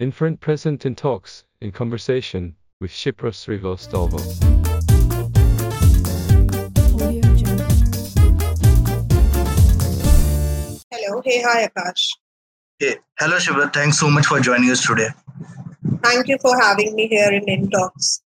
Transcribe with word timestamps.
Inferente 0.00 0.40
present 0.40 0.86
in 0.86 0.94
talks, 0.94 1.44
in 1.60 1.70
conversation, 1.70 2.56
with 2.80 2.90
Shipra 2.90 3.30
Srivastava. 3.32 4.18
Hello. 10.90 11.20
Hey, 11.22 11.42
hi, 11.42 11.68
Akash. 11.68 12.08
Hey, 12.78 12.96
hello 13.18 13.36
Shipra. 13.36 13.70
Thanks 13.74 13.98
so 13.98 14.08
much 14.08 14.24
for 14.24 14.40
joining 14.40 14.70
us 14.70 14.86
today. 14.86 15.08
Thank 16.02 16.28
you 16.28 16.38
for 16.40 16.58
having 16.58 16.94
me 16.94 17.06
here 17.06 17.30
in 17.30 17.44
InTalks. 17.44 18.22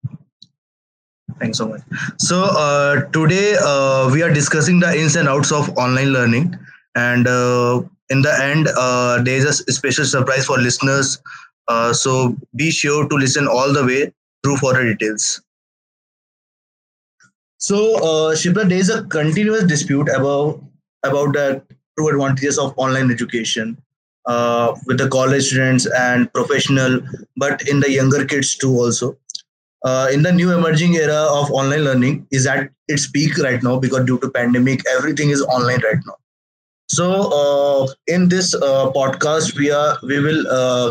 Thanks 1.40 1.58
so 1.58 1.66
much. 1.66 1.80
So 2.20 2.44
uh, 2.56 3.06
today 3.10 3.56
uh, 3.60 4.10
we 4.12 4.22
are 4.22 4.32
discussing 4.32 4.78
the 4.78 4.96
ins 4.96 5.16
and 5.16 5.28
outs 5.28 5.50
of 5.50 5.76
online 5.76 6.12
learning, 6.12 6.56
and 6.94 7.26
uh, 7.26 7.82
in 8.10 8.22
the 8.22 8.38
end, 8.40 8.68
uh, 8.76 9.22
there 9.22 9.36
is 9.36 9.44
a 9.44 9.72
special 9.72 10.04
surprise 10.04 10.46
for 10.46 10.58
listeners. 10.58 11.18
Uh, 11.68 11.92
so 11.92 12.36
be 12.56 12.70
sure 12.70 13.08
to 13.08 13.16
listen 13.16 13.46
all 13.48 13.72
the 13.72 13.84
way 13.84 14.12
through 14.42 14.56
for 14.58 14.74
the 14.74 14.84
details. 14.94 15.40
So, 17.58 17.96
uh, 17.96 18.34
Shipra, 18.34 18.68
there 18.68 18.78
is 18.78 18.90
a 18.90 19.02
continuous 19.04 19.64
dispute 19.64 20.08
about 20.14 20.62
about 21.02 21.32
the 21.34 21.62
true 21.98 22.08
advantages 22.08 22.58
of 22.58 22.72
online 22.76 23.10
education 23.10 23.76
uh, 24.26 24.74
with 24.86 24.98
the 24.98 25.08
college 25.08 25.44
students 25.46 25.86
and 25.98 26.32
professional, 26.32 27.00
but 27.36 27.66
in 27.68 27.80
the 27.80 27.90
younger 27.90 28.24
kids 28.24 28.56
too 28.56 28.72
also. 28.84 29.16
uh, 29.90 30.08
in 30.14 30.22
the 30.24 30.32
new 30.36 30.50
emerging 30.56 30.94
era 31.00 31.20
of 31.38 31.50
online 31.60 31.82
learning 31.86 32.14
is 32.38 32.46
at 32.52 32.70
its 32.94 33.04
peak 33.16 33.38
right 33.46 33.62
now 33.66 33.74
because 33.84 34.04
due 34.10 34.18
to 34.24 34.30
pandemic 34.36 34.82
everything 34.94 35.30
is 35.36 35.42
online 35.56 35.82
right 35.88 36.02
now 36.08 36.16
so 36.96 37.06
uh, 37.40 37.82
in 38.16 38.28
this 38.34 38.48
uh, 38.68 38.86
podcast 38.98 39.56
we 39.62 39.68
are 39.80 39.92
we 40.12 40.18
will 40.26 40.42
uh, 40.58 40.88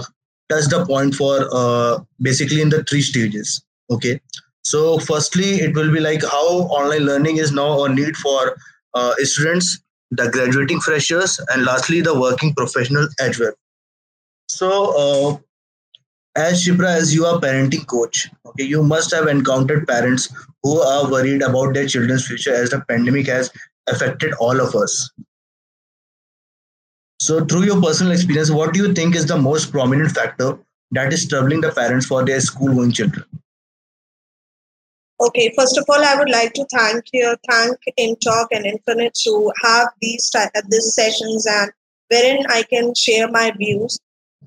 touch 0.49 0.65
the 0.65 0.85
point 0.85 1.15
for 1.15 1.47
uh, 1.51 1.99
basically 2.21 2.61
in 2.61 2.69
the 2.69 2.83
three 2.83 3.01
stages 3.01 3.63
okay 3.89 4.19
so 4.63 4.99
firstly 4.99 5.55
it 5.61 5.75
will 5.75 5.91
be 5.91 5.99
like 5.99 6.23
how 6.23 6.47
online 6.79 7.05
learning 7.05 7.37
is 7.37 7.51
now 7.51 7.83
a 7.83 7.89
need 7.89 8.15
for 8.17 8.55
uh, 8.93 9.13
students 9.19 9.79
the 10.11 10.29
graduating 10.29 10.79
freshers 10.79 11.39
and 11.49 11.65
lastly 11.65 12.01
the 12.01 12.17
working 12.19 12.53
professional 12.53 13.07
as 13.19 13.39
well 13.39 13.53
so 14.47 14.69
uh, 15.03 15.37
as 16.35 16.63
Shipra, 16.63 16.87
as 16.87 17.13
you 17.13 17.25
are 17.25 17.39
parenting 17.39 17.85
coach, 17.85 18.27
okay, 18.45 18.63
you 18.63 18.81
must 18.83 19.13
have 19.13 19.27
encountered 19.27 19.87
parents 19.87 20.33
who 20.63 20.79
are 20.79 21.09
worried 21.09 21.41
about 21.41 21.73
their 21.73 21.87
children's 21.87 22.25
future 22.25 22.53
as 22.53 22.71
the 22.71 22.81
pandemic 22.81 23.27
has 23.27 23.51
affected 23.87 24.33
all 24.39 24.59
of 24.59 24.75
us. 24.75 25.11
So, 27.23 27.39
through 27.45 27.63
your 27.63 27.81
personal 27.81 28.11
experience, 28.11 28.51
what 28.51 28.73
do 28.73 28.81
you 28.83 28.93
think 28.93 29.15
is 29.15 29.25
the 29.25 29.37
most 29.37 29.71
prominent 29.71 30.11
factor 30.11 30.59
that 30.91 31.13
is 31.13 31.25
troubling 31.25 31.61
the 31.61 31.71
parents 31.71 32.05
for 32.05 32.25
their 32.25 32.41
school-going 32.41 32.91
children? 32.91 33.23
Okay, 35.21 35.53
first 35.57 35.77
of 35.77 35.85
all, 35.87 36.03
I 36.03 36.15
would 36.15 36.29
like 36.29 36.51
to 36.55 36.65
thank 36.73 37.05
you, 37.13 37.33
thank 37.49 37.77
InTalk 37.97 38.47
and 38.51 38.65
Inferente 38.65 39.13
to 39.23 39.53
have 39.63 39.87
these 40.01 40.29
uh, 40.37 40.47
these 40.67 40.93
sessions 40.95 41.45
and 41.45 41.71
wherein 42.09 42.45
I 42.49 42.63
can 42.63 42.93
share 42.93 43.29
my 43.29 43.53
views. 43.57 43.97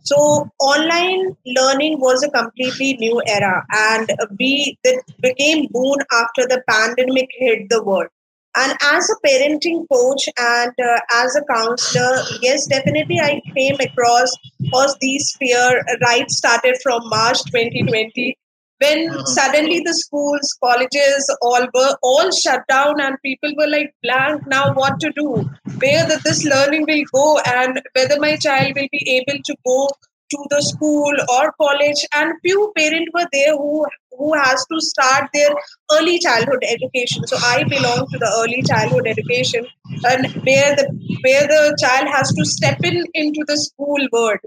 So, 0.02 0.50
online 0.60 1.34
learning 1.46 1.98
was 1.98 2.22
a 2.24 2.30
completely 2.30 2.98
new 2.98 3.22
era, 3.26 3.64
and 3.72 4.12
we 4.38 4.76
it 4.84 5.02
became 5.22 5.66
boon 5.70 5.96
after 6.12 6.42
the 6.42 6.62
pandemic 6.68 7.30
hit 7.38 7.70
the 7.70 7.82
world. 7.82 8.08
And 8.56 8.72
as 8.82 9.10
a 9.10 9.26
parenting 9.26 9.84
coach 9.92 10.28
and 10.38 10.72
uh, 10.82 10.98
as 11.12 11.36
a 11.36 11.44
counselor, 11.52 12.22
yes, 12.42 12.66
definitely 12.66 13.18
I 13.20 13.40
came 13.56 13.76
across 13.80 14.30
was 14.72 14.96
these 15.00 15.36
fear 15.38 15.82
right 16.02 16.30
started 16.30 16.76
from 16.82 17.02
March 17.08 17.38
2020 17.50 18.36
when 18.82 19.08
Mhm. 19.10 19.26
suddenly 19.34 19.80
the 19.84 19.94
schools 19.94 20.48
colleges 20.62 21.28
all 21.42 21.66
were 21.74 21.94
all 22.02 22.30
shut 22.38 22.66
down 22.68 23.00
and 23.00 23.16
people 23.24 23.52
were 23.58 23.68
like 23.74 23.94
blank 24.02 24.42
now 24.54 24.64
what 24.80 24.98
to 25.04 25.10
do 25.18 25.28
where 25.84 26.06
that 26.10 26.22
this 26.24 26.44
learning 26.44 26.84
will 26.90 27.04
go 27.12 27.38
and 27.54 27.80
whether 27.94 28.18
my 28.20 28.36
child 28.36 28.72
will 28.76 28.90
be 28.92 29.02
able 29.16 29.38
to 29.50 29.56
go 29.70 29.88
to 30.34 30.38
the 30.50 30.60
school 30.62 31.14
or 31.36 31.52
college 31.60 32.02
and 32.14 32.34
few 32.42 32.72
parents 32.76 33.10
were 33.14 33.26
there 33.32 33.56
who 33.56 33.86
who 34.18 34.32
has 34.34 34.64
to 34.72 34.80
start 34.80 35.28
their 35.34 35.50
early 35.92 36.18
childhood 36.18 36.62
education. 36.68 37.26
So 37.26 37.36
i 37.42 37.64
belong 37.64 38.06
to 38.12 38.18
the 38.18 38.30
early 38.42 38.62
childhood 38.62 39.06
education 39.06 39.66
and 40.12 40.26
where 40.48 40.74
the 40.76 40.86
where 41.24 41.46
the 41.54 41.76
child 41.80 42.08
has 42.08 42.32
to 42.32 42.44
step 42.44 42.78
in 42.84 43.04
into 43.14 43.44
the 43.46 43.56
school 43.56 44.06
world. 44.12 44.38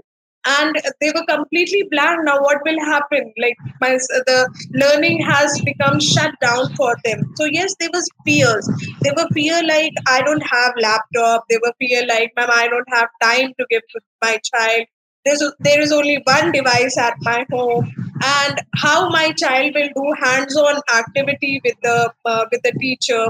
And 0.46 0.74
they 1.02 1.10
were 1.14 1.24
completely 1.28 1.82
blank. 1.90 2.20
Now 2.24 2.40
what 2.40 2.58
will 2.64 2.80
happen? 2.86 3.32
Like 3.38 3.56
my 3.80 3.90
the 4.28 4.38
learning 4.72 5.20
has 5.22 5.60
become 5.62 6.00
shut 6.00 6.32
down 6.40 6.74
for 6.76 6.96
them. 7.04 7.20
So 7.36 7.44
yes 7.44 7.74
there 7.78 7.90
was 7.92 8.08
fears. 8.24 8.66
They 9.02 9.10
were 9.16 9.28
fear 9.34 9.62
like 9.62 9.92
i 10.08 10.22
don't 10.22 10.42
have 10.54 10.72
laptop. 10.80 11.44
They 11.50 11.58
were 11.62 11.74
fear 11.78 12.06
like 12.06 12.32
ma'am 12.36 12.50
i 12.52 12.68
don't 12.68 12.88
have 12.98 13.08
time 13.22 13.52
to 13.58 13.66
give 13.70 13.82
my 14.22 14.38
child. 14.52 14.86
There's 15.26 15.42
there 15.60 15.80
is 15.80 15.92
only 15.92 16.22
one 16.24 16.52
device 16.52 16.96
at 16.96 17.14
my 17.20 17.44
home 17.52 17.92
and 18.22 18.60
how 18.76 19.08
my 19.08 19.32
child 19.32 19.72
will 19.74 19.88
do 19.94 20.12
hands-on 20.22 20.80
activity 20.96 21.60
with 21.64 21.74
the 21.82 22.12
uh, 22.24 22.44
with 22.52 22.60
the 22.62 22.72
teacher. 22.80 23.26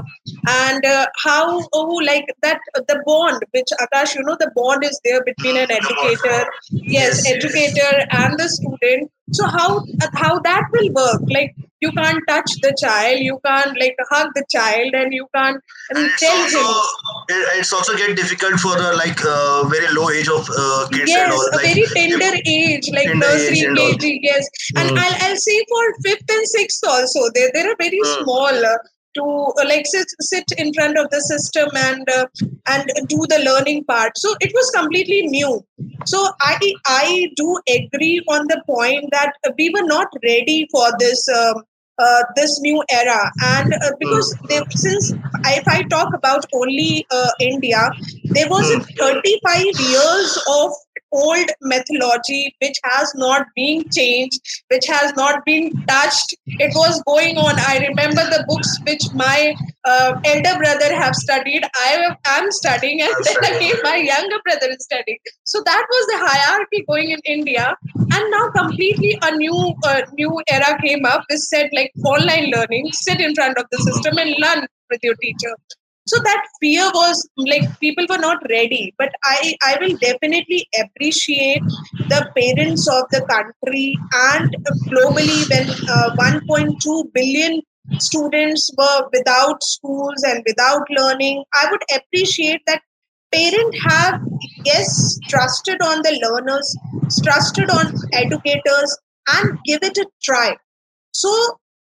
And 0.47 0.85
uh, 0.85 1.07
how 1.23 1.67
oh 1.73 1.99
like 2.05 2.25
that 2.41 2.59
the 2.87 3.01
bond 3.05 3.43
which 3.51 3.69
akash 3.81 4.15
you 4.15 4.23
know 4.23 4.37
the 4.39 4.51
bond 4.55 4.83
is 4.83 4.99
there 5.03 5.23
between 5.23 5.57
an 5.57 5.71
educator 5.71 6.45
yes 6.71 7.23
Yes. 7.25 7.25
educator 7.35 8.05
and 8.11 8.37
the 8.39 8.49
student. 8.49 9.11
So 9.31 9.47
how 9.47 9.85
how 10.13 10.39
that 10.39 10.63
will 10.71 10.91
work? 10.93 11.21
Like 11.29 11.55
you 11.81 11.91
can't 11.91 12.21
touch 12.27 12.51
the 12.65 12.73
child 12.81 13.19
you 13.19 13.39
can't 13.45 13.79
like 13.79 13.95
hug 14.11 14.27
the 14.35 14.43
child 14.55 14.93
and 15.01 15.13
you 15.13 15.27
can't 15.35 15.61
And 15.89 15.99
and 15.99 16.11
tell 16.23 16.37
also 16.41 16.59
him 16.59 16.67
it's 17.59 17.73
also 17.73 17.95
get 17.97 18.15
difficult 18.15 18.59
for 18.59 18.75
the 18.81 18.89
like 19.03 19.23
uh, 19.25 19.63
very 19.75 19.89
low 19.97 20.09
age 20.11 20.29
of 20.37 20.49
uh, 20.63 20.87
kids 20.91 21.11
and 21.11 21.31
yes 21.31 21.33
all. 21.33 21.47
a 21.47 21.55
Like, 21.57 21.67
very 21.69 21.85
tender 21.97 22.31
age 22.45 22.89
like 22.97 23.13
nursery 23.23 23.63
kg 23.77 24.19
yes 24.29 24.47
and 24.77 24.89
Mm. 24.89 24.97
i'll 25.03 25.17
i'll 25.27 25.41
say 25.49 25.57
for 25.73 25.83
fifth 26.07 26.29
and 26.37 26.47
sixth 26.55 26.83
also 26.95 27.29
they 27.35 27.49
they're 27.53 27.75
very 27.85 28.01
Mm. 28.05 28.15
small 28.23 28.65
uh, 28.73 28.77
to 29.17 29.23
uh, 29.61 29.65
like 29.69 29.85
sit, 29.85 30.07
sit 30.21 30.45
in 30.57 30.73
front 30.73 30.97
of 30.97 31.09
the 31.13 31.19
system 31.21 31.67
and 31.75 32.09
uh, 32.17 32.25
and 32.73 32.89
do 33.13 33.19
the 33.33 33.39
learning 33.47 33.83
part 33.85 34.17
so 34.17 34.33
it 34.39 34.51
was 34.59 34.69
completely 34.77 35.21
new 35.27 35.51
so 36.13 36.21
i 36.41 36.55
i 36.87 37.27
do 37.41 37.47
agree 37.77 38.21
on 38.35 38.47
the 38.53 38.59
point 38.69 39.05
that 39.11 39.33
we 39.57 39.69
were 39.75 39.87
not 39.95 40.07
ready 40.29 40.59
for 40.71 40.87
this 40.99 41.27
um, 41.41 41.63
uh, 42.07 42.21
this 42.35 42.59
new 42.61 42.83
era 42.91 43.21
and 43.55 43.73
uh, 43.73 43.91
because 43.99 44.35
they, 44.49 44.61
since 44.75 45.13
if 45.59 45.67
i 45.67 45.81
talk 45.95 46.09
about 46.19 46.45
only 46.61 47.05
uh, 47.11 47.31
india 47.41 47.81
there 48.37 48.49
was 48.49 48.65
Mm. 48.71 48.85
35 48.99 49.79
years 49.91 50.37
of 50.57 50.71
old 51.11 51.49
methodology 51.61 52.55
which 52.61 52.77
has 52.83 53.13
not 53.15 53.47
been 53.55 53.83
changed 53.89 54.39
which 54.69 54.87
has 54.87 55.13
not 55.15 55.43
been 55.45 55.71
touched. 55.87 56.35
It 56.45 56.71
was 56.75 57.01
going 57.03 57.37
on. 57.37 57.55
I 57.59 57.85
remember 57.87 58.23
the 58.23 58.43
books 58.47 58.69
which 58.87 59.03
my 59.13 59.55
uh, 59.83 60.19
elder 60.23 60.57
brother 60.57 60.93
have 60.95 61.15
studied. 61.15 61.63
I 61.75 62.15
am 62.25 62.51
studying 62.51 63.01
and 63.01 63.13
then 63.23 63.55
again 63.55 63.75
my 63.83 63.97
younger 63.97 64.39
brother 64.43 64.69
is 64.69 64.83
studying. 64.83 65.17
So 65.43 65.61
that 65.65 65.85
was 65.89 66.07
the 66.07 66.17
hierarchy 66.27 66.85
going 66.87 67.11
in 67.11 67.19
india. 67.25 67.75
And 68.13 68.31
now 68.31 68.49
completely 68.49 69.17
a 69.21 69.35
new 69.35 69.73
uh, 69.83 70.01
new 70.13 70.41
era 70.49 70.77
came 70.83 71.05
up. 71.05 71.23
This 71.29 71.49
said 71.49 71.69
like 71.73 71.91
online 72.05 72.51
learning 72.51 72.89
sit 72.93 73.19
in 73.19 73.35
front 73.35 73.57
of 73.57 73.65
the 73.71 73.77
system 73.79 74.17
and 74.17 74.35
learn 74.39 74.67
with 74.89 74.99
your 75.03 75.15
teacher 75.15 75.55
so 76.11 76.21
that 76.27 76.47
fear 76.59 76.85
was 76.93 77.17
like 77.37 77.67
people 77.79 78.05
were 78.09 78.17
not 78.17 78.45
ready. 78.49 78.93
But 78.97 79.11
i 79.23 79.55
i 79.69 79.77
will 79.81 79.95
definitely 80.03 80.61
appreciate 80.83 81.63
the 82.13 82.21
parents 82.37 82.87
of 82.95 83.03
the 83.15 83.21
country 83.33 83.95
and 84.29 84.55
globally 84.91 85.41
when 85.51 85.69
uh, 85.95 86.09
1.2 86.15 87.13
billion 87.13 87.61
students 87.99 88.69
were 88.77 89.01
without 89.13 89.63
schools 89.63 90.23
and 90.23 90.43
without 90.47 90.95
learning. 90.97 91.43
I 91.53 91.67
would 91.71 91.83
appreciate 91.97 92.61
that 92.67 92.81
parents 93.31 93.79
have 93.89 94.21
yes 94.65 95.17
trusted 95.29 95.81
on 95.81 96.01
the 96.07 96.13
learners 96.25 96.75
trusted 97.23 97.69
on 97.69 97.93
educators 98.11 98.97
and 99.35 99.57
give 99.65 99.83
it 99.83 99.97
a 99.97 100.05
try. 100.23 100.55
So 101.13 101.31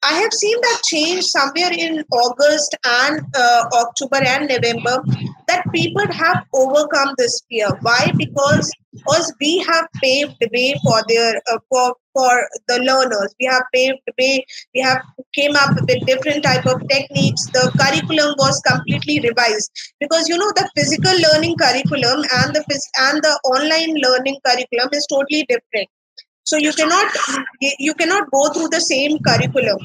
I 0.04 0.14
have 0.14 0.34
seen 0.34 0.58
that 0.62 0.82
change 0.84 1.24
somewhere 1.26 1.72
in 1.72 2.04
August 2.12 2.76
and 2.84 3.22
uh, 3.36 3.66
October 3.74 4.18
and 4.26 4.48
November 4.50 5.04
that 5.48 5.64
people 5.74 6.06
have 6.12 6.44
overcome 6.54 7.14
this 7.18 7.42
fear. 7.48 7.70
Why? 7.82 8.12
Because 8.18 8.72
us 9.08 9.32
we 9.40 9.60
have 9.60 9.88
paved 10.02 10.36
the 10.42 10.50
way 10.54 10.76
for 10.84 11.02
their 11.08 11.36
uh, 11.52 11.60
for 11.70 11.96
for 12.14 12.48
the 12.68 12.80
learners. 12.80 13.34
We 13.40 13.46
have 13.46 13.64
paved 13.74 14.00
the 14.08 14.14
way. 14.20 14.46
We 14.74 14.82
have 14.82 15.02
came 15.36 15.56
up 15.56 15.76
with 15.76 16.06
different 16.08 16.44
type 16.44 16.66
of 16.66 16.82
techniques. 16.90 17.46
The 17.54 17.72
curriculum 17.80 18.36
was 18.38 18.60
completely 18.62 19.20
revised 19.22 19.72
because 20.00 20.28
you 20.28 20.38
know 20.38 20.52
the 20.56 20.70
physical 20.76 21.14
learning 21.30 21.58
curriculum 21.58 22.26
and 22.42 22.56
the 22.56 22.66
phys- 22.70 22.92
and 23.10 23.22
the 23.22 23.40
online 23.46 23.96
learning 24.02 24.40
curriculum 24.46 24.90
is 24.94 25.06
totally 25.10 25.46
different 25.48 25.90
so 26.44 26.58
you 26.58 26.74
cannot 26.74 27.08
you 27.80 27.94
cannot 27.94 28.30
go 28.32 28.50
through 28.50 28.70
the 28.70 28.82
same 28.82 29.18
curriculum. 29.20 29.78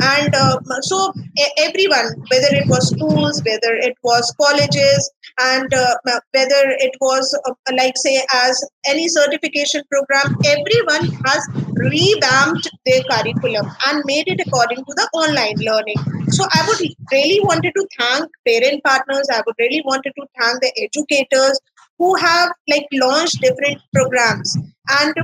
And 0.00 0.34
uh, 0.34 0.58
so 0.80 1.12
everyone 1.58 2.06
whether 2.30 2.48
it 2.60 2.66
was 2.68 2.88
schools 2.88 3.42
whether 3.44 3.74
it 3.88 3.94
was 4.02 4.34
colleges 4.40 5.10
and 5.38 5.74
uh, 5.74 5.94
whether 6.32 6.62
it 6.86 6.94
was 7.00 7.38
uh, 7.46 7.52
like 7.76 7.92
say 7.96 8.24
as 8.32 8.64
any 8.86 9.08
certification 9.08 9.82
program 9.90 10.36
everyone 10.46 11.06
has 11.26 11.46
revamped 11.74 12.70
their 12.86 13.02
curriculum 13.10 13.70
and 13.88 14.02
made 14.06 14.24
it 14.26 14.40
according 14.46 14.78
to 14.78 14.94
the 14.96 15.08
online 15.12 15.56
learning. 15.58 16.30
So 16.30 16.44
i 16.54 16.64
would 16.66 16.80
really 17.12 17.40
wanted 17.44 17.72
to 17.76 17.86
thank 17.98 18.30
parent 18.48 18.82
partners. 18.84 19.28
I 19.30 19.42
would 19.44 19.56
really 19.58 19.82
wanted 19.84 20.12
to 20.18 20.26
thank 20.40 20.62
the 20.62 20.72
educators 20.82 21.60
who 21.98 22.14
have 22.16 22.52
like 22.68 22.86
launched 22.92 23.40
different 23.40 23.80
programs. 23.92 24.56
And 24.88 25.14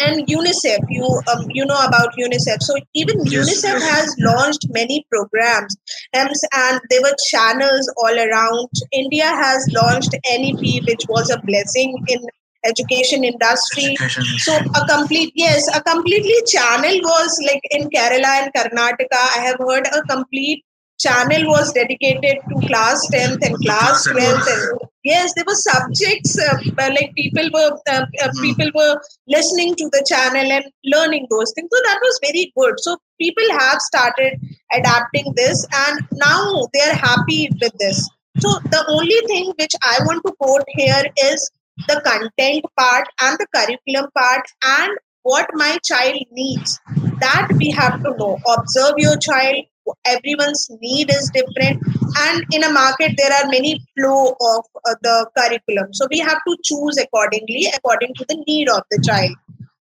and 0.00 0.26
UNICEF, 0.26 0.78
you 0.88 1.04
um, 1.32 1.46
you 1.50 1.64
know 1.64 1.80
about 1.86 2.14
UNICEF. 2.18 2.60
So 2.60 2.74
even 2.94 3.24
yes, 3.24 3.48
UNICEF 3.48 3.78
yes. 3.78 3.90
has 3.90 4.16
launched 4.18 4.66
many 4.70 5.06
programs, 5.10 5.76
and, 6.12 6.30
and 6.54 6.80
there 6.90 7.02
were 7.02 7.14
channels 7.28 7.92
all 7.98 8.16
around. 8.18 8.68
India 8.92 9.26
has 9.26 9.68
launched 9.72 10.14
NEP, 10.26 10.84
which 10.86 11.04
was 11.08 11.30
a 11.30 11.38
blessing 11.40 12.02
in 12.08 12.20
education 12.64 13.24
industry. 13.24 13.96
Education. 14.00 14.24
So 14.38 14.56
a 14.56 14.86
complete 14.88 15.32
yes, 15.36 15.68
a 15.74 15.82
completely 15.82 16.38
channel 16.46 16.98
was 17.02 17.38
like 17.46 17.62
in 17.70 17.88
Kerala 17.90 18.42
and 18.42 18.52
Karnataka. 18.52 19.22
I 19.36 19.40
have 19.40 19.58
heard 19.58 19.86
a 19.86 20.02
complete 20.02 20.64
channel 21.04 21.46
was 21.54 21.72
dedicated 21.72 22.36
to 22.48 22.66
class 22.66 23.06
10th 23.12 23.46
and 23.46 23.56
class 23.64 24.06
12th 24.08 24.50
and 24.54 24.88
yes 25.10 25.32
there 25.36 25.44
were 25.46 25.60
subjects 25.62 26.38
uh, 26.38 26.56
like 26.96 27.12
people 27.14 27.48
were 27.56 27.72
uh, 27.94 28.04
uh, 28.22 28.28
hmm. 28.34 28.42
people 28.42 28.70
were 28.74 28.94
listening 29.28 29.74
to 29.74 29.88
the 29.92 30.04
channel 30.08 30.52
and 30.56 30.64
learning 30.84 31.26
those 31.30 31.52
things. 31.54 31.68
So 31.72 31.80
that 31.84 31.98
was 32.02 32.18
very 32.22 32.52
good. 32.56 32.74
So 32.78 32.96
people 33.20 33.44
have 33.58 33.78
started 33.80 34.40
adapting 34.72 35.32
this 35.36 35.66
and 35.86 36.00
now 36.12 36.66
they 36.72 36.80
are 36.80 36.94
happy 36.94 37.48
with 37.60 37.72
this. 37.78 38.08
So 38.38 38.48
the 38.70 38.84
only 38.88 39.20
thing 39.28 39.52
which 39.58 39.74
i 39.82 39.98
want 40.04 40.22
to 40.26 40.32
quote 40.40 40.64
here 40.68 41.04
is 41.30 41.50
the 41.88 42.00
content 42.04 42.64
part 42.78 43.06
and 43.20 43.38
the 43.38 43.46
curriculum 43.54 44.10
part 44.16 44.44
and 44.64 44.98
what 45.22 45.48
my 45.54 45.78
child 45.84 46.18
needs. 46.32 46.80
That 47.20 47.48
we 47.58 47.70
have 47.70 48.02
to 48.02 48.14
know. 48.18 48.38
Observe 48.56 48.94
your 48.98 49.16
child 49.16 49.64
everyone's 50.04 50.68
need 50.80 51.10
is 51.10 51.30
different. 51.34 51.82
And 52.18 52.44
in 52.52 52.64
a 52.64 52.72
market 52.72 53.12
there 53.16 53.32
are 53.32 53.48
many 53.48 53.80
flow 53.96 54.36
of 54.40 54.64
uh, 54.84 54.94
the 55.02 55.30
curriculum. 55.36 55.92
So 55.92 56.06
we 56.10 56.18
have 56.18 56.38
to 56.46 56.56
choose 56.64 56.98
accordingly 56.98 57.66
according 57.76 58.14
to 58.14 58.24
the 58.28 58.42
need 58.46 58.68
of 58.68 58.82
the 58.90 59.02
child. 59.06 59.34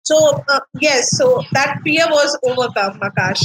So 0.03 0.43
uh, 0.49 0.59
yes 0.81 1.15
so 1.17 1.41
that 1.53 1.79
fear 1.83 2.05
was 2.09 2.37
overcome 2.43 2.99
akash. 2.99 3.43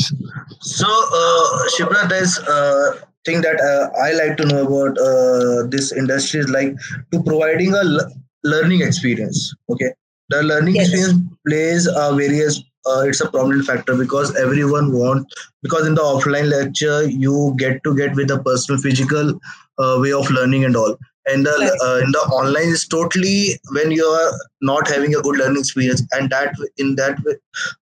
So 0.60 0.87
uh, 0.87 1.69
Shipra 1.76 2.08
there's 2.08 2.38
uh, 2.38 3.00
thing 3.25 3.43
that 3.43 3.61
uh, 3.61 3.84
i 4.04 4.12
like 4.12 4.37
to 4.40 4.44
know 4.50 4.61
about 4.66 4.99
uh, 5.08 5.66
this 5.75 5.93
industry 5.93 6.40
is 6.40 6.49
like 6.49 6.75
to 7.12 7.22
providing 7.22 7.75
a 7.75 7.84
l- 7.84 8.12
learning 8.44 8.82
experience 8.82 9.54
okay? 9.70 9.93
The 10.31 10.43
learning 10.43 10.76
yes. 10.76 10.88
experience 10.88 11.20
plays 11.46 11.88
uh, 11.88 12.14
various 12.14 12.62
uh, 12.88 13.02
it's 13.06 13.20
a 13.20 13.31
prominent 13.31 13.67
factor 13.67 13.96
because 13.96 14.35
everyone 14.37 14.93
want 14.93 15.26
because 15.62 15.87
in 15.87 15.94
the 15.94 16.02
offline 16.02 16.49
lecture 16.49 17.05
you 17.08 17.55
get 17.58 17.82
to 17.85 17.94
get 17.96 18.14
with 18.14 18.29
the 18.29 18.43
personal 18.43 18.81
physical 18.81 19.38
uh, 19.79 19.99
way 20.00 20.12
of 20.12 20.31
learning 20.31 20.64
and 20.64 20.76
all. 20.76 20.96
And 21.26 21.44
the, 21.44 21.50
uh, 21.52 22.05
in 22.05 22.11
the 22.12 22.20
online 22.40 22.69
is 22.69 22.87
totally 22.88 23.61
when 23.73 23.90
you 23.90 24.05
are 24.05 24.32
not 24.62 24.88
having 24.88 25.14
a 25.14 25.20
good 25.20 25.37
learning 25.37 25.61
experience 25.61 26.02
and 26.12 26.31
that 26.31 26.55
in 26.79 26.96
that 26.96 27.19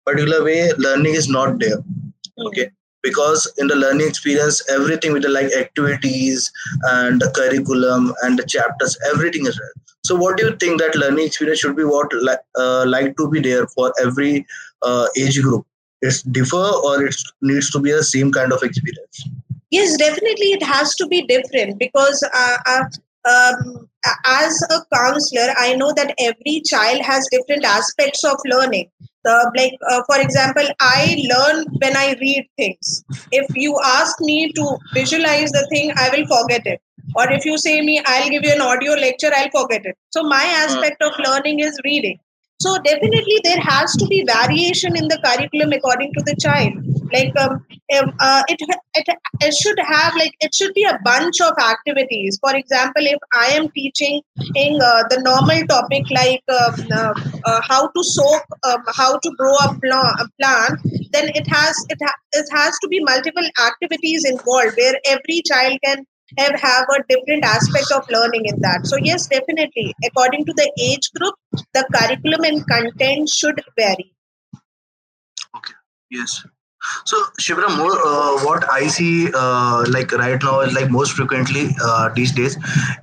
particular 0.04 0.42
way 0.42 0.72
learning 0.78 1.14
is 1.14 1.28
not 1.28 1.60
there. 1.60 1.78
Okay? 2.46 2.70
Because 3.02 3.50
in 3.58 3.68
the 3.68 3.76
learning 3.76 4.08
experience 4.08 4.68
everything 4.68 5.12
with 5.12 5.22
the 5.22 5.28
like 5.28 5.52
activities 5.52 6.50
and 6.82 7.20
the 7.20 7.30
curriculum 7.36 8.12
and 8.22 8.36
the 8.36 8.44
chapters 8.44 8.98
everything 9.12 9.46
is 9.46 9.56
there. 9.56 9.72
So, 10.06 10.14
what 10.14 10.36
do 10.36 10.44
you 10.46 10.56
think 10.56 10.80
that 10.80 10.94
learning 10.94 11.26
experience 11.26 11.60
should 11.60 11.76
be 11.76 11.84
what 11.84 12.12
uh, 12.56 12.84
like 12.86 13.16
to 13.16 13.28
be 13.28 13.40
there 13.40 13.66
for 13.68 13.92
every 14.00 14.46
uh, 14.82 15.06
age 15.16 15.40
group? 15.42 15.66
It's 16.02 16.22
differ 16.22 16.70
or 16.84 17.04
it 17.04 17.16
needs 17.40 17.70
to 17.70 17.80
be 17.80 17.92
the 17.92 18.04
same 18.04 18.30
kind 18.30 18.52
of 18.52 18.62
experience? 18.62 19.28
Yes, 19.70 19.96
definitely 19.96 20.52
it 20.52 20.62
has 20.62 20.94
to 20.96 21.06
be 21.06 21.22
different 21.26 21.78
because 21.78 22.22
uh, 22.34 22.58
uh 22.66 22.84
um, 23.28 23.88
as 24.24 24.62
a 24.70 24.94
counselor, 24.94 25.52
I 25.56 25.74
know 25.74 25.92
that 25.96 26.14
every 26.18 26.62
child 26.64 27.02
has 27.02 27.26
different 27.32 27.64
aspects 27.64 28.22
of 28.22 28.36
learning. 28.44 28.88
Uh, 29.28 29.50
like, 29.56 29.72
uh, 29.90 30.02
for 30.06 30.20
example, 30.20 30.64
I 30.78 31.20
learn 31.28 31.64
when 31.82 31.96
I 31.96 32.14
read 32.20 32.48
things. 32.56 33.04
If 33.32 33.46
you 33.56 33.76
ask 33.84 34.14
me 34.20 34.52
to 34.52 34.78
visualize 34.94 35.50
the 35.50 35.66
thing, 35.72 35.92
I 35.96 36.10
will 36.10 36.26
forget 36.28 36.62
it 36.66 36.80
or 37.14 37.30
if 37.32 37.44
you 37.44 37.56
say 37.58 37.80
me 37.80 38.02
i'll 38.06 38.28
give 38.28 38.44
you 38.44 38.52
an 38.52 38.60
audio 38.60 38.92
lecture 38.92 39.30
i'll 39.36 39.50
forget 39.50 39.84
it 39.84 39.96
so 40.10 40.22
my 40.22 40.44
aspect 40.62 41.02
of 41.02 41.12
learning 41.26 41.60
is 41.60 41.78
reading 41.84 42.18
so 42.58 42.78
definitely 42.78 43.38
there 43.44 43.60
has 43.60 43.94
to 43.96 44.06
be 44.06 44.24
variation 44.24 44.96
in 44.96 45.08
the 45.08 45.18
curriculum 45.24 45.72
according 45.72 46.12
to 46.14 46.22
the 46.24 46.34
child. 46.40 46.72
Like 47.12 47.36
um, 47.38 47.62
uh, 48.18 48.42
it, 48.48 48.58
it 48.94 49.16
it 49.40 49.54
should 49.54 49.78
have 49.78 50.14
like 50.16 50.32
it 50.40 50.54
should 50.54 50.72
be 50.74 50.84
a 50.84 50.98
bunch 51.04 51.40
of 51.40 51.52
activities. 51.58 52.38
For 52.40 52.56
example 52.56 53.04
if 53.06 53.18
i 53.34 53.46
am 53.58 53.68
teaching 53.76 54.22
in 54.54 54.80
uh, 54.80 55.02
the 55.10 55.20
normal 55.22 55.66
topic 55.66 56.04
like 56.10 56.42
uh, 56.48 56.72
uh, 56.92 57.14
uh 57.44 57.60
how 57.68 57.86
to 57.88 58.02
soak 58.02 58.44
um, 58.64 58.82
how 58.94 59.18
to 59.18 59.30
grow 59.38 59.54
a, 59.54 59.78
plant, 59.80 60.20
a 60.20 60.26
plant 60.40 60.80
then 61.12 61.30
it 61.34 61.46
has 61.46 61.76
it, 61.88 61.98
ha- 62.02 62.20
it 62.32 62.46
has 62.52 62.78
to 62.82 62.88
be 62.88 63.00
multiple 63.00 63.48
activities 63.66 64.24
involved 64.24 64.76
where 64.76 64.94
every 65.06 65.42
child 65.46 65.78
can 65.84 66.04
have, 66.38 66.58
have 66.60 66.86
a 66.88 67.02
different 67.08 67.44
aspect 67.44 67.92
of 67.94 68.08
learning 68.10 68.46
in 68.46 68.60
that. 68.60 68.86
So, 68.86 68.96
yes, 68.96 69.26
definitely. 69.26 69.94
According 70.04 70.44
to 70.46 70.52
the 70.54 70.72
age 70.80 71.10
group, 71.14 71.34
the 71.74 71.86
curriculum 71.92 72.44
and 72.44 72.66
content 72.66 73.28
should 73.28 73.60
vary. 73.78 74.12
Okay. 75.56 75.74
Yes. 76.10 76.44
So, 77.04 77.16
Shipra, 77.40 77.76
more 77.76 77.98
uh, 77.98 78.44
what 78.44 78.70
I 78.70 78.86
see 78.86 79.28
uh, 79.34 79.84
like 79.88 80.12
right 80.12 80.40
now 80.40 80.60
is 80.60 80.72
like 80.72 80.88
most 80.88 81.12
frequently 81.12 81.74
uh, 81.82 82.10
these 82.14 82.32
days, 82.32 82.56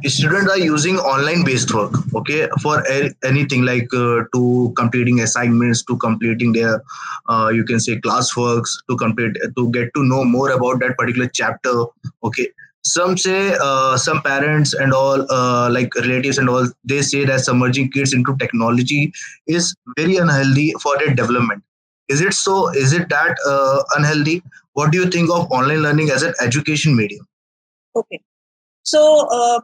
students 0.06 0.50
are 0.50 0.58
using 0.58 0.98
online-based 0.98 1.74
work. 1.74 1.92
Okay, 2.16 2.48
for 2.62 2.82
a- 2.90 3.12
anything 3.26 3.64
like 3.64 3.94
uh, 3.94 4.22
to 4.34 4.74
completing 4.78 5.20
assignments, 5.20 5.84
to 5.84 5.98
completing 5.98 6.54
their, 6.54 6.82
uh, 7.28 7.52
you 7.54 7.66
can 7.66 7.80
say 7.80 7.98
classworks, 7.98 8.70
to 8.90 8.96
complete 8.96 9.36
to 9.58 9.72
get 9.72 9.94
to 9.96 10.04
know 10.04 10.24
more 10.24 10.52
about 10.52 10.80
that 10.80 10.98
particular 10.98 11.30
chapter. 11.34 11.86
Okay, 12.24 12.48
some 12.84 13.18
say 13.18 13.56
uh, 13.62 13.98
some 13.98 14.22
parents 14.22 14.74
and 14.74 14.94
all 14.94 15.26
uh, 15.32 15.70
like 15.72 15.96
relatives 15.96 16.38
and 16.38 16.50
all 16.50 16.68
they 16.84 17.02
say 17.02 17.24
that 17.26 17.42
submerging 17.42 17.92
kids 17.92 18.14
into 18.14 18.36
technology 18.38 19.14
is 19.48 19.76
very 19.98 20.18
unhealthy 20.18 20.74
for 20.82 20.98
their 20.98 21.14
development. 21.14 21.64
Is 22.10 22.22
it 22.22 22.34
so? 22.34 22.70
Is 22.70 22.92
it 22.94 23.10
that 23.10 23.38
uh, 23.48 23.84
unhealthy? 23.96 24.44
What 24.74 24.92
do 24.92 24.98
you 24.98 25.10
think 25.10 25.30
of 25.30 25.50
online 25.52 25.82
learning 25.82 26.10
as 26.10 26.24
an 26.24 26.34
education 26.42 26.96
medium? 26.96 27.26
Okay 27.96 28.20
so 28.84 29.30
um, 29.30 29.62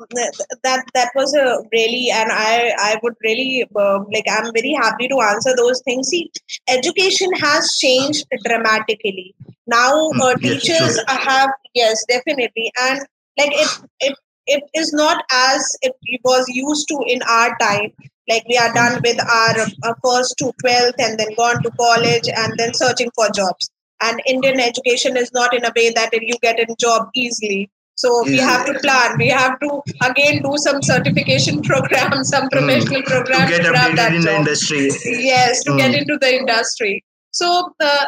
that 0.64 0.86
that 0.94 1.10
was 1.14 1.34
a 1.36 1.62
really 1.74 2.10
and 2.10 2.32
i 2.32 2.74
i 2.80 2.98
would 3.04 3.14
really 3.24 3.68
uh, 3.76 4.00
like 4.14 4.26
i'm 4.32 4.52
very 4.54 4.74
happy 4.82 5.08
to 5.08 5.20
answer 5.20 5.54
those 5.56 5.82
things. 5.84 6.08
See 6.08 6.32
education 6.68 7.30
has 7.34 7.78
changed 7.78 8.26
dramatically. 8.46 9.36
Now 9.68 10.10
hmm, 10.12 10.22
uh, 10.22 10.36
teachers 10.36 10.70
yes, 10.70 10.96
sure. 10.96 11.20
have 11.20 11.50
yes 11.76 12.04
definitely. 12.08 12.72
And 12.82 13.00
like 13.38 13.52
it 13.54 13.70
it 14.00 14.16
it 14.48 14.64
is 14.74 14.94
not 14.94 15.24
as 15.32 15.76
it 15.82 15.94
was 16.24 16.46
used 16.48 16.88
to 16.88 17.00
in 17.06 17.22
our 17.24 17.56
time. 17.60 17.92
Like 18.30 18.44
we 18.48 18.58
are 18.58 18.74
done 18.74 19.02
with 19.04 19.20
our 19.20 19.68
uh, 19.84 19.94
first 20.04 20.36
to 20.38 20.54
12th 20.64 20.96
and 21.00 21.20
then 21.20 21.34
gone 21.36 21.62
to 21.64 21.72
college 21.72 22.30
and 22.36 22.54
then 22.58 22.74
searching 22.74 23.12
for 23.16 23.28
jobs. 23.32 23.70
And 24.02 24.22
indian 24.28 24.62
education 24.62 25.18
is 25.18 25.30
not 25.34 25.54
in 25.54 25.66
a 25.66 25.74
way 25.76 25.90
that 25.92 26.14
you 26.14 26.36
get 26.42 26.58
a 26.58 26.76
job 26.80 27.10
easily 27.14 27.70
so 28.02 28.10
we 28.24 28.38
have 28.38 28.66
to 28.66 28.74
plan 28.84 29.18
we 29.22 29.28
have 29.28 29.60
to 29.64 29.70
again 30.10 30.42
do 30.48 30.54
some 30.66 30.82
certification 30.90 31.62
program 31.70 32.24
some 32.24 32.44
hmm. 32.44 32.56
professional 32.56 33.02
mm. 33.02 33.12
program 33.14 33.48
to 33.48 33.58
get 33.58 33.96
that 34.02 34.14
in 34.14 34.22
job. 34.22 34.30
the 34.30 34.36
industry 34.42 34.90
yes 35.30 35.64
to 35.64 35.72
mm. 35.72 35.78
get 35.82 35.92
hmm. 35.92 36.00
into 36.02 36.18
the 36.26 36.32
industry 36.42 36.94
so 37.32 37.50
uh, 37.80 38.06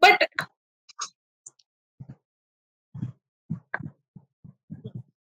but 0.00 0.28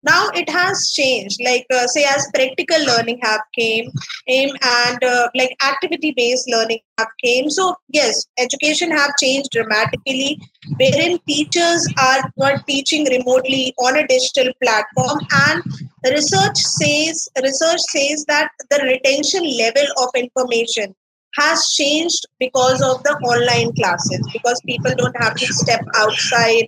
now 0.03 0.29
it 0.35 0.49
has 0.49 0.93
changed. 0.93 1.41
Like 1.45 1.67
uh, 1.73 1.87
say 1.87 2.05
as 2.05 2.29
practical 2.35 2.85
learning 2.87 3.19
have 3.23 3.41
came 3.59 3.91
aim 4.29 4.51
and 4.63 5.05
uh, 5.05 5.29
like 5.35 5.57
activity 5.65 6.13
based 6.17 6.49
learning 6.49 6.81
have 6.99 7.09
came. 7.23 7.51
So 7.51 7.75
yes 7.89 8.27
education 8.39 8.91
have 8.91 9.13
changed 9.19 9.51
dramatically 9.51 10.41
wherein 10.79 11.19
teachers 11.29 11.87
are 11.99 12.23
not 12.37 12.67
teaching 12.67 13.05
remotely 13.11 13.75
on 13.79 13.97
a 13.97 14.07
digital 14.07 14.53
platform. 14.63 15.19
And 15.33 15.63
research 16.05 16.57
says 16.57 17.29
research 17.43 17.81
says 17.81 18.25
that 18.29 18.51
the 18.71 18.81
retention 18.83 19.45
level 19.59 19.87
of 19.99 20.09
information 20.15 20.95
has 21.37 21.71
changed 21.71 22.27
because 22.39 22.83
of 22.83 23.03
the 23.05 23.13
online 23.33 23.73
classes 23.75 24.29
because 24.33 24.61
people 24.67 24.93
don't 24.97 25.17
have 25.21 25.35
to 25.35 25.47
step 25.47 25.81
outside. 25.97 26.67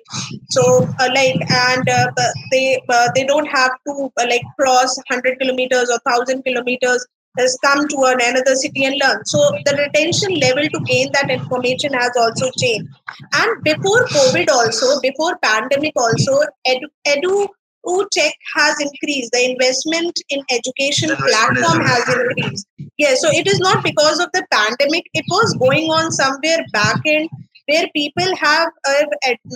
So 0.50 0.88
uh, 1.00 1.08
like 1.14 1.40
and 1.50 1.88
uh, 1.88 2.10
they 2.50 2.80
uh, 2.88 3.08
they 3.14 3.24
don't 3.24 3.46
have 3.46 3.72
to 3.86 4.12
uh, 4.16 4.26
like 4.28 4.42
cross 4.58 4.96
100 5.08 5.38
kilometers 5.40 5.90
or 5.90 5.98
1000 6.04 6.42
kilometers. 6.42 7.06
Has 7.38 7.56
come 7.64 7.88
to 7.88 7.96
an, 8.04 8.18
another 8.20 8.54
city 8.56 8.84
and 8.84 8.94
learn. 9.02 9.24
So 9.24 9.38
the 9.64 9.74
retention 9.74 10.38
level 10.38 10.64
to 10.68 10.80
gain 10.80 11.08
that 11.14 11.30
information 11.30 11.94
has 11.94 12.10
also 12.14 12.50
changed. 12.58 12.90
And 13.32 13.64
before 13.64 14.04
covid 14.08 14.50
also 14.50 15.00
before 15.00 15.38
pandemic 15.38 15.94
also 15.96 16.42
edu, 16.68 16.90
edu 17.06 17.48
check 18.12 18.34
has 18.56 18.80
increased. 18.80 19.30
The 19.32 19.50
investment 19.50 20.12
in 20.30 20.42
education 20.50 21.14
platform 21.16 21.80
has 21.84 22.08
increased. 22.08 22.66
Yeah, 22.98 23.14
so 23.14 23.28
it 23.30 23.46
is 23.46 23.58
not 23.58 23.82
because 23.84 24.18
of 24.20 24.28
the 24.32 24.44
pandemic. 24.50 25.04
It 25.14 25.24
was 25.28 25.56
going 25.58 25.90
on 25.90 26.12
somewhere 26.12 26.64
back 26.72 27.00
in 27.04 27.28
where 27.66 27.86
people 27.94 28.36
have 28.36 28.68
uh, 28.88 29.04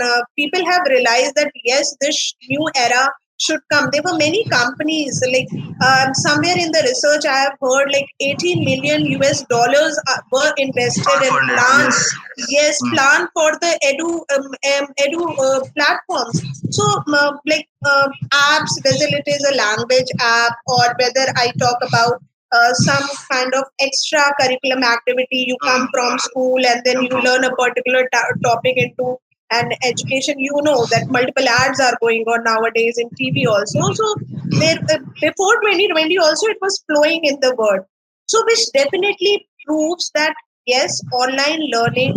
uh, 0.02 0.22
people 0.36 0.64
have 0.64 0.82
realized 0.88 1.34
that 1.36 1.50
yes, 1.64 1.96
this 2.00 2.34
new 2.48 2.68
era 2.76 3.10
should 3.38 3.60
come. 3.72 3.88
There 3.92 4.02
were 4.04 4.16
many 4.16 4.44
companies, 4.48 5.22
like 5.32 5.48
um, 5.84 6.14
somewhere 6.14 6.56
in 6.58 6.72
the 6.72 6.82
research, 6.82 7.24
I 7.26 7.38
have 7.38 7.58
heard 7.60 7.90
like 7.92 8.08
18 8.20 8.64
million 8.64 9.04
US 9.20 9.44
dollars 9.46 9.98
uh, 10.08 10.18
were 10.32 10.52
invested 10.56 11.22
in 11.22 11.32
plans. 11.48 12.14
Yes, 12.48 12.78
mm. 12.82 12.92
plan 12.92 13.28
for 13.34 13.52
the 13.60 13.72
edu 13.90 14.08
um, 14.36 14.46
um, 14.72 14.86
edu 15.04 15.22
uh, 15.38 15.60
platforms. 15.76 16.42
So, 16.70 16.84
uh, 17.12 17.32
like 17.46 17.68
uh, 17.84 18.08
apps, 18.32 18.72
whether 18.84 19.08
it 19.08 19.24
is 19.26 19.44
a 19.52 19.56
language 19.56 20.10
app 20.20 20.52
or 20.66 20.94
whether 20.98 21.26
I 21.36 21.52
talk 21.58 21.78
about 21.82 22.22
uh, 22.52 22.72
some 22.74 23.08
kind 23.30 23.52
of 23.54 23.64
extra 23.80 24.22
curriculum 24.40 24.82
activity 24.84 25.44
you 25.48 25.56
come 25.62 25.82
hmm. 25.82 25.92
from 25.92 26.18
school 26.18 26.66
and 26.66 26.82
then 26.84 27.02
you 27.02 27.22
learn 27.22 27.44
a 27.44 27.54
particular 27.56 28.08
topic 28.44 28.76
into 28.76 29.18
and 29.50 29.72
education 29.84 30.38
you 30.38 30.58
know 30.62 30.84
that 30.86 31.06
multiple 31.08 31.48
ads 31.48 31.80
are 31.80 31.96
going 32.00 32.22
on 32.24 32.42
nowadays 32.44 32.98
in 32.98 33.08
tv 33.20 33.46
also. 33.46 33.92
So 33.92 34.14
there 34.58 34.78
before 35.20 35.54
2020 35.60 36.18
also 36.18 36.46
it 36.48 36.58
was 36.60 36.82
flowing 36.86 37.24
in 37.24 37.38
the 37.40 37.54
world. 37.56 37.80
So 38.26 38.42
which 38.46 38.72
definitely 38.72 39.46
proves 39.66 40.10
that 40.14 40.34
yes 40.66 41.00
online 41.12 41.60
learning 41.72 42.14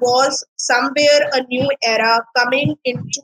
was 0.00 0.44
somewhere 0.56 1.20
a 1.32 1.42
new 1.44 1.68
era 1.82 2.24
coming 2.36 2.76
into 2.84 3.22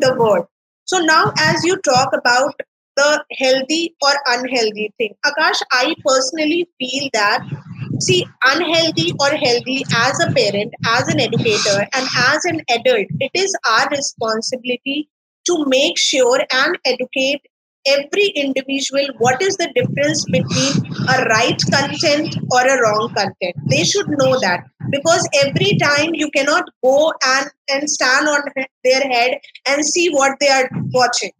the 0.00 0.16
world. 0.18 0.46
So 0.84 0.98
now 0.98 1.32
as 1.38 1.64
you 1.64 1.76
talk 1.78 2.10
about 2.14 2.54
the 2.96 3.24
healthy 3.38 3.94
or 4.02 4.12
unhealthy 4.26 4.92
thing 4.98 5.14
akash 5.28 5.60
i 5.72 5.94
personally 6.04 6.68
feel 6.78 7.08
that 7.14 7.42
see 8.06 8.24
unhealthy 8.44 9.12
or 9.20 9.30
healthy 9.44 9.84
as 9.94 10.20
a 10.24 10.32
parent 10.32 10.74
as 10.86 11.08
an 11.08 11.20
educator 11.20 11.78
and 11.94 12.06
as 12.32 12.44
an 12.44 12.60
adult 12.76 13.06
it 13.20 13.30
is 13.34 13.56
our 13.68 13.88
responsibility 13.88 15.08
to 15.44 15.64
make 15.66 15.98
sure 15.98 16.40
and 16.52 16.78
educate 16.84 17.40
every 17.86 18.26
individual 18.36 19.06
what 19.18 19.42
is 19.42 19.56
the 19.56 19.70
difference 19.74 20.24
between 20.26 20.72
a 21.08 21.24
right 21.24 21.60
content 21.70 22.36
or 22.52 22.60
a 22.60 22.80
wrong 22.80 23.12
content. 23.16 23.56
They 23.68 23.84
should 23.84 24.08
know 24.08 24.38
that 24.40 24.64
because 24.90 25.28
every 25.44 25.76
time 25.78 26.14
you 26.14 26.30
cannot 26.30 26.64
go 26.82 27.12
and 27.24 27.50
and 27.70 27.90
stand 27.90 28.28
on 28.28 28.42
their 28.84 29.00
head 29.00 29.38
and 29.66 29.84
see 29.84 30.10
what 30.10 30.36
they 30.40 30.48
are 30.48 30.68
watching 30.92 31.32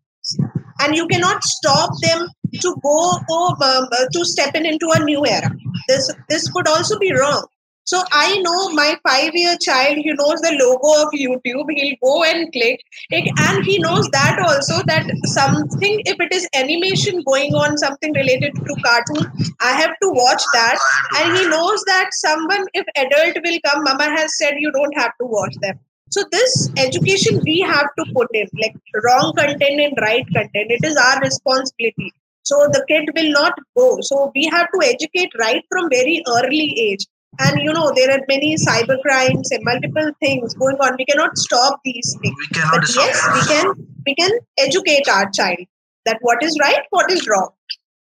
and 0.83 0.95
you 0.97 1.07
cannot 1.07 1.43
stop 1.45 1.91
them 2.03 2.29
to 2.61 2.77
go 2.83 2.99
um, 3.31 3.57
uh, 3.61 4.07
to 4.13 4.25
step 4.25 4.55
in 4.55 4.67
into 4.67 4.89
a 4.95 5.05
new 5.05 5.25
era. 5.27 5.51
This 5.89 6.13
this 6.29 6.51
could 6.51 6.69
also 6.69 6.99
be 6.99 7.13
wrong. 7.13 7.47
So 7.85 8.01
i 8.13 8.39
know 8.39 8.71
my 8.71 8.97
five 9.07 9.35
year 9.35 9.57
child 9.61 9.97
he 9.97 10.13
knows 10.19 10.41
the 10.41 10.53
logo 10.59 10.91
of 11.03 11.09
youtube 11.21 11.73
he'll 11.77 11.97
go 12.03 12.23
and 12.23 12.53
click 12.53 12.81
it, 13.11 13.31
and 13.47 13.65
he 13.65 13.79
knows 13.79 14.09
that 14.13 14.39
also 14.39 14.83
that 14.87 15.11
something 15.25 16.01
if 16.05 16.21
it 16.21 16.33
is 16.33 16.49
animation 16.55 17.23
going 17.27 17.55
on 17.55 17.77
something 17.77 18.13
related 18.15 18.55
to 18.55 18.77
cartoon 18.85 19.27
i 19.61 19.73
have 19.73 19.95
to 20.01 20.11
watch 20.11 20.43
that. 20.55 20.79
And 21.17 21.37
he 21.37 21.47
knows 21.49 21.83
that 21.87 22.11
someone 22.13 22.67
if 22.75 22.87
adult 22.97 23.37
will 23.45 23.59
come 23.67 23.83
mama 23.83 24.11
has 24.17 24.39
said 24.39 24.55
you 24.59 24.71
don't 24.71 24.97
have 24.97 25.13
to 25.21 25.27
watch 25.27 25.55
them 25.61 25.81
so 26.13 26.23
this 26.31 26.71
education 26.77 27.41
we 27.45 27.61
have 27.61 27.87
to 27.99 28.05
put 28.15 28.29
in 28.35 28.47
like 28.63 28.75
wrong 29.05 29.33
content 29.37 29.81
and 29.85 29.95
right 30.03 30.27
content 30.35 30.75
it 30.77 30.85
is 30.85 30.97
our 30.97 31.21
responsibility. 31.21 32.13
So 32.43 32.57
the 32.73 32.85
kid 32.89 33.09
will 33.17 33.31
not 33.33 33.55
go. 33.79 33.99
So 34.03 34.31
we 34.35 34.47
have 34.53 34.67
to 34.75 34.87
educate 34.87 35.31
right 35.39 35.63
from 35.71 35.89
very 35.91 36.23
early 36.37 36.75
age. 36.79 37.07
And 37.39 37.61
you 37.63 37.73
know 37.73 37.93
there 37.97 38.11
are 38.11 38.21
many 38.29 38.57
cyber 38.57 39.01
crimes 39.01 39.51
and 39.53 39.65
multiple 39.65 40.11
things 40.21 40.53
going 40.55 40.77
on. 40.77 40.97
We 40.99 41.07
cannot 41.07 41.39
stop 41.39 41.81
these 41.83 42.15
things. 42.21 42.37
We 42.39 42.47
cannot 42.49 42.81
but 42.81 42.95
yes 42.95 43.23
we 43.35 43.43
can 43.55 43.73
we 44.07 44.15
can 44.15 44.31
educate 44.59 45.09
our 45.09 45.31
child 45.31 45.65
that 46.05 46.19
what 46.21 46.43
is 46.43 46.59
right 46.61 46.83
what 46.91 47.11
is 47.11 47.27
wrong 47.27 47.51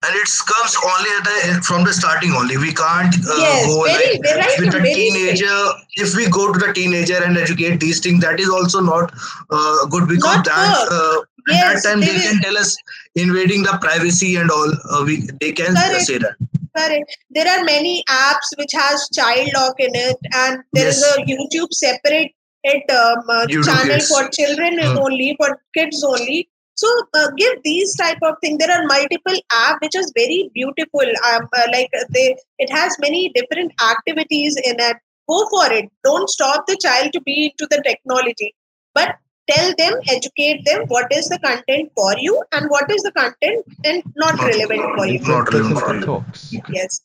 and 0.06 0.16
it 0.16 0.28
comes 0.46 0.76
only 0.84 1.14
the, 1.26 1.60
from 1.62 1.84
the 1.84 1.92
starting 1.92 2.32
only 2.32 2.56
we 2.56 2.72
can't 2.72 3.14
uh, 3.14 3.36
yes, 3.38 3.66
go 3.66 3.84
very, 3.84 4.18
like 4.18 4.36
right 4.36 4.58
with 4.60 4.74
a 4.74 4.82
teenager 4.82 5.58
if 5.96 6.14
we 6.14 6.28
go 6.30 6.52
to 6.52 6.58
the 6.58 6.72
teenager 6.72 7.22
and 7.22 7.36
educate 7.36 7.80
these 7.80 8.00
things 8.00 8.20
that 8.20 8.38
is 8.38 8.48
also 8.48 8.80
not 8.80 9.12
uh, 9.50 9.86
good 9.86 10.08
because 10.08 10.36
not 10.36 10.44
that 10.44 10.88
uh, 10.90 11.22
yes, 11.48 11.82
that 11.82 11.90
time 11.90 12.00
they, 12.00 12.06
they 12.06 12.20
can 12.20 12.40
tell 12.40 12.56
us 12.56 12.76
invading 13.14 13.62
the 13.62 13.78
privacy 13.80 14.36
and 14.36 14.50
all 14.50 14.72
uh, 14.90 15.04
we 15.04 15.28
they 15.40 15.52
can 15.52 15.74
Correct. 15.74 16.02
say 16.02 16.18
that 16.18 16.36
Correct. 16.76 17.16
There 17.30 17.48
are 17.48 17.64
many 17.64 18.04
apps 18.10 18.52
which 18.58 18.72
has 18.74 19.08
child 19.14 19.48
lock 19.54 19.80
in 19.80 19.94
it, 19.94 20.18
and 20.34 20.62
there 20.74 20.84
yes. 20.86 20.98
is 20.98 21.04
a 21.04 21.22
YouTube 21.22 21.72
separate 21.72 22.34
it 22.64 22.90
um, 22.90 23.24
uh, 23.28 23.46
channel 23.46 23.96
kids. 23.96 24.08
for 24.08 24.28
children 24.28 24.78
hmm. 24.78 24.98
only, 24.98 25.34
for 25.38 25.60
kids 25.74 26.04
only. 26.04 26.48
So 26.76 26.88
uh, 27.14 27.28
give 27.36 27.62
these 27.64 27.96
type 27.96 28.18
of 28.22 28.34
thing. 28.42 28.58
There 28.58 28.70
are 28.70 28.84
multiple 28.84 29.38
app 29.52 29.78
which 29.80 29.96
is 29.96 30.12
very 30.14 30.50
beautiful. 30.54 31.06
Um, 31.32 31.48
uh, 31.56 31.66
like 31.72 31.90
they, 32.10 32.36
it 32.58 32.70
has 32.70 32.96
many 33.00 33.30
different 33.34 33.72
activities 33.82 34.56
in 34.62 34.76
it. 34.78 34.96
Go 35.28 35.48
for 35.48 35.72
it. 35.72 35.90
Don't 36.04 36.28
stop 36.28 36.66
the 36.66 36.76
child 36.80 37.12
to 37.14 37.20
be 37.22 37.46
into 37.46 37.66
the 37.70 37.82
technology, 37.82 38.54
but 38.94 39.16
tell 39.50 39.74
them, 39.78 39.94
educate 40.08 40.64
them 40.66 40.84
what 40.88 41.06
is 41.10 41.28
the 41.28 41.38
content 41.38 41.90
for 41.96 42.14
you 42.18 42.42
and 42.52 42.68
what 42.68 42.90
is 42.90 43.02
the 43.02 43.12
content 43.12 43.64
and 43.84 44.02
not, 44.14 44.38
relevant 44.38 44.96
for 44.96 45.06
you. 45.06 45.18
Not 45.20 45.52
relevant 45.52 46.04
for 46.04 46.24
you. 46.50 46.62
Yes. 46.68 47.00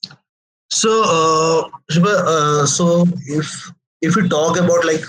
So, 0.69 1.71
uh, 1.89 1.99
uh, 1.99 2.65
so 2.65 3.05
if 3.25 3.71
if 4.01 4.15
we 4.15 4.27
talk 4.29 4.57
about 4.57 4.85
like 4.85 5.03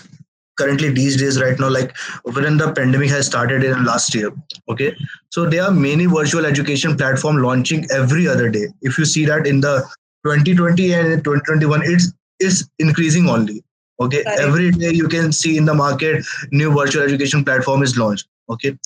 currently 0.58 0.90
these 0.90 1.16
days 1.16 1.40
right 1.40 1.58
now 1.58 1.68
like 1.68 1.96
when 2.24 2.56
the 2.56 2.72
pandemic 2.72 3.10
has 3.10 3.26
started 3.26 3.64
in 3.64 3.84
last 3.84 4.14
year 4.14 4.30
okay? 4.68 4.94
So 5.30 5.48
there 5.48 5.64
are 5.64 5.70
many 5.70 6.06
virtual 6.06 6.46
education 6.46 6.96
platform 6.96 7.38
launching 7.38 7.86
every 7.90 8.28
other 8.28 8.50
day. 8.50 8.66
If 8.82 8.98
you 8.98 9.04
see 9.04 9.24
that 9.26 9.46
in 9.46 9.60
the 9.60 9.80
2020 10.24 10.92
and 10.92 11.24
2021 11.24 11.82
it's 11.84 12.12
it's 12.40 12.68
increasing 12.78 13.28
only 13.28 13.64
okay? 14.00 14.22
Every 14.38 14.70
day 14.70 14.92
you 14.92 15.08
can 15.08 15.32
see 15.32 15.56
in 15.56 15.64
the 15.64 15.74
market 15.74 16.24
new 16.50 16.72
virtual 16.72 17.02
education 17.02 17.44
platform 17.44 17.82
is 17.82 17.96
launched 17.96 18.28
okay? 18.50 18.76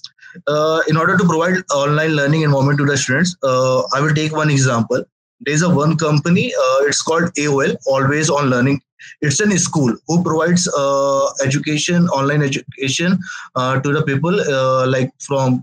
Uh, 0.47 0.81
in 0.89 0.97
order 0.97 1.17
to 1.17 1.25
provide 1.25 1.63
online 1.75 2.11
learning 2.11 2.43
environment 2.43 2.79
to 2.79 2.85
the 2.85 2.97
students 2.97 3.37
uh, 3.43 3.83
i 3.95 4.01
will 4.01 4.15
take 4.15 4.33
one 4.33 4.51
example. 4.51 5.03
There's 5.41 5.63
a 5.63 5.69
one 5.69 5.97
company 5.99 6.53
uh, 6.55 6.79
it's 6.83 7.03
called 7.03 7.25
aol 7.35 7.77
always 7.87 8.31
on 8.31 8.51
learning 8.51 8.81
it's 9.21 9.41
an 9.41 9.57
school 9.59 9.95
who 10.07 10.23
provides 10.23 10.69
uh, 10.69 11.27
education 11.45 12.09
online 12.09 12.43
education 12.43 13.19
uh, 13.55 13.81
to 13.81 13.93
the 13.93 14.03
people 14.03 14.41
uh, 14.41 14.87
like 14.87 15.13
from 15.21 15.63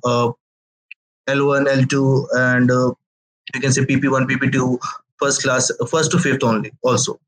l1 1.27 1.65
l2 1.79 2.27
and 2.35 2.69
you 3.53 3.61
can 3.61 3.71
say 3.71 3.83
pp1 3.85 4.27
pp2 4.29 4.79
first 5.17 5.43
class 5.43 5.71
first 5.89 6.11
to 6.11 6.19
fifth 6.19 6.43
only 6.43 6.71
also 6.83 7.19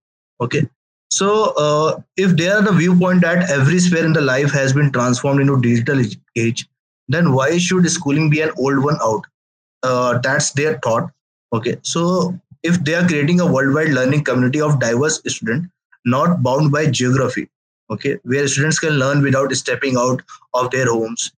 okay 0.41 0.67
so, 1.11 1.53
uh, 1.55 2.01
if 2.17 2.35
they 2.35 2.49
are 2.49 2.61
the 2.61 2.71
viewpoint 2.71 3.21
that 3.21 3.49
every 3.49 3.79
sphere 3.79 4.05
in 4.05 4.13
the 4.13 4.21
life 4.21 4.51
has 4.51 4.73
been 4.73 4.91
transformed 4.91 5.39
into 5.39 5.61
digital 5.61 6.01
age, 6.35 6.67
then 7.07 7.31
why 7.31 7.57
should 7.57 7.89
schooling 7.89 8.29
be 8.29 8.41
an 8.41 8.51
old 8.57 8.83
one 8.83 8.97
out? 9.01 9.23
Uh, 9.83 10.17
that's 10.17 10.51
their 10.51 10.77
thought. 10.79 11.11
Okay, 11.53 11.77
so 11.83 12.37
if 12.63 12.83
they 12.83 12.95
are 12.95 13.07
creating 13.07 13.39
a 13.39 13.45
worldwide 13.45 13.89
learning 13.89 14.23
community 14.23 14.59
of 14.59 14.79
diverse 14.79 15.21
students, 15.27 15.69
not 16.05 16.43
bound 16.43 16.71
by 16.71 16.85
geography, 16.87 17.49
okay, 17.89 18.17
where 18.23 18.47
students 18.47 18.79
can 18.79 18.93
learn 18.93 19.21
without 19.21 19.53
stepping 19.53 19.97
out 19.97 20.21
of 20.53 20.71
their 20.71 20.85
homes. 20.85 21.31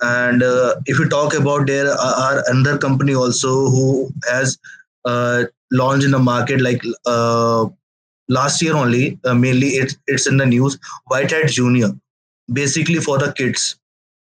And 0.00 0.42
uh, 0.42 0.76
if 0.86 0.98
you 0.98 1.08
talk 1.08 1.34
about 1.34 1.66
there 1.66 1.90
are 1.92 2.42
another 2.48 2.78
company 2.78 3.14
also 3.14 3.68
who 3.70 4.10
has 4.28 4.58
uh, 5.04 5.44
launched 5.70 6.04
in 6.04 6.10
the 6.10 6.18
market 6.18 6.60
like 6.60 6.82
uh, 7.06 7.66
last 8.28 8.62
year 8.62 8.74
only 8.74 9.18
uh, 9.24 9.34
mainly 9.34 9.68
it's, 9.68 9.96
it's 10.06 10.26
in 10.26 10.36
the 10.36 10.46
news 10.46 10.78
white 11.06 11.30
hat 11.30 11.48
junior 11.48 11.90
basically 12.52 12.98
for 12.98 13.18
the 13.18 13.32
kids 13.32 13.76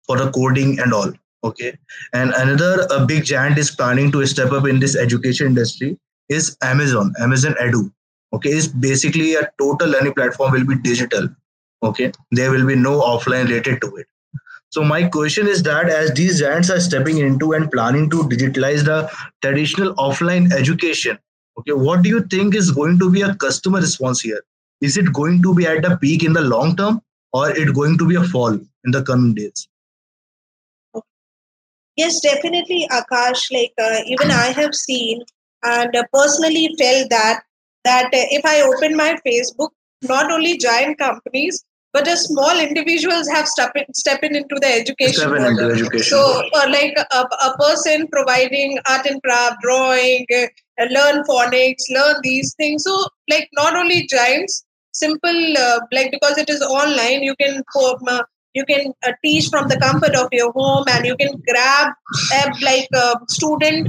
for 0.06 0.16
the 0.16 0.30
coding 0.32 0.78
and 0.80 0.92
all 0.92 1.12
okay 1.44 1.76
and 2.12 2.32
another 2.34 3.06
big 3.06 3.24
giant 3.24 3.58
is 3.58 3.70
planning 3.70 4.10
to 4.10 4.24
step 4.26 4.52
up 4.52 4.66
in 4.66 4.80
this 4.80 4.96
education 4.96 5.46
industry 5.46 5.96
is 6.28 6.56
amazon 6.62 7.12
amazon 7.20 7.54
edu 7.60 7.90
okay 8.32 8.50
is 8.50 8.68
basically 8.68 9.34
a 9.34 9.50
total 9.58 9.88
learning 9.88 10.14
platform 10.14 10.52
will 10.52 10.66
be 10.66 10.76
digital. 10.76 11.28
Okay 11.82 12.12
there 12.30 12.50
will 12.50 12.66
be 12.66 12.76
no 12.76 13.00
offline 13.00 13.48
related 13.48 13.80
to 13.80 13.96
it. 13.96 14.06
So 14.70 14.82
my 14.82 15.02
question 15.04 15.46
is 15.46 15.62
that 15.64 15.90
as 15.90 16.14
these 16.14 16.40
giants 16.40 16.70
are 16.70 16.80
stepping 16.80 17.18
into 17.18 17.52
and 17.52 17.70
planning 17.70 18.08
to 18.10 18.22
digitalize 18.22 18.84
the 18.84 19.10
traditional 19.42 19.94
offline 19.96 20.50
education 20.52 21.18
okay 21.58 21.72
what 21.72 22.02
do 22.02 22.08
you 22.08 22.22
think 22.34 22.54
is 22.54 22.70
going 22.70 22.98
to 22.98 23.10
be 23.10 23.22
a 23.22 23.34
customer 23.34 23.80
response 23.80 24.20
here? 24.20 24.42
Is 24.80 24.96
it 24.96 25.12
going 25.12 25.42
to 25.42 25.54
be 25.54 25.66
at 25.66 25.82
the 25.82 25.96
peak 25.96 26.24
in 26.24 26.32
the 26.32 26.40
long 26.40 26.76
term 26.76 27.00
or 27.32 27.50
it 27.50 27.74
going 27.74 27.98
to 27.98 28.08
be 28.08 28.16
a 28.16 28.24
fall 28.24 28.52
in 28.52 28.90
the 28.90 29.02
coming 29.02 29.34
days? 29.34 29.68
Yes, 31.96 32.20
definitely, 32.20 32.88
Akash. 32.90 33.52
Like 33.52 33.72
uh, 33.80 34.00
even 34.06 34.30
I 34.30 34.46
have 34.46 34.74
seen 34.74 35.22
and 35.62 35.94
uh, 35.94 36.04
personally 36.12 36.74
felt 36.78 37.10
that 37.10 37.42
that 37.84 38.06
uh, 38.06 38.26
if 38.30 38.44
I 38.44 38.62
open 38.62 38.96
my 38.96 39.16
Facebook, 39.26 39.70
not 40.02 40.30
only 40.30 40.58
giant 40.58 40.98
companies 40.98 41.64
but 41.92 42.06
the 42.06 42.16
small 42.16 42.58
individuals 42.58 43.28
have 43.28 43.46
step 43.46 43.72
in, 43.74 43.84
step 43.92 44.22
into 44.22 44.56
the 44.60 44.66
education. 44.66 45.14
Step 45.14 45.36
in 45.36 45.44
into 45.44 45.64
education. 45.70 46.16
So, 46.16 46.42
uh, 46.54 46.66
like 46.70 46.96
a, 46.96 47.18
a 47.18 47.56
person 47.58 48.08
providing 48.08 48.78
art 48.88 49.06
and 49.06 49.22
craft, 49.22 49.56
drawing, 49.62 50.26
uh, 50.34 50.84
learn 50.90 51.22
phonics, 51.24 51.82
learn 51.90 52.16
these 52.22 52.54
things. 52.54 52.84
So, 52.84 53.06
like 53.28 53.48
not 53.52 53.76
only 53.76 54.06
giants, 54.06 54.64
simple 54.92 55.58
uh, 55.58 55.80
like 55.92 56.10
because 56.10 56.38
it 56.38 56.48
is 56.48 56.62
online, 56.62 57.22
you 57.22 57.36
can 57.36 57.62
um, 57.76 57.96
uh, 58.06 58.22
you 58.54 58.64
can 58.64 58.92
uh, 59.06 59.12
teach 59.22 59.48
from 59.48 59.68
the 59.68 59.78
comfort 59.78 60.14
of 60.14 60.28
your 60.32 60.50
home, 60.52 60.84
and 60.90 61.04
you 61.04 61.16
can 61.16 61.42
grab 61.46 61.92
like 62.62 62.88
a 62.94 63.14
student. 63.28 63.88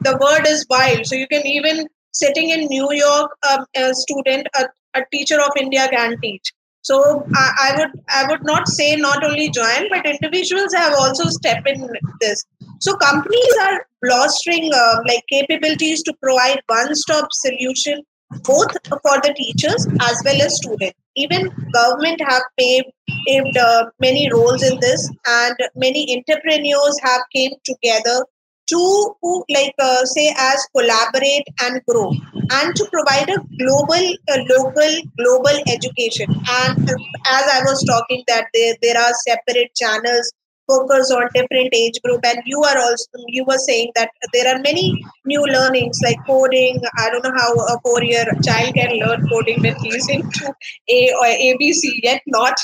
The 0.00 0.18
word 0.20 0.48
is 0.48 0.66
wild, 0.68 1.06
so 1.06 1.14
you 1.14 1.28
can 1.28 1.46
even 1.46 1.86
sitting 2.22 2.50
in 2.50 2.66
New 2.66 2.88
York, 2.92 3.30
um, 3.50 3.64
a 3.76 3.94
student, 3.94 4.46
a, 4.56 4.64
a 4.94 5.02
teacher 5.12 5.40
of 5.40 5.50
India 5.60 5.88
can 5.88 6.16
teach. 6.20 6.52
So 6.82 7.26
I, 7.34 7.46
I, 7.60 7.76
would 7.78 7.90
I 8.08 8.26
would 8.28 8.44
not 8.44 8.68
say 8.68 8.94
not 8.94 9.24
only 9.24 9.50
join, 9.50 9.88
but 9.90 10.06
individuals 10.06 10.72
have 10.72 10.92
also 10.94 11.24
stepped 11.30 11.68
in 11.68 11.88
this. 12.20 12.44
So 12.80 12.94
companies 12.96 13.54
are 13.62 13.86
blustering 14.02 14.70
uh, 14.72 14.98
like 15.08 15.24
capabilities 15.28 16.02
to 16.04 16.14
provide 16.22 16.60
one-stop 16.68 17.28
solution 17.32 18.02
both 18.44 18.70
for 18.88 19.16
the 19.24 19.34
teachers 19.36 19.86
as 20.00 20.22
well 20.24 20.42
as 20.42 20.56
students. 20.56 20.98
Even 21.16 21.50
government 21.72 22.20
have 22.28 22.42
paved, 22.58 22.90
paved 23.26 23.56
uh, 23.56 23.86
many 24.00 24.30
roles 24.32 24.62
in 24.62 24.78
this, 24.80 25.10
and 25.26 25.56
many 25.74 26.06
entrepreneurs 26.16 26.98
have 27.02 27.22
came 27.34 27.52
together 27.64 28.24
to 28.68 29.44
like 29.48 29.74
uh, 29.78 30.04
say 30.04 30.34
as 30.36 30.66
collaborate 30.76 31.46
and 31.62 31.80
grow 31.88 32.10
and 32.50 32.74
to 32.74 32.88
provide 32.92 33.28
a 33.28 33.38
global 33.58 34.04
uh, 34.30 34.38
local 34.50 34.92
global 35.18 35.56
education. 35.68 36.28
And 36.48 36.90
as 37.28 37.44
i 37.56 37.60
was 37.64 37.84
talking 37.84 38.24
that 38.28 38.46
there, 38.54 38.74
there 38.82 38.98
are 38.98 39.12
separate 39.26 39.74
channels 39.74 40.32
focus 40.68 41.10
on 41.10 41.28
different 41.34 41.72
age 41.72 41.98
group 42.04 42.20
and 42.24 42.38
you 42.44 42.60
are 42.62 42.78
also 42.78 43.06
you 43.28 43.44
were 43.46 43.58
saying 43.58 43.90
that 43.94 44.10
there 44.32 44.48
are 44.52 44.60
many 44.62 45.00
new 45.24 45.42
learnings 45.46 45.98
like 46.04 46.18
coding. 46.26 46.80
I 46.98 47.10
don't 47.10 47.24
know 47.24 47.32
how 47.36 47.52
a 47.54 47.80
four 47.82 48.02
year 48.02 48.24
child 48.44 48.74
can 48.74 48.98
learn 48.98 49.28
coding 49.28 49.62
when 49.62 49.76
he's 49.82 50.08
into 50.08 50.52
a 50.88 51.12
or 51.20 51.26
abc 51.26 51.82
yet 52.02 52.22
not 52.26 52.56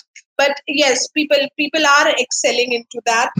but 0.42 0.60
yes 0.66 1.08
people 1.18 1.42
people 1.62 1.84
are 1.96 2.08
excelling 2.24 2.72
into 2.78 3.00
that. 3.06 3.30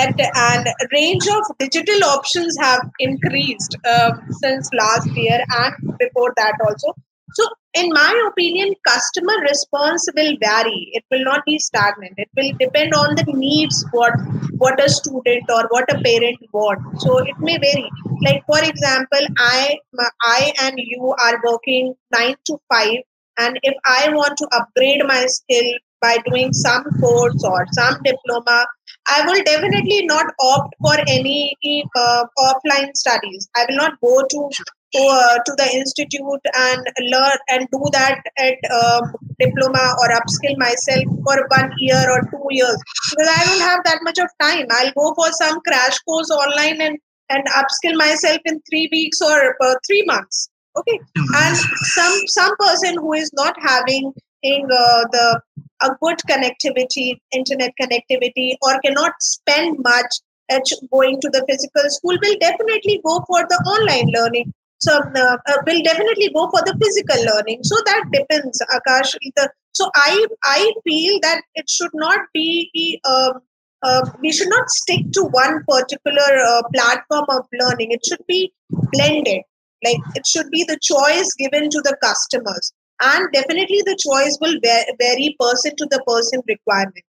And, 0.00 0.20
and 0.36 0.66
range 0.92 1.26
of 1.36 1.44
digital 1.58 2.04
options 2.04 2.56
have 2.60 2.82
increased 3.00 3.76
uh, 3.84 4.12
since 4.42 4.68
last 4.72 5.10
year 5.16 5.38
and 5.62 5.98
before 5.98 6.32
that 6.36 6.54
also. 6.64 6.94
So 7.32 7.44
in 7.74 7.88
my 7.90 8.12
opinion 8.28 8.74
customer 8.86 9.36
response 9.48 10.06
will 10.16 10.32
vary. 10.40 10.90
It 10.92 11.04
will 11.10 11.24
not 11.24 11.42
be 11.46 11.58
stagnant. 11.58 12.14
It 12.16 12.28
will 12.36 12.52
depend 12.60 12.94
on 12.94 13.16
the 13.16 13.24
needs 13.32 13.84
what 13.92 14.14
what 14.62 14.82
a 14.84 14.88
student 14.88 15.52
or 15.56 15.66
what 15.70 15.92
a 15.92 16.00
parent 16.06 16.38
want 16.52 17.00
so 17.00 17.18
it 17.18 17.38
may 17.40 17.58
vary. 17.58 17.90
Like 18.26 18.42
for 18.46 18.62
example 18.70 19.30
i 19.38 19.76
i 20.22 20.52
and 20.62 20.74
you 20.94 21.14
are 21.26 21.36
working 21.44 21.94
9 22.16 22.34
to 22.46 22.58
5 22.72 22.98
and 23.42 23.58
if 23.62 23.74
i 23.92 24.00
want 24.16 24.36
to 24.40 24.48
upgrade 24.58 25.02
my 25.12 25.20
skill 25.36 25.70
by 26.00 26.16
doing 26.26 26.52
some 26.52 26.84
course 27.00 27.44
or 27.44 27.66
some 27.72 27.96
diploma 28.04 28.66
i 29.08 29.24
will 29.26 29.42
definitely 29.44 30.04
not 30.06 30.26
opt 30.40 30.74
for 30.80 30.96
any 31.08 31.54
uh, 31.96 32.24
offline 32.38 32.94
studies. 32.94 33.48
I 33.56 33.66
will 33.68 33.76
not 33.76 34.00
go 34.00 34.22
to 34.22 34.50
uh, 34.98 35.36
to 35.46 35.52
the 35.56 35.68
institute 35.72 36.44
and 36.54 36.84
learn 37.12 37.38
and 37.48 37.68
do 37.70 37.82
that 37.92 38.20
at 38.38 38.58
um, 38.72 39.12
diploma 39.38 39.94
or 40.00 40.08
upskill 40.08 40.56
myself 40.58 41.04
for 41.24 41.46
one 41.48 41.70
year 41.78 42.04
or 42.10 42.22
two 42.30 42.46
years. 42.50 42.76
Because 43.10 43.28
i 43.36 43.44
don't 43.44 43.60
have 43.60 43.84
that 43.84 44.00
much 44.02 44.18
of 44.18 44.28
time. 44.40 44.66
I'll 44.70 44.92
go 44.92 45.14
for 45.14 45.30
some 45.32 45.60
crash 45.66 45.98
course 46.00 46.30
online 46.30 46.80
and 46.80 46.98
and 47.28 47.46
upskill 47.48 47.94
myself 47.94 48.40
in 48.44 48.60
three 48.68 48.88
weeks 48.90 49.20
or 49.20 49.56
uh, 49.60 49.74
three 49.86 50.02
months. 50.04 50.50
Okay? 50.76 50.98
And 51.34 51.56
some 51.56 52.18
some 52.26 52.56
person 52.56 52.96
who 52.96 53.12
is 53.12 53.30
not 53.34 53.54
having 53.60 54.12
in 54.42 54.64
uh, 54.64 55.04
the 55.12 55.40
a 55.82 55.90
good 56.02 56.18
connectivity, 56.28 57.18
internet 57.32 57.72
connectivity, 57.80 58.54
or 58.62 58.78
cannot 58.84 59.12
spend 59.20 59.78
much 59.80 60.20
at 60.50 60.62
going 60.92 61.20
to 61.20 61.30
the 61.30 61.44
physical 61.48 61.88
school 61.88 62.18
will 62.22 62.36
definitely 62.40 63.00
go 63.06 63.22
for 63.26 63.42
the 63.48 63.58
online 63.66 64.10
learning. 64.12 64.52
So 64.78 64.96
uh, 64.98 65.36
uh, 65.46 65.56
will 65.66 65.82
definitely 65.82 66.30
go 66.34 66.48
for 66.50 66.62
the 66.64 66.76
physical 66.82 67.22
learning. 67.24 67.60
So 67.62 67.76
that 67.86 68.04
depends, 68.12 68.60
Akash. 68.74 69.14
The, 69.36 69.50
so 69.72 69.90
I 69.94 70.26
I 70.44 70.72
feel 70.84 71.18
that 71.22 71.42
it 71.54 71.68
should 71.68 71.94
not 71.94 72.20
be. 72.34 73.00
Um, 73.04 73.40
uh, 73.82 74.04
we 74.20 74.30
should 74.30 74.48
not 74.50 74.68
stick 74.68 75.10
to 75.12 75.22
one 75.24 75.64
particular 75.66 76.42
uh, 76.46 76.62
platform 76.74 77.24
of 77.30 77.46
learning. 77.58 77.92
It 77.92 78.04
should 78.06 78.24
be 78.28 78.52
blended. 78.92 79.42
Like 79.82 79.96
it 80.14 80.26
should 80.26 80.50
be 80.50 80.64
the 80.64 80.78
choice 80.82 81.32
given 81.38 81.70
to 81.70 81.80
the 81.80 81.96
customers 82.02 82.72
and 83.00 83.32
definitely 83.32 83.82
the 83.86 83.96
choice 83.98 84.38
will 84.40 84.56
vary 84.98 85.36
person 85.40 85.74
to 85.76 85.86
the 85.90 86.02
person 86.06 86.42
requirement 86.48 87.04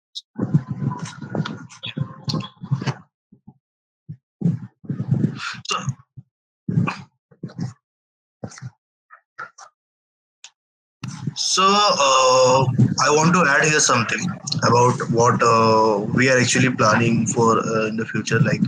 so, 11.36 11.64
uh, 11.64 12.66
i 13.06 13.10
want 13.10 13.34
to 13.34 13.46
add 13.48 13.64
here 13.66 13.80
something 13.80 14.26
about 14.64 14.96
what 15.12 15.42
uh, 15.44 16.00
we 16.14 16.30
are 16.30 16.40
actually 16.40 16.70
planning 16.70 17.26
for 17.28 17.60
uh, 17.60 17.88
in 17.88 17.98
the 17.98 18.06
future 18.06 18.40
like 18.40 18.62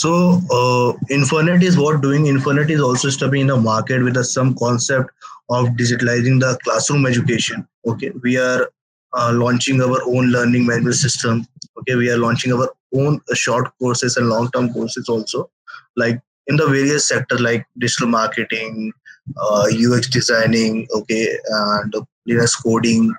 so 0.00 0.40
uh, 0.50 0.92
is 1.10 1.76
what 1.76 2.00
doing. 2.00 2.24
Inferente 2.24 2.70
is 2.70 2.80
also 2.80 3.10
stepping 3.10 3.42
in 3.42 3.46
the 3.48 3.56
market 3.58 4.02
with 4.02 4.16
some 4.24 4.54
concept 4.54 5.10
of 5.50 5.66
digitalizing 5.80 6.40
the 6.40 6.58
classroom 6.64 7.06
education. 7.06 7.66
Okay, 7.86 8.10
we 8.22 8.36
are 8.36 8.70
uh, 9.12 9.32
launching 9.34 9.82
our 9.82 10.02
own 10.04 10.30
learning 10.30 10.66
management 10.66 10.94
system. 10.96 11.46
Okay, 11.78 11.96
we 11.96 12.10
are 12.10 12.18
launching 12.18 12.52
our 12.52 12.68
own 12.94 13.20
uh, 13.30 13.34
short 13.34 13.70
courses 13.78 14.16
and 14.16 14.28
long-term 14.28 14.72
courses 14.72 15.08
also, 15.08 15.50
like 15.96 16.20
in 16.46 16.56
the 16.56 16.66
various 16.66 17.06
sectors 17.08 17.40
like 17.40 17.66
digital 17.78 18.08
marketing, 18.08 18.92
uh, 19.36 19.66
UX 19.70 20.08
designing, 20.08 20.86
okay, 20.94 21.36
and 21.48 21.94
Linux 22.28 22.62
coding, 22.62 23.14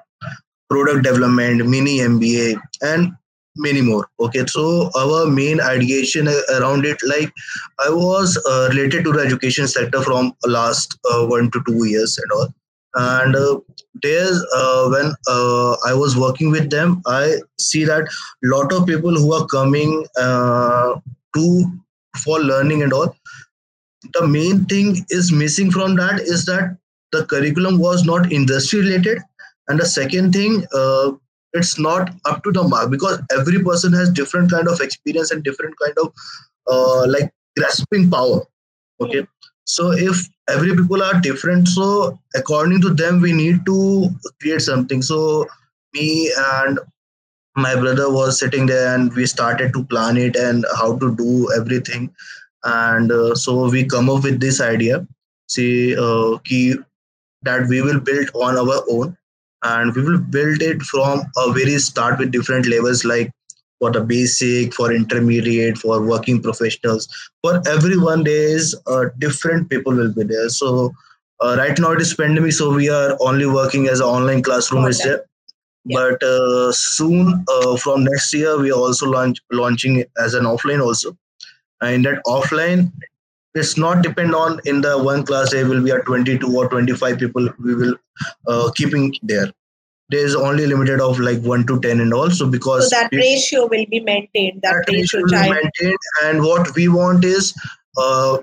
product 0.69 1.03
development, 1.03 1.67
mini 1.67 1.99
MBA, 1.99 2.59
and 2.81 3.13
many 3.55 3.81
more. 3.81 4.07
Okay 4.19 4.45
so 4.47 4.89
our 4.97 5.25
main 5.25 5.59
ideation 5.59 6.27
around 6.55 6.85
it 6.85 6.97
like 7.03 7.31
i 7.79 7.89
was 7.89 8.37
uh, 8.49 8.69
related 8.71 9.03
to 9.03 9.11
the 9.11 9.19
education 9.19 9.67
sector 9.67 10.01
from 10.01 10.33
last 10.45 10.97
uh, 11.11 11.25
one 11.25 11.51
to 11.51 11.61
two 11.67 11.85
years 11.85 12.17
and 12.17 12.31
all. 12.31 12.53
And 12.93 13.35
uh, 13.35 13.59
there's 14.01 14.43
uh, 14.55 14.89
when 14.89 15.13
uh, 15.27 15.75
i 15.85 15.93
was 15.93 16.17
working 16.17 16.51
with 16.51 16.69
them 16.69 17.01
i 17.05 17.35
see 17.59 17.83
that 17.85 18.07
lot 18.43 18.73
of 18.73 18.85
people 18.85 19.15
who 19.15 19.33
are 19.33 19.45
coming 19.47 20.05
uh, 20.17 20.95
to 21.35 21.65
for 22.23 22.39
learning 22.39 22.83
and 22.83 22.93
all 22.93 23.15
the 24.13 24.27
main 24.27 24.65
thing 24.65 25.05
is 25.09 25.31
missing 25.31 25.71
from 25.71 25.95
that 25.95 26.19
is 26.21 26.45
that 26.45 26.77
the 27.11 27.25
curriculum 27.25 27.77
was 27.79 28.03
not 28.03 28.31
industry 28.31 28.79
related. 28.79 29.19
And 29.67 29.79
the 29.79 29.85
second 29.85 30.33
thing 30.33 30.65
it's 31.53 31.77
not 31.79 32.09
up 32.25 32.43
to 32.43 32.51
the 32.51 32.63
mark 32.63 32.89
because 32.89 33.19
every 33.31 33.63
person 33.63 33.93
has 33.93 34.09
different 34.09 34.51
kind 34.51 34.67
of 34.67 34.79
experience 34.81 35.31
and 35.31 35.43
different 35.43 35.75
kind 35.83 35.93
of 35.97 36.13
uh, 36.67 37.07
like 37.07 37.31
grasping 37.57 38.09
power 38.09 38.41
okay? 39.01 39.25
So 39.65 39.91
if 39.91 40.27
every 40.49 40.75
people 40.75 41.01
are 41.03 41.19
different 41.19 41.67
so 41.67 42.19
according 42.35 42.81
to 42.81 42.93
them 42.93 43.21
we 43.21 43.33
need 43.33 43.65
to 43.65 44.09
create 44.41 44.61
something. 44.61 45.01
So 45.01 45.47
me 45.93 46.31
and 46.37 46.79
my 47.55 47.75
brother 47.75 48.11
was 48.11 48.39
sitting 48.39 48.65
there 48.65 48.95
and 48.95 49.13
we 49.13 49.25
started 49.25 49.73
to 49.73 49.83
plan 49.85 50.17
it 50.17 50.35
and 50.35 50.65
how 50.77 50.97
to 50.97 51.15
do 51.15 51.51
everything. 51.53 52.13
And 52.63 53.11
uh, 53.11 53.35
so 53.35 53.69
we 53.69 53.85
come 53.85 54.09
up 54.09 54.23
with 54.23 54.39
this 54.39 54.61
idea 54.61 55.05
see 55.51 55.95
uh, 55.97 56.37
key 56.45 56.75
that 57.43 57.67
we 57.67 57.81
will 57.81 57.99
build 57.99 58.29
on 58.33 58.57
our 58.57 58.83
own 58.89 59.17
and 59.63 59.95
we 59.95 60.01
will 60.01 60.17
build 60.17 60.61
it 60.61 60.81
from 60.83 61.21
a 61.37 61.51
very 61.53 61.77
start 61.79 62.19
with 62.19 62.31
different 62.31 62.67
levels 62.67 63.05
like 63.05 63.31
for 63.79 63.91
the 63.91 64.01
basic 64.01 64.73
for 64.73 64.93
intermediate 64.93 65.77
for 65.77 66.01
working 66.01 66.41
professionals. 66.41 67.07
For 67.43 67.61
everyone 67.67 68.23
there 68.23 68.47
is 68.55 68.75
uh, 68.87 69.05
different 69.17 69.69
people 69.69 69.93
will 69.93 70.13
be 70.13 70.23
there. 70.23 70.49
So 70.49 70.93
uh, 71.39 71.55
right 71.57 71.77
now 71.79 71.91
it 71.91 72.01
is 72.01 72.13
pandemic 72.13 72.53
so 72.53 72.73
we 72.73 72.89
are 72.89 73.17
only 73.19 73.47
working 73.47 73.87
as 73.87 73.99
an 73.99 74.05
online 74.07 74.43
classroom 74.43 74.85
is 74.85 74.99
there. 74.99 75.25
Yeah. 75.83 75.97
but 75.97 76.23
uh, 76.23 76.71
soon 76.71 77.43
uh, 77.51 77.75
from 77.75 78.03
next 78.03 78.31
year 78.35 78.59
we 78.59 78.71
are 78.71 78.79
also 78.79 79.07
launch, 79.07 79.39
launching 79.51 80.03
as 80.19 80.35
an 80.35 80.43
offline 80.43 80.79
also. 80.79 81.17
And 81.81 82.05
that 82.05 82.21
offline 82.27 82.91
it's 83.55 83.77
not 83.77 84.01
depend 84.03 84.33
on 84.33 84.59
in 84.65 84.81
the 84.81 84.97
one 84.97 85.23
class 85.25 85.51
there 85.51 85.65
will 85.65 85.83
be 85.83 85.91
a 85.91 85.99
22 86.01 86.55
or 86.57 86.67
25 86.69 87.17
people 87.19 87.49
we 87.59 87.75
will 87.75 87.95
uh, 88.47 88.71
keeping 88.75 89.13
there 89.23 89.51
there 90.09 90.25
is 90.25 90.35
only 90.35 90.67
limited 90.67 90.99
of 90.99 91.19
like 91.19 91.41
1 91.41 91.65
to 91.67 91.79
10 91.81 92.01
and 92.01 92.13
also 92.13 92.49
because 92.49 92.89
So 92.89 92.95
that 92.97 93.09
it- 93.13 93.17
ratio 93.17 93.65
will 93.67 93.85
be 93.89 93.99
maintained. 94.01 94.61
That, 94.61 94.83
that 94.85 94.91
ratio 94.93 95.21
ratio 95.21 95.21
will 95.21 95.43
be 95.43 95.49
maintained 95.61 95.97
and 96.23 96.41
what 96.43 96.75
we 96.75 96.87
want 96.87 97.23
is 97.25 97.53
uh, 97.97 98.37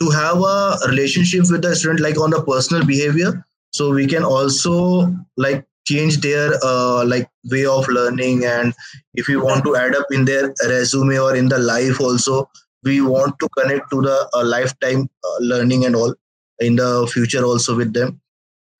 to 0.00 0.10
have 0.10 0.38
a 0.38 0.78
relationship 0.88 1.50
with 1.50 1.62
the 1.62 1.74
student 1.74 2.00
like 2.00 2.18
on 2.20 2.30
the 2.30 2.42
personal 2.42 2.84
behavior 2.84 3.44
so 3.72 3.90
we 3.92 4.06
can 4.06 4.24
also 4.24 5.12
like 5.36 5.64
change 5.86 6.18
their 6.20 6.52
uh, 6.62 7.04
like 7.04 7.28
way 7.50 7.64
of 7.66 7.88
learning 7.88 8.44
and 8.44 8.74
if 9.14 9.26
we 9.28 9.36
want 9.36 9.64
to 9.64 9.74
add 9.76 9.94
up 9.96 10.06
in 10.12 10.24
their 10.24 10.54
resume 10.68 11.18
or 11.18 11.34
in 11.34 11.48
the 11.48 11.58
life 11.58 12.00
also 12.00 12.48
we 12.84 13.00
want 13.00 13.38
to 13.40 13.48
connect 13.56 13.90
to 13.90 14.00
the 14.00 14.28
uh, 14.34 14.44
lifetime 14.44 15.08
uh, 15.24 15.38
learning 15.40 15.84
and 15.84 15.96
all 15.96 16.14
in 16.60 16.76
the 16.76 17.08
future 17.12 17.44
also 17.44 17.76
with 17.76 17.92
them. 17.92 18.20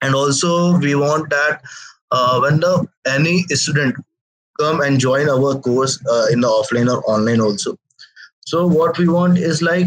And 0.02 0.14
also 0.14 0.78
we 0.78 0.94
want 0.94 1.30
that 1.30 1.62
uh, 2.10 2.38
when 2.40 2.60
the 2.60 2.86
any 3.06 3.42
student 3.50 3.96
come 4.58 4.80
and 4.80 4.98
join 4.98 5.28
our 5.28 5.58
course 5.58 5.98
uh, 6.06 6.26
in 6.30 6.40
the 6.40 6.48
offline 6.48 6.92
or 6.92 7.02
online 7.10 7.40
also. 7.40 7.76
So 8.46 8.66
what 8.66 8.98
we 8.98 9.08
want 9.08 9.38
is 9.38 9.62
like 9.62 9.86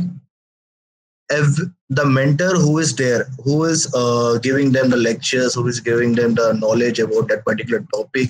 if 1.30 1.48
the 1.90 2.06
mentor 2.06 2.56
who 2.56 2.78
is 2.80 2.96
there 2.96 3.26
who 3.44 3.64
is 3.66 3.88
uh, 3.96 4.38
giving 4.42 4.72
them 4.72 4.90
the 4.90 4.98
lectures 4.98 5.56
who 5.56 5.68
is 5.68 5.80
giving 5.80 6.14
them 6.14 6.36
the 6.36 6.54
knowledge 6.54 7.00
about 7.00 7.28
that 7.30 7.44
particular 7.46 7.86
topic 7.94 8.30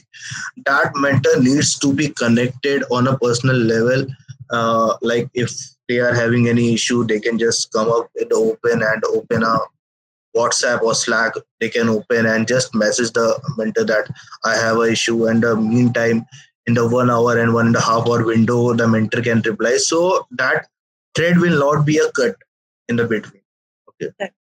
that 0.66 0.92
mentor 0.96 1.40
needs 1.42 1.78
to 1.80 1.94
be 1.94 2.10
connected 2.10 2.84
on 2.92 3.08
a 3.08 3.18
personal 3.18 3.56
level 3.56 4.06
uh, 4.52 4.96
like 5.02 5.30
if 5.34 5.52
they 5.88 6.00
are 6.00 6.14
having 6.14 6.48
any 6.48 6.74
issue 6.74 7.04
they 7.06 7.20
can 7.20 7.38
just 7.38 7.72
come 7.72 7.90
up 7.90 8.10
in 8.16 8.28
the 8.30 8.36
open 8.36 8.82
and 8.82 9.04
open 9.14 9.44
a 9.44 9.60
whatsapp 10.36 10.82
or 10.82 10.94
slack. 10.94 11.34
They 11.60 11.70
can 11.70 11.90
open 11.90 12.26
and 12.26 12.48
just 12.48 12.74
message 12.74 13.12
the 13.12 13.40
mentor 13.58 13.84
that 13.86 14.08
i 14.44 14.56
have 14.56 14.78
a 14.78 14.92
issue. 14.92 15.26
And 15.28 15.44
the 15.44 15.56
meantime 15.56 16.26
in 16.68 16.74
the 16.74 16.88
one 16.88 17.10
hour 17.10 17.38
and 17.38 17.54
one 17.54 17.68
and 17.68 17.76
a 17.76 17.82
half 17.82 18.08
hour 18.08 18.24
window 18.26 18.74
the 18.74 18.88
mentor 18.88 19.22
can 19.22 19.42
reply. 19.42 19.78
So 19.78 20.28
that 20.32 20.68
thread 21.16 21.38
will 21.38 21.60
not 21.60 21.86
be 21.86 21.98
a 21.98 22.12
cut 22.12 22.36
in 22.88 22.96
the 22.96 23.06
between. 23.06 23.42
Okay? 23.90 24.14
Right. 24.20 24.32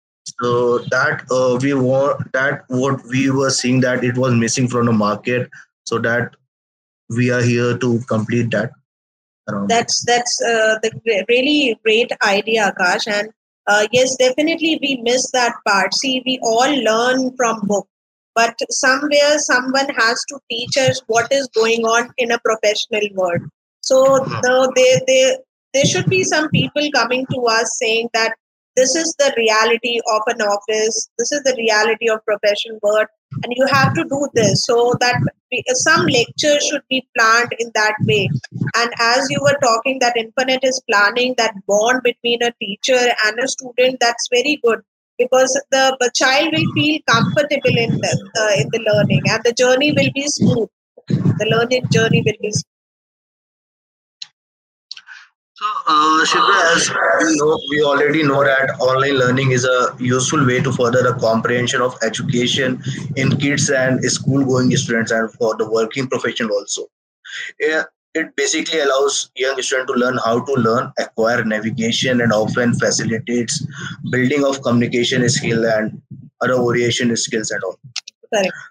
so 0.41 0.79
that 0.91 1.23
uh, 1.31 1.57
we 1.61 1.73
want 1.73 2.31
that 2.33 2.63
what 2.67 3.03
we 3.05 3.29
were 3.29 3.49
seeing 3.49 3.81
that 3.81 4.03
it 4.03 4.17
was 4.17 4.33
missing 4.33 4.67
from 4.67 4.85
the 4.85 4.93
market. 4.93 5.49
So 5.85 5.97
that 5.99 6.35
we 7.09 7.31
are 7.31 7.41
here 7.41 7.77
to 7.77 7.99
complete 8.07 8.51
that 8.51 8.71
around 9.49 9.69
That's 9.69 10.03
that's 10.05 10.41
uh, 10.41 10.79
the 10.83 11.25
really 11.29 11.77
great 11.83 12.11
idea, 12.23 12.71
Akash. 12.71 13.07
And 13.07 13.29
uh, 13.67 13.87
yes, 13.91 14.15
definitely 14.17 14.79
we 14.81 15.01
miss 15.03 15.29
that 15.31 15.53
part. 15.67 15.93
See, 15.93 16.21
we 16.25 16.39
all 16.43 16.73
learn 16.83 17.35
from 17.37 17.59
book, 17.63 17.87
but 18.35 18.55
somewhere 18.69 19.37
someone 19.37 19.89
has 19.97 20.23
to 20.29 20.39
teach 20.49 20.77
us 20.77 21.01
what 21.07 21.31
is 21.31 21.47
going 21.55 21.85
on 21.85 22.11
in 22.17 22.31
a 22.31 22.39
professional 22.39 23.07
world. 23.13 23.41
So 23.81 24.19
the, 24.19 24.71
they, 24.75 25.01
they, 25.07 25.37
there 25.73 25.85
should 25.85 26.05
be 26.05 26.23
some 26.23 26.49
people 26.49 26.87
coming 26.93 27.25
to 27.33 27.41
us 27.41 27.77
saying 27.79 28.09
that 28.13 28.33
this 28.75 28.95
is 28.95 29.13
the 29.19 29.33
reality 29.37 29.99
of 30.13 30.21
an 30.27 30.41
office, 30.41 31.09
this 31.17 31.31
is 31.31 31.41
the 31.43 31.55
reality 31.57 32.09
of 32.09 32.23
professional 32.25 32.79
world, 32.81 33.07
and 33.43 33.53
you 33.55 33.65
have 33.67 33.93
to 33.93 34.03
do 34.03 34.27
this. 34.33 34.65
So 34.65 34.95
that 34.99 35.15
some 35.73 36.05
lectures 36.07 36.65
should 36.65 36.81
be 36.89 37.07
planned 37.17 37.53
in 37.59 37.71
that 37.75 37.95
way. 38.07 38.29
And 38.75 38.91
as 38.99 39.27
you 39.29 39.39
were 39.41 39.57
talking, 39.61 39.99
that 39.99 40.15
Inferente 40.15 40.67
is 40.67 40.81
planning 40.89 41.35
that 41.37 41.53
bond 41.67 42.01
between 42.03 42.41
a 42.43 42.51
teacher 42.59 42.99
and 43.25 43.39
a 43.39 43.47
student. 43.47 43.97
That's 43.99 44.27
very 44.31 44.59
good 44.63 44.79
because 45.17 45.51
the, 45.71 45.97
the 45.99 46.11
child 46.15 46.49
will 46.53 46.73
feel 46.73 46.99
comfortable 47.07 47.77
in 47.77 47.91
the 47.97 48.29
uh, 48.39 48.61
in 48.61 48.69
the 48.71 48.81
learning, 48.91 49.21
and 49.29 49.41
the 49.43 49.53
journey 49.53 49.91
will 49.91 50.11
be 50.13 50.25
smooth. 50.27 50.69
The 51.07 51.47
learning 51.49 51.87
journey 51.91 52.23
will 52.25 52.41
be 52.41 52.51
smooth. 52.51 52.70
So, 55.61 55.67
uh, 55.85 56.25
as 56.73 56.89
we 56.89 57.35
know, 57.35 57.59
we 57.69 57.83
already 57.83 58.23
know 58.23 58.43
that 58.43 58.77
online 58.79 59.19
learning 59.19 59.51
is 59.51 59.63
a 59.63 59.95
useful 59.99 60.43
way 60.43 60.59
to 60.59 60.71
further 60.71 61.03
the 61.03 61.13
comprehension 61.19 61.81
of 61.81 61.95
education 62.01 62.81
in 63.15 63.37
kids 63.37 63.69
and 63.69 64.03
school-going 64.03 64.75
students 64.75 65.11
and 65.11 65.31
for 65.33 65.55
the 65.57 65.69
working 65.69 66.07
professional 66.07 66.51
also. 66.53 66.87
Yeah, 67.59 67.83
it 68.15 68.35
basically 68.35 68.79
allows 68.79 69.29
young 69.35 69.61
students 69.61 69.93
to 69.93 69.99
learn 69.99 70.17
how 70.25 70.43
to 70.43 70.53
learn, 70.53 70.91
acquire 70.97 71.45
navigation, 71.45 72.21
and 72.21 72.33
often 72.33 72.73
facilitates 72.73 73.63
building 74.09 74.43
of 74.43 74.63
communication 74.63 75.29
skill 75.29 75.63
and 75.67 76.01
other 76.41 76.55
orientation 76.55 77.15
skills 77.15 77.51
and 77.51 77.63
all. 77.63 77.77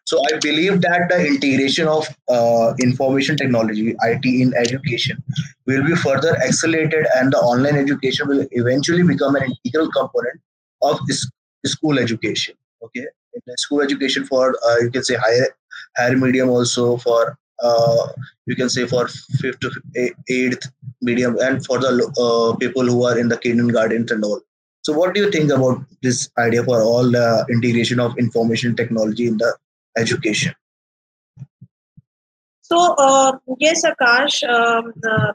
So 0.04 0.20
I 0.32 0.38
believe 0.38 0.80
that 0.82 1.02
the 1.10 1.26
integration 1.26 1.86
of 1.88 2.06
uh, 2.28 2.74
information 2.80 3.36
technology 3.36 3.94
(IT) 4.02 4.24
in 4.24 4.54
education 4.54 5.22
will 5.66 5.84
be 5.84 5.94
further 5.94 6.36
accelerated, 6.42 7.06
and 7.16 7.32
the 7.32 7.38
online 7.38 7.76
education 7.76 8.28
will 8.28 8.46
eventually 8.52 9.02
become 9.02 9.36
an 9.36 9.44
integral 9.64 9.90
component 9.92 10.40
of 10.82 10.98
school 11.66 11.98
education. 11.98 12.54
Okay, 12.82 13.06
in 13.34 13.56
school 13.58 13.82
education 13.82 14.24
for 14.26 14.56
uh, 14.66 14.76
you 14.80 14.90
can 14.90 15.04
say 15.04 15.14
higher 15.14 15.48
higher 15.96 16.16
medium 16.16 16.48
also 16.48 16.96
for 16.96 17.38
uh, 17.62 18.08
you 18.46 18.56
can 18.56 18.68
say 18.70 18.86
for 18.86 19.06
fifth 19.40 19.60
to 19.60 19.70
eight- 19.96 20.16
eighth 20.30 20.70
medium 21.02 21.38
and 21.38 21.64
for 21.66 21.78
the 21.78 21.92
uh, 22.26 22.56
people 22.56 22.84
who 22.84 23.04
are 23.04 23.18
in 23.18 23.28
the 23.28 23.36
kindergarten 23.38 24.06
and 24.10 24.24
all. 24.24 24.40
So, 24.90 24.98
what 24.98 25.14
do 25.14 25.20
you 25.20 25.30
think 25.30 25.52
about 25.52 25.84
this 26.02 26.28
idea 26.36 26.64
for 26.64 26.82
all 26.82 27.08
the 27.08 27.46
integration 27.48 28.00
of 28.00 28.18
information 28.18 28.74
technology 28.74 29.28
in 29.28 29.36
the 29.38 29.56
education? 29.96 30.52
So, 32.62 32.96
uh, 32.98 33.38
yes, 33.60 33.84
Akash, 33.84 34.42
um, 34.48 34.92
uh, 35.08 35.32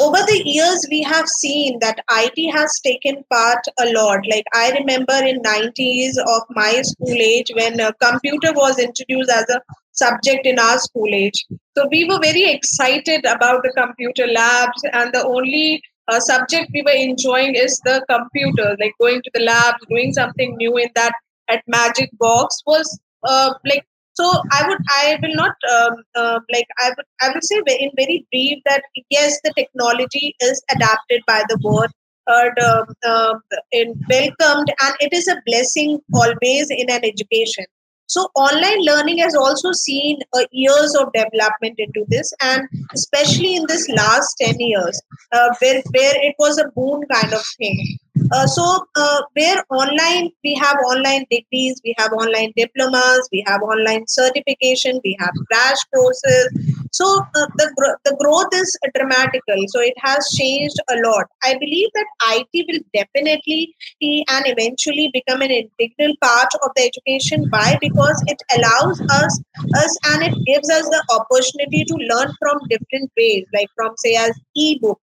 over 0.00 0.18
the 0.28 0.42
years, 0.44 0.86
we 0.92 1.02
have 1.02 1.26
seen 1.26 1.80
that 1.80 2.04
IT 2.08 2.52
has 2.52 2.70
taken 2.86 3.24
part 3.32 3.66
a 3.80 3.92
lot. 3.92 4.20
Like 4.30 4.44
I 4.54 4.70
remember 4.78 5.14
in 5.14 5.42
90s 5.42 6.12
of 6.36 6.42
my 6.50 6.82
school 6.82 7.16
age 7.20 7.50
when 7.56 7.80
uh, 7.80 7.90
computer 8.00 8.52
was 8.52 8.78
introduced 8.78 9.30
as 9.32 9.50
a 9.50 9.60
subject 9.90 10.46
in 10.46 10.60
our 10.60 10.78
school 10.78 11.12
age. 11.12 11.44
So 11.76 11.88
we 11.90 12.04
were 12.04 12.20
very 12.22 12.44
excited 12.44 13.24
about 13.26 13.64
the 13.64 13.72
computer 13.76 14.28
labs 14.28 14.84
and 14.92 15.12
the 15.12 15.24
only 15.24 15.82
uh, 16.08 16.20
subject 16.20 16.70
we 16.74 16.82
were 16.82 16.90
enjoying 16.90 17.54
is 17.54 17.80
the 17.84 18.04
computer, 18.08 18.76
like 18.80 18.94
going 19.00 19.22
to 19.22 19.30
the 19.34 19.40
lab, 19.40 19.74
doing 19.88 20.12
something 20.12 20.56
new 20.56 20.76
in 20.76 20.88
that 20.94 21.12
at 21.48 21.62
Magic 21.66 22.10
Box 22.18 22.62
was 22.66 22.98
uh, 23.24 23.54
like 23.64 23.84
so 24.14 24.24
i 24.52 24.66
would 24.68 24.78
i 24.90 25.18
will 25.22 25.34
not 25.34 25.54
um, 25.76 25.94
uh, 26.14 26.38
like 26.52 26.68
i 26.84 26.88
would 26.96 27.06
i 27.22 27.28
will 27.28 27.42
say 27.42 27.60
in 27.84 27.90
very 27.96 28.26
brief 28.30 28.62
that 28.64 28.82
yes 29.10 29.38
the 29.44 29.52
technology 29.56 30.34
is 30.40 30.62
adapted 30.74 31.22
by 31.26 31.42
the 31.48 31.58
world 31.64 31.90
and 32.26 32.58
um, 32.58 32.86
um, 33.12 33.40
in 33.72 33.94
welcomed 34.08 34.72
and 34.82 34.94
it 35.00 35.12
is 35.12 35.28
a 35.28 35.36
blessing 35.46 36.00
always 36.14 36.70
in 36.70 36.90
an 36.90 37.04
education 37.04 37.66
so 38.06 38.28
online 38.34 38.82
learning 38.82 39.18
has 39.18 39.34
also 39.34 39.72
seen 39.72 40.18
uh, 40.32 40.44
years 40.50 40.94
of 40.94 41.12
development 41.12 41.74
into 41.78 42.04
this 42.08 42.32
and 42.42 42.68
especially 42.94 43.56
in 43.56 43.64
this 43.66 43.88
last 43.88 44.34
10 44.40 44.60
years 44.60 45.00
uh, 45.32 45.48
where, 45.60 45.82
where 45.92 46.14
it 46.16 46.34
was 46.38 46.58
a 46.58 46.68
boon 46.76 47.02
kind 47.10 47.32
of 47.32 47.42
thing 47.58 47.98
uh, 48.32 48.46
so 48.46 48.86
uh, 48.96 49.22
where 49.34 49.62
online 49.70 50.30
we 50.42 50.54
have 50.54 50.76
online 50.86 51.24
degrees 51.30 51.80
we 51.84 51.94
have 51.98 52.12
online 52.12 52.52
diplomas 52.56 53.28
we 53.32 53.44
have 53.46 53.62
online 53.62 54.06
certification 54.06 55.00
we 55.04 55.16
have 55.20 55.32
crash 55.50 55.78
courses. 55.94 56.48
So 56.92 57.04
uh, 57.34 57.46
the, 57.56 57.98
the 58.04 58.16
growth 58.20 58.54
is 58.54 58.76
dramatical. 58.94 59.64
So 59.68 59.80
it 59.80 59.94
has 59.98 60.26
changed 60.38 60.76
a 60.90 60.96
lot. 61.08 61.26
I 61.42 61.54
believe 61.58 61.88
that 61.94 62.06
it 62.52 62.66
will 62.68 62.80
definitely 62.94 63.74
be 64.00 64.24
and 64.30 64.44
eventually 64.46 65.10
become 65.12 65.42
an 65.42 65.50
integral 65.50 66.14
part 66.22 66.48
of 66.62 66.70
the 66.76 66.82
education. 66.82 67.46
Why? 67.50 67.76
Because 67.80 68.22
it 68.26 68.40
allows 68.56 69.00
us 69.00 69.40
us 69.76 69.98
and 70.06 70.22
it 70.22 70.34
gives 70.46 70.70
us 70.70 70.84
the 70.84 71.02
opportunity 71.10 71.84
to 71.84 71.94
learn 71.94 72.32
from 72.38 72.58
different 72.68 73.10
ways 73.16 73.44
like 73.52 73.68
from 73.76 73.92
say 73.96 74.14
as 74.14 74.38
ebook 74.56 75.00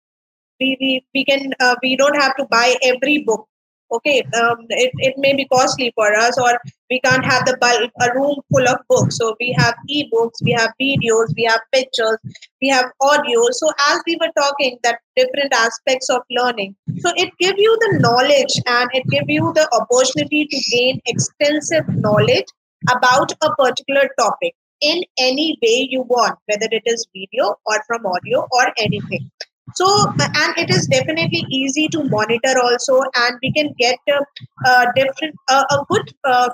we, 0.60 0.78
we, 0.80 1.06
we 1.14 1.26
can 1.26 1.54
uh, 1.60 1.76
we 1.82 1.96
don't 1.96 2.20
have 2.22 2.36
to 2.38 2.46
buy 2.46 2.76
every 2.84 3.24
book 3.24 3.48
okay? 3.92 4.22
Um, 4.34 4.66
it, 4.70 4.92
it 4.98 5.16
may 5.18 5.36
be 5.36 5.46
costly 5.46 5.92
for 5.96 6.14
us 6.16 6.38
or 6.38 6.60
we 6.90 7.00
can't 7.02 7.26
have 7.26 7.46
the 7.46 7.56
a 8.02 8.14
room 8.16 8.36
full 8.52 8.68
of 8.68 8.78
books. 8.90 9.18
So 9.18 9.36
we 9.40 9.56
have 9.58 9.76
ebooks 9.90 10.42
we 10.44 10.52
have 10.52 10.72
videos 10.82 11.34
we 11.36 11.44
have 11.44 11.62
pictures 11.74 12.18
we 12.62 12.70
have 12.70 12.86
audio. 13.02 13.42
So 13.52 13.72
as 13.90 14.02
we 14.06 14.18
were 14.20 14.32
talking 14.38 14.78
that 14.84 15.00
different 15.16 15.54
aspects 15.54 16.10
of 16.10 16.22
learning 16.30 16.76
so 17.00 17.12
it 17.16 17.32
give 17.40 17.56
you 17.58 17.78
the 17.82 18.00
knowledge 18.00 18.54
and 18.66 18.90
it 18.94 19.04
give 19.10 19.26
you 19.28 19.52
the 19.56 19.68
opportunity 19.74 20.46
to 20.46 20.58
gain 20.72 21.02
extensive 21.06 21.88
knowledge 21.88 22.46
about 22.92 23.32
a 23.42 23.56
particular 23.56 24.10
topic 24.20 24.54
in 24.82 25.02
any 25.18 25.58
way 25.64 25.88
you 25.90 26.02
want 26.04 26.38
whether 26.46 26.68
it 26.72 26.84
is 26.86 27.08
video 27.16 27.56
or 27.66 27.82
from 27.88 28.06
audio 28.06 28.46
or 28.52 28.72
anything 28.78 29.32
so 29.76 29.88
and 30.20 30.58
it 30.58 30.70
is 30.70 30.88
definitely 30.88 31.44
easy 31.50 31.88
to 31.90 32.04
monitor 32.04 32.60
also 32.64 33.02
and 33.16 33.38
we 33.42 33.52
can 33.52 33.74
get 33.78 33.98
a, 34.10 34.20
uh, 34.68 34.86
different 34.96 35.36
uh, 35.50 35.64
a 35.72 35.86
good 35.90 36.14
uh, 36.24 36.50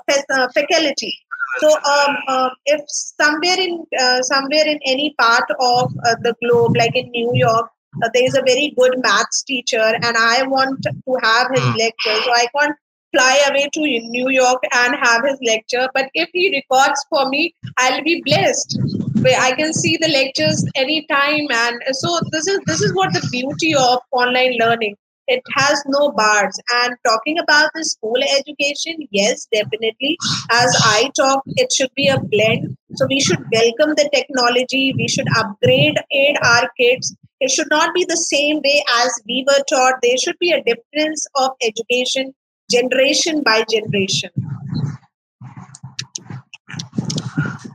faculty. 0.54 1.14
So 1.60 1.68
um, 1.68 2.16
um, 2.28 2.50
if 2.66 2.80
somewhere 2.88 3.58
in 3.58 3.84
uh, 4.00 4.22
somewhere 4.22 4.66
in 4.66 4.78
any 4.86 5.14
part 5.20 5.44
of 5.60 5.92
uh, 6.06 6.16
the 6.22 6.34
globe 6.42 6.76
like 6.76 6.96
in 6.96 7.10
new 7.10 7.32
york 7.34 7.68
uh, 8.02 8.08
there 8.14 8.24
is 8.24 8.34
a 8.34 8.42
very 8.46 8.72
good 8.78 8.94
maths 9.02 9.42
teacher 9.42 9.92
and 10.02 10.16
i 10.16 10.42
want 10.44 10.82
to 10.82 10.92
have 11.22 11.48
his 11.54 11.64
lecture. 11.76 12.22
So 12.24 12.32
i 12.32 12.46
can't 12.56 12.76
fly 13.14 13.38
away 13.50 13.68
to 13.74 13.80
new 13.80 14.30
york 14.30 14.62
and 14.74 14.96
have 15.02 15.22
his 15.24 15.38
lecture 15.44 15.86
but 15.92 16.08
if 16.14 16.30
he 16.32 16.50
records 16.50 17.04
for 17.10 17.28
me 17.28 17.54
i'll 17.78 18.02
be 18.02 18.22
blessed 18.24 18.78
where 19.20 19.40
I 19.40 19.52
can 19.52 19.72
see 19.72 19.96
the 20.00 20.08
lectures 20.08 20.64
anytime. 20.74 21.46
And 21.50 21.80
so 21.92 22.18
this 22.30 22.46
is 22.46 22.60
this 22.66 22.80
is 22.80 22.94
what 22.94 23.12
the 23.12 23.26
beauty 23.30 23.74
of 23.74 24.00
online 24.12 24.56
learning. 24.58 24.96
It 25.28 25.42
has 25.54 25.82
no 25.86 26.10
bars. 26.10 26.58
And 26.74 26.96
talking 27.06 27.38
about 27.38 27.70
the 27.74 27.84
school 27.84 28.16
education, 28.38 29.06
yes, 29.12 29.46
definitely. 29.52 30.18
As 30.50 30.76
I 30.84 31.10
talk, 31.16 31.42
it 31.46 31.70
should 31.72 31.90
be 31.94 32.08
a 32.08 32.18
blend. 32.18 32.76
So 32.96 33.06
we 33.08 33.20
should 33.20 33.38
welcome 33.52 33.94
the 33.96 34.10
technology. 34.12 34.92
We 34.96 35.08
should 35.08 35.28
upgrade 35.36 35.96
aid 36.10 36.36
our 36.44 36.68
kids. 36.78 37.14
It 37.40 37.50
should 37.50 37.70
not 37.70 37.94
be 37.94 38.04
the 38.04 38.16
same 38.16 38.60
way 38.64 38.84
as 39.02 39.12
we 39.26 39.44
were 39.46 39.62
taught. 39.68 39.94
There 40.02 40.18
should 40.18 40.38
be 40.38 40.52
a 40.52 40.62
difference 40.62 41.26
of 41.36 41.50
education 41.62 42.34
generation 42.70 43.42
by 43.42 43.64
generation. 43.70 44.30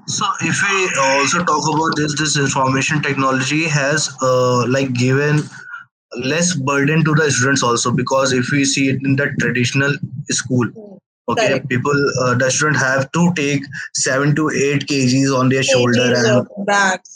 So 0.08 0.26
if 0.42 0.62
we 0.64 0.90
also 1.00 1.44
talk 1.44 1.64
about 1.74 1.96
this, 1.96 2.18
this 2.18 2.38
information 2.38 3.02
technology 3.02 3.66
has 3.68 4.10
uh, 4.22 4.66
like 4.68 4.94
given 4.94 5.42
less 6.24 6.56
burden 6.56 7.04
to 7.04 7.14
the 7.14 7.30
students 7.30 7.62
also 7.64 7.92
because 7.92 8.32
if 8.34 8.50
we 8.52 8.64
see 8.66 8.90
it 8.90 9.00
in 9.04 9.16
the 9.18 9.28
traditional 9.40 9.94
school, 10.30 10.66
okay, 11.30 11.48
Correct. 11.50 11.70
people 11.70 12.12
uh, 12.22 12.36
the 12.36 12.50
student 12.50 12.78
have 12.78 13.12
to 13.12 13.34
take 13.36 13.62
seven 13.96 14.34
to 14.36 14.50
eight 14.50 14.88
kgs 14.88 15.38
on 15.38 15.50
their 15.50 15.64
shoulder 15.64 16.14
and, 16.16 16.48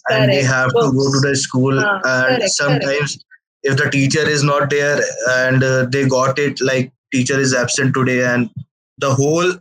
and 0.10 0.32
they 0.32 0.42
correct, 0.42 0.48
have 0.48 0.70
to 0.72 0.92
go 0.92 1.12
to 1.14 1.20
the 1.28 1.36
school 1.36 1.80
Ah, 1.80 2.02
and 2.04 2.04
correct, 2.04 2.40
correct. 2.40 2.52
sometimes 2.52 3.24
if 3.64 3.78
the 3.78 3.90
teacher 3.90 4.28
is 4.28 4.44
not 4.44 4.70
there 4.70 5.00
and 5.30 5.64
uh, 5.64 5.86
they 5.86 6.08
got 6.08 6.38
it 6.40 6.60
like 6.62 6.92
teacher 7.14 7.40
is 7.40 7.54
absent 7.54 7.94
today 7.94 8.24
and 8.26 8.50
the 8.98 9.14
whole 9.14 9.54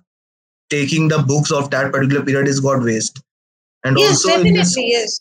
taking 0.70 1.08
the 1.08 1.18
books 1.18 1.50
of 1.50 1.70
that 1.70 1.92
particular 1.92 2.24
period 2.24 2.48
is 2.48 2.60
got 2.60 2.82
waste. 2.82 3.22
And 3.84 3.98
Yes, 3.98 4.24
also 4.24 4.40
in 4.40 4.54
this 4.54 4.74
yes. 4.76 5.20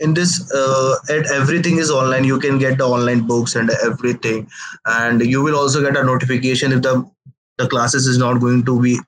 in 0.00 0.14
this 0.14 0.52
uh, 0.52 0.96
and 1.08 1.26
everything 1.26 1.78
is 1.78 1.90
online 1.90 2.24
you 2.24 2.38
can 2.38 2.58
get 2.58 2.78
the 2.78 2.86
online 2.86 3.26
books 3.26 3.54
and 3.54 3.70
everything. 3.82 4.48
And 4.86 5.24
you 5.24 5.42
will 5.42 5.56
also 5.56 5.80
get 5.80 5.96
a 5.96 6.04
notification 6.04 6.72
if 6.72 6.82
the 6.82 7.08
the 7.58 7.68
classes 7.68 8.06
is 8.06 8.18
not 8.18 8.40
going 8.40 8.64
to 8.64 8.80
be 8.80 8.98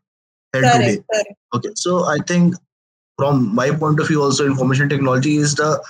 held 0.54 0.72
today. 0.72 1.02
Correct, 1.12 1.34
okay 1.54 1.70
so 1.74 2.04
i 2.04 2.18
think 2.30 2.54
from 3.18 3.54
my 3.54 3.70
point 3.70 4.00
of 4.00 4.08
view 4.08 4.22
also 4.22 4.46
information 4.46 4.88
technology 4.88 5.36
is 5.36 5.54
the 5.54 5.82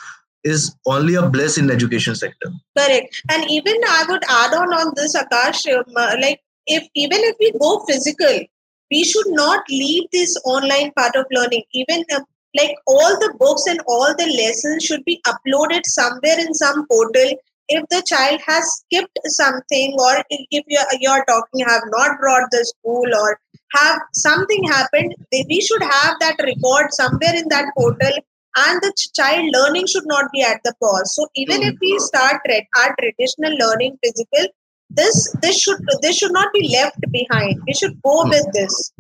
is 0.45 0.75
only 0.87 1.15
a 1.17 1.29
bliss 1.29 1.59
in 1.59 1.71
education 1.73 2.15
sector. 2.15 2.53
Correct. 2.79 3.21
And 3.31 3.51
even 3.51 3.75
I 3.89 4.05
would 4.09 4.23
add 4.29 4.55
on 4.55 4.73
on 4.73 4.93
this, 4.95 5.17
Akash, 5.17 5.67
um, 5.77 5.85
uh, 5.97 6.15
like 6.21 6.41
if 6.69 6.87
even 6.95 7.19
if 7.23 7.35
we 7.41 7.51
go 7.59 7.85
physical, 7.89 8.45
we 8.91 9.05
should 9.05 9.27
not 9.29 9.63
leave 9.71 10.05
this 10.13 10.37
online 10.45 10.93
part 10.97 11.17
of 11.17 11.27
learning. 11.31 11.63
Even 11.75 12.05
uh, 12.15 12.21
like 12.57 12.75
all 12.87 13.19
the 13.21 13.35
books 13.39 13.65
and 13.69 13.81
all 13.87 14.15
the 14.17 14.27
lessons 14.27 14.85
should 14.85 15.05
be 15.05 15.21
uploaded 15.27 15.83
somewhere 15.85 16.39
in 16.39 16.55
some 16.55 16.87
portal. 16.87 17.33
If 17.69 17.85
the 17.91 18.03
child 18.07 18.41
has 18.47 18.65
skipped 18.65 19.19
something, 19.25 19.97
or 19.99 20.23
if 20.31 20.65
you're, 20.69 20.87
you're 21.01 21.25
talking 21.25 21.67
have 21.67 21.83
not 21.87 22.19
brought 22.21 22.49
the 22.53 22.65
school, 22.65 23.07
or 23.15 23.41
have 23.75 23.99
something 24.15 24.63
happened, 24.65 25.15
they, 25.33 25.45
we 25.49 25.61
should 25.61 25.83
have 25.83 26.15
that 26.21 26.37
record 26.39 26.93
somewhere 26.93 27.35
in 27.35 27.49
that 27.49 27.67
portal 27.77 28.13
and 28.57 28.81
the 28.83 28.93
ch- 28.97 29.13
child 29.13 29.45
learning 29.53 29.87
should 29.87 30.07
not 30.07 30.31
be 30.33 30.43
at 30.43 30.61
the 30.65 30.75
pause 30.83 31.15
so 31.15 31.27
even 31.37 31.63
if 31.63 31.75
we 31.81 31.99
start 31.99 32.41
tra- 32.47 32.69
our 32.83 32.95
traditional 33.01 33.55
learning 33.59 33.99
physical 34.03 34.47
this 34.91 35.35
this 35.43 35.61
should 35.61 35.79
this 36.03 36.17
should 36.17 36.33
not 36.33 36.53
be 36.53 36.69
left 36.73 36.99
behind. 37.11 37.61
We 37.67 37.75
should 37.75 38.01
go 38.03 38.25
with 38.25 38.47
this. 38.53 38.93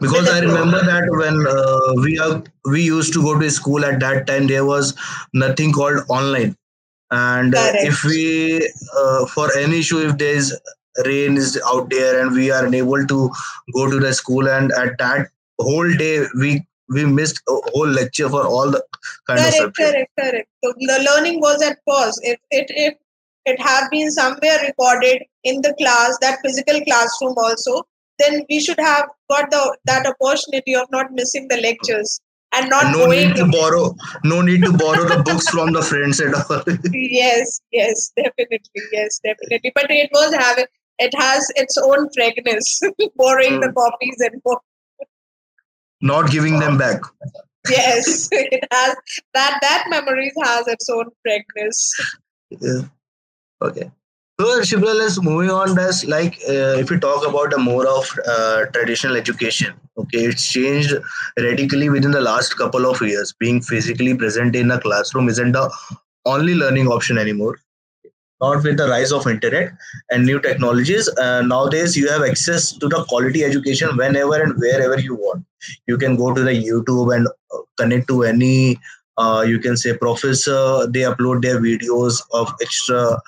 Because 0.00 0.28
i 0.28 0.40
remember 0.40 0.84
that 0.84 1.04
when 1.20 1.46
uh, 1.46 2.02
we 2.02 2.18
are 2.18 2.42
we 2.66 2.82
used 2.82 3.12
to 3.14 3.22
go 3.22 3.38
to 3.38 3.50
school 3.50 3.84
at 3.84 4.00
that 4.00 4.26
time 4.26 4.46
there 4.46 4.64
was 4.64 4.94
nothing 5.32 5.72
called 5.72 6.00
online. 6.08 6.56
And 7.10 7.54
uh, 7.54 7.72
if 7.74 8.04
we 8.04 8.68
uh, 8.96 9.26
for 9.26 9.56
any 9.56 9.78
issue 9.78 9.98
if 9.98 10.18
there 10.18 10.34
is 10.34 10.58
rain 11.06 11.36
is 11.36 11.60
out 11.66 11.88
there 11.90 12.20
and 12.20 12.32
we 12.32 12.50
are 12.50 12.66
unable 12.66 13.06
to 13.06 13.30
go 13.74 13.90
to 13.90 13.98
the 13.98 14.12
school 14.12 14.48
and 14.48 14.72
at 14.72 14.98
that 14.98 15.28
whole 15.58 15.90
day 15.94 16.26
we 16.38 16.66
we 16.88 17.04
missed 17.04 17.40
a 17.48 17.52
whole 17.72 17.88
lecture 17.88 18.28
for 18.28 18.46
all 18.46 18.70
the 18.70 18.84
kind 19.26 19.38
of 19.38 19.44
correct 19.44 19.56
subject. 19.56 19.76
correct 19.78 20.10
correct. 20.18 20.48
So 20.64 20.72
the 20.78 21.08
learning 21.08 21.40
was 21.40 21.62
at 21.62 21.78
pause. 21.88 22.20
If 22.22 22.38
it 22.50 22.66
if 22.70 22.94
it 23.46 23.60
have 23.60 23.90
been 23.90 24.10
somewhere 24.10 24.58
recorded 24.66 25.22
in 25.44 25.60
the 25.62 25.74
class 25.78 26.16
that 26.20 26.38
physical 26.44 26.80
classroom 26.82 27.34
also 27.36 27.82
then 28.18 28.44
we 28.50 28.60
should 28.60 28.78
have 28.78 29.06
got 29.30 29.50
the 29.50 29.76
that 29.84 30.06
opportunity 30.06 30.74
of 30.74 30.86
not 30.92 31.12
missing 31.12 31.46
the 31.48 31.56
lectures 31.60 32.20
and 32.52 32.68
not 32.68 32.92
no 32.92 33.06
going 33.06 33.28
need 33.28 33.36
to 33.36 33.46
borrow 33.46 33.94
no 34.24 34.42
need 34.42 34.62
to 34.64 34.72
borrow 34.76 35.08
the 35.08 35.22
books 35.22 35.48
from 35.48 35.72
the 35.72 35.82
friends 35.82 36.20
at 36.20 36.34
all 36.34 36.62
yes 36.92 37.60
yes 37.72 38.12
definitely 38.16 38.82
yes 38.92 39.20
definitely 39.24 39.72
but 39.74 39.90
it 39.90 40.10
was 40.12 40.34
having 40.34 40.66
it 40.98 41.14
has 41.16 41.46
its 41.56 41.78
own 41.78 42.08
fragrance 42.14 42.80
borrowing 43.16 43.60
the 43.60 43.68
Mm. 43.68 43.74
copies 43.74 44.16
and 44.28 44.42
books. 44.42 44.66
not 46.02 46.30
giving 46.30 46.58
them 46.58 46.76
back 46.78 47.00
yes 47.70 48.28
it 48.32 48.64
has 48.72 48.94
that 49.34 49.58
that 49.62 49.84
memories 49.88 50.32
has 50.44 50.66
its 50.68 50.88
own 50.90 51.06
fragrance 51.22 51.82
Yeah. 52.50 52.82
Okay. 53.62 53.90
So, 54.40 54.60
Shipra, 54.62 54.94
let's 54.96 55.22
moving 55.22 55.50
on. 55.50 55.74
That's 55.74 56.06
like 56.06 56.34
uh, 56.48 56.78
if 56.82 56.90
we 56.90 56.98
talk 56.98 57.26
about 57.28 57.50
the 57.50 57.58
more 57.58 57.86
of 57.86 58.08
uh, 58.26 58.64
traditional 58.72 59.16
education. 59.16 59.74
Okay, 59.98 60.20
it's 60.24 60.50
changed 60.50 60.94
radically 61.38 61.90
within 61.90 62.10
the 62.10 62.22
last 62.22 62.56
couple 62.56 62.86
of 62.86 63.02
years. 63.02 63.34
Being 63.38 63.60
physically 63.60 64.14
present 64.14 64.56
in 64.56 64.70
a 64.70 64.80
classroom 64.80 65.28
isn't 65.28 65.52
the 65.52 65.70
only 66.24 66.54
learning 66.54 66.88
option 66.88 67.18
anymore. 67.18 67.58
Not 68.40 68.64
with 68.64 68.78
the 68.78 68.88
rise 68.88 69.12
of 69.12 69.26
internet 69.26 69.72
and 70.10 70.24
new 70.24 70.40
technologies. 70.40 71.06
Uh, 71.18 71.42
nowadays, 71.42 71.94
you 71.94 72.08
have 72.08 72.22
access 72.22 72.72
to 72.72 72.88
the 72.88 73.04
quality 73.04 73.44
education 73.44 73.94
whenever 73.98 74.40
and 74.42 74.58
wherever 74.58 74.98
you 74.98 75.16
want. 75.16 75.44
You 75.86 75.98
can 75.98 76.16
go 76.16 76.32
to 76.32 76.40
the 76.42 76.52
YouTube 76.52 77.14
and 77.14 77.28
uh, 77.28 77.58
connect 77.78 78.08
to 78.08 78.22
any 78.22 78.78
uh, 79.18 79.42
you 79.42 79.58
can 79.58 79.76
say 79.76 79.96
professor 79.96 80.86
they 80.86 81.00
upload 81.00 81.42
their 81.42 81.60
videos 81.60 82.22
of 82.32 82.52
extra 82.62 83.20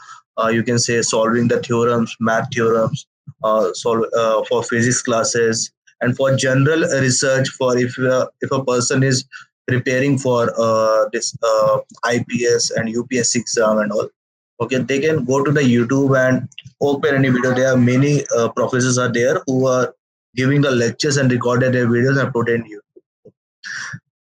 you 0.49 0.63
can 0.63 0.79
say 0.79 1.03
solving 1.03 1.49
the 1.49 1.61
theorems 1.63 2.17
math 2.21 2.49
theorems 2.55 3.07
uh, 3.45 3.73
solve, 3.75 4.05
uh, 4.17 4.43
for 4.49 4.63
physics 4.63 5.03
classes 5.03 5.73
and 6.01 6.17
for 6.17 6.35
general 6.37 6.81
research 7.01 7.49
for 7.51 7.77
if 7.79 7.99
uh, 7.99 8.27
if 8.41 8.51
a 8.51 8.65
person 8.65 9.03
is 9.03 9.25
preparing 9.69 10.19
for 10.19 10.53
uh, 10.59 11.09
this 11.13 11.37
uh, 11.43 11.79
ips 12.13 12.71
and 12.71 12.97
ups 12.97 13.37
exam 13.37 13.79
and 13.79 13.93
all 13.93 14.09
okay 14.61 14.79
they 14.79 15.01
can 15.01 15.25
go 15.25 15.43
to 15.45 15.53
the 15.53 15.61
youtube 15.61 16.19
and 16.19 16.49
open 16.83 17.15
any 17.15 17.31
video. 17.31 17.55
There 17.55 17.73
are 17.73 17.77
many 17.77 18.25
uh, 18.37 18.49
professors 18.49 18.99
are 18.99 19.13
there 19.13 19.43
who 19.47 19.67
are 19.67 19.95
giving 20.35 20.61
the 20.61 20.71
lectures 20.71 21.17
and 21.17 21.31
recorded 21.31 21.75
their 21.75 21.87
videos 21.87 22.21
and 22.21 22.33
put 22.33 22.49
in 22.49 22.65
youtube. 22.65 23.33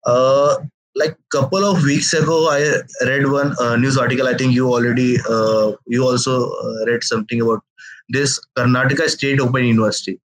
Uh, 0.05 0.57
like 0.95 1.17
couple 1.31 1.65
of 1.65 1.83
weeks 1.85 2.13
ago 2.13 2.49
i 2.51 2.61
read 3.07 3.27
one 3.27 3.55
uh, 3.61 3.77
news 3.77 3.97
article. 3.97 4.27
I 4.27 4.35
think 4.35 4.53
you 4.53 4.69
already 4.69 5.19
uh, 5.29 5.73
you 5.87 6.05
also 6.05 6.51
uh, 6.51 6.85
read 6.87 7.05
something 7.05 7.41
about 7.41 7.63
this 8.09 8.41
karnataka 8.57 9.09
state 9.09 9.41
open 9.41 9.65
university. 9.65 10.21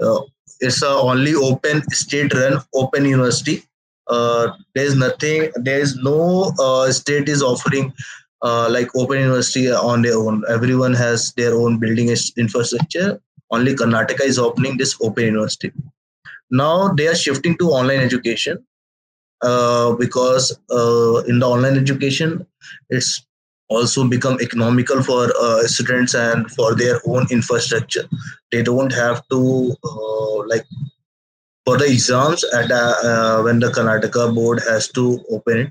Uh, 0.00 0.20
it's 0.60 0.82
a 0.82 0.88
only 0.88 1.34
open 1.34 1.82
state 1.90 2.32
run 2.32 2.60
open 2.74 3.04
university. 3.04 3.62
Uh, 4.06 4.52
there 4.74 4.84
is 4.84 4.96
nothing 4.96 5.50
there 5.56 5.80
is 5.80 5.96
no 5.96 6.52
uh, 6.58 6.90
state 6.90 7.28
is 7.28 7.42
offering 7.42 7.92
like 8.42 8.88
open 8.96 9.18
university 9.18 9.70
on 9.70 10.02
their 10.02 10.16
own. 10.16 10.42
Everyone 10.48 10.94
has 10.94 11.32
their 11.32 11.54
own 11.54 11.78
building 11.78 12.08
infrastructure. 12.36 13.20
Only 13.50 13.74
Karnataka 13.74 14.22
is 14.22 14.38
opening 14.38 14.78
this 14.78 14.96
open 15.00 15.24
university. 15.24 15.72
Now 16.50 16.88
they 16.88 17.06
are 17.06 17.14
shifting 17.14 17.56
to 17.58 17.70
online 17.70 18.00
education 18.00 18.64
because 19.98 20.58
uh, 20.70 21.22
in 21.28 21.38
the 21.38 21.46
online 21.46 21.76
education, 21.76 22.46
it's 22.90 23.24
also 23.68 24.06
become 24.06 24.40
economical 24.40 25.02
for 25.02 25.32
uh, 25.40 25.62
students 25.64 26.14
and 26.14 26.50
for 26.50 26.74
their 26.74 27.00
own 27.06 27.26
infrastructure. 27.30 28.04
They 28.52 28.62
don't 28.62 28.92
have 28.92 29.26
to 29.28 29.74
uh, 29.84 30.46
like 30.46 30.64
for 31.64 31.78
the 31.78 31.86
exams 31.86 32.44
at 32.44 32.70
uh, 32.70 33.42
when 33.42 33.60
the 33.60 33.68
Karnataka 33.68 34.34
board 34.34 34.60
has 34.68 34.88
to 34.88 35.24
open 35.30 35.58
it. 35.58 35.70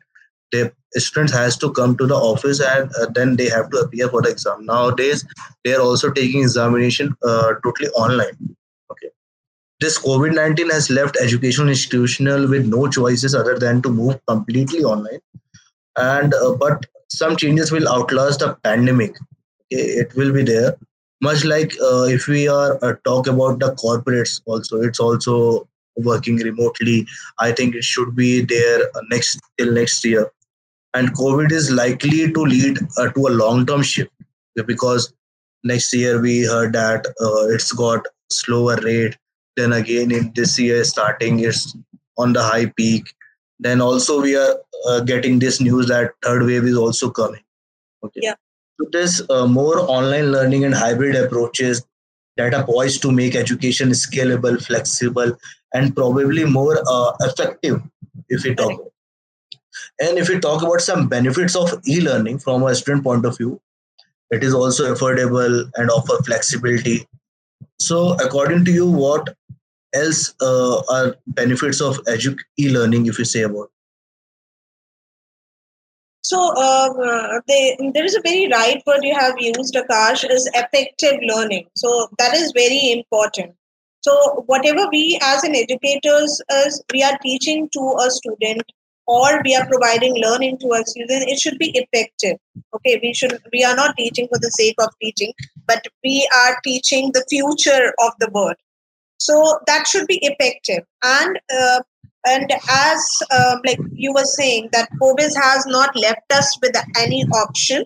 The 0.51 0.71
students 0.99 1.33
has 1.33 1.57
to 1.57 1.71
come 1.71 1.97
to 1.97 2.05
the 2.05 2.15
office 2.15 2.59
and 2.59 2.89
uh, 3.01 3.07
then 3.13 3.35
they 3.35 3.49
have 3.49 3.69
to 3.71 3.77
appear 3.79 4.09
for 4.09 4.21
the 4.21 4.29
exam. 4.29 4.65
Nowadays, 4.65 5.25
they 5.63 5.73
are 5.73 5.81
also 5.81 6.11
taking 6.11 6.41
examination 6.41 7.15
uh, 7.23 7.53
totally 7.63 7.89
online. 7.89 8.55
This 9.79 9.99
COVID 9.99 10.33
nineteen 10.33 10.69
has 10.69 10.89
left 10.89 11.17
educational 11.19 11.69
institutional 11.69 12.47
with 12.47 12.65
no 12.65 12.87
choices 12.87 13.35
other 13.35 13.59
than 13.59 13.81
to 13.81 13.89
move 13.89 14.19
completely 14.27 14.83
online. 14.83 15.19
And 15.97 16.33
uh, 16.33 16.55
but 16.55 16.85
some 17.09 17.35
changes 17.35 17.71
will 17.71 17.87
outlast 17.89 18.39
the 18.39 18.55
pandemic. 18.63 19.15
It 19.69 20.15
will 20.15 20.31
be 20.31 20.43
there. 20.43 20.75
Much 21.21 21.43
like 21.45 21.73
uh, 21.81 22.03
if 22.03 22.27
we 22.27 22.47
are 22.47 22.77
uh, 22.83 22.93
talk 23.03 23.27
about 23.27 23.59
the 23.59 23.73
corporates, 23.75 24.41
also 24.45 24.81
it's 24.81 24.99
also 24.99 25.67
working 25.95 26.37
remotely. 26.37 27.07
I 27.39 27.51
think 27.51 27.75
it 27.75 27.83
should 27.83 28.15
be 28.15 28.41
there 28.41 28.83
uh, 28.95 29.01
next 29.09 29.39
till 29.57 29.71
next 29.73 30.03
year. 30.03 30.31
And 30.93 31.15
COVID 31.15 31.51
is 31.51 31.71
likely 31.71 32.31
to 32.31 32.41
lead 32.41 32.77
uh, 32.97 33.09
to 33.09 33.27
a 33.27 33.29
long-term 33.29 33.83
shift 33.83 34.11
because 34.67 35.13
next 35.63 35.93
year 35.93 36.21
we 36.21 36.43
heard 36.43 36.73
that 36.73 37.07
uh, 37.07 37.47
it's 37.53 37.71
got 37.71 38.05
slower 38.29 38.75
rate. 38.77 39.17
Then 39.55 39.73
again 39.73 40.11
in 40.11 40.31
this 40.35 40.57
year 40.59 40.83
starting 40.83 41.39
it's 41.39 41.75
on 42.17 42.33
the 42.33 42.43
high 42.43 42.67
peak. 42.77 43.13
Then 43.59 43.81
also 43.81 44.21
we 44.21 44.35
are 44.35 44.57
uh, 44.87 44.99
getting 45.01 45.39
this 45.39 45.61
news 45.61 45.87
that 45.87 46.11
third 46.21 46.43
wave 46.45 46.65
is 46.65 46.77
also 46.77 47.09
coming. 47.09 47.41
Okay. 48.03 48.19
Yeah. 48.23 48.35
So 48.79 48.87
this 48.91 49.21
uh, 49.29 49.47
more 49.47 49.79
online 49.79 50.31
learning 50.31 50.65
and 50.65 50.73
hybrid 50.73 51.15
approaches 51.15 51.85
that 52.37 52.53
are 52.53 52.65
poised 52.65 53.01
to 53.03 53.11
make 53.11 53.35
education 53.35 53.89
scalable, 53.89 54.63
flexible, 54.65 55.37
and 55.73 55.95
probably 55.95 56.45
more 56.45 56.81
uh, 56.87 57.11
effective 57.21 57.81
if 58.29 58.43
we 58.43 58.55
talk 58.55 58.73
about. 58.73 58.91
And 59.99 60.17
if 60.17 60.29
we 60.29 60.39
talk 60.39 60.63
about 60.63 60.81
some 60.81 61.07
benefits 61.07 61.55
of 61.55 61.81
e-learning 61.87 62.39
from 62.39 62.63
a 62.63 62.75
student 62.75 63.03
point 63.03 63.25
of 63.25 63.37
view, 63.37 63.61
it 64.31 64.43
is 64.43 64.53
also 64.53 64.93
affordable 64.93 65.69
and 65.75 65.89
offer 65.89 66.21
flexibility. 66.23 67.07
So, 67.79 68.13
according 68.13 68.65
to 68.65 68.71
you, 68.71 68.87
what 68.87 69.35
else 69.93 70.33
uh, 70.41 70.81
are 70.89 71.15
benefits 71.27 71.81
of 71.81 71.97
edu- 72.05 72.39
e-learning 72.59 73.05
if 73.05 73.19
you 73.19 73.25
say 73.25 73.41
about? 73.41 73.69
So 76.21 76.39
um, 76.55 76.97
uh, 77.03 77.39
they, 77.47 77.77
there 77.93 78.05
is 78.05 78.15
a 78.15 78.21
very 78.21 78.47
right 78.47 78.81
word 78.87 79.03
you 79.03 79.13
have 79.13 79.35
used, 79.39 79.75
Akash, 79.75 80.29
is 80.29 80.49
effective 80.53 81.19
learning. 81.21 81.67
So 81.75 82.07
that 82.17 82.33
is 82.33 82.53
very 82.55 82.91
important. 82.91 83.53
So 84.01 84.43
whatever 84.47 84.87
we 84.91 85.19
as 85.21 85.43
an 85.43 85.55
educators 85.55 86.41
is 86.65 86.83
we 86.93 87.03
are 87.03 87.17
teaching 87.21 87.69
to 87.73 87.95
a 88.05 88.09
student 88.09 88.63
or 89.05 89.41
we 89.43 89.55
are 89.55 89.67
providing 89.67 90.15
learning 90.15 90.59
to 90.59 90.71
a 90.71 90.83
student, 90.85 91.29
it 91.29 91.39
should 91.39 91.57
be 91.57 91.71
effective. 91.75 92.37
Okay, 92.73 92.99
we 93.01 93.13
should 93.13 93.37
we 93.51 93.63
are 93.63 93.75
not 93.75 93.95
teaching 93.97 94.27
for 94.29 94.39
the 94.39 94.51
sake 94.51 94.75
of 94.79 94.89
teaching, 95.01 95.33
but 95.67 95.85
we 96.03 96.27
are 96.33 96.57
teaching 96.63 97.11
the 97.13 97.25
future 97.29 97.93
of 97.99 98.13
the 98.19 98.29
world. 98.31 98.55
So 99.27 99.59
that 99.67 99.87
should 99.87 100.07
be 100.07 100.19
effective. 100.21 100.83
And 101.03 101.39
uh, 101.61 101.81
and 102.25 102.51
as 102.69 103.01
um, 103.37 103.59
like 103.65 103.79
you 103.91 104.13
were 104.13 104.29
saying 104.35 104.69
that 104.71 104.89
covid 105.01 105.31
has 105.41 105.65
not 105.65 105.95
left 105.95 106.31
us 106.31 106.57
with 106.61 106.75
any 106.97 107.23
option. 107.43 107.85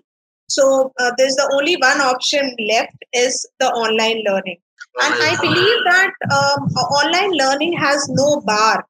So 0.49 0.93
uh, 0.99 1.11
there's 1.17 1.35
the 1.35 1.49
only 1.53 1.75
one 1.77 1.99
option 2.01 2.55
left 2.69 3.03
is 3.13 3.45
the 3.59 3.67
online 3.67 4.23
learning. 4.29 4.57
And 5.01 5.13
i 5.23 5.33
believe 5.41 5.81
that 5.85 6.11
um, 6.35 6.61
online 6.99 7.33
learning 7.39 7.73
has 7.77 8.07
no 8.09 8.41
bar 8.45 8.83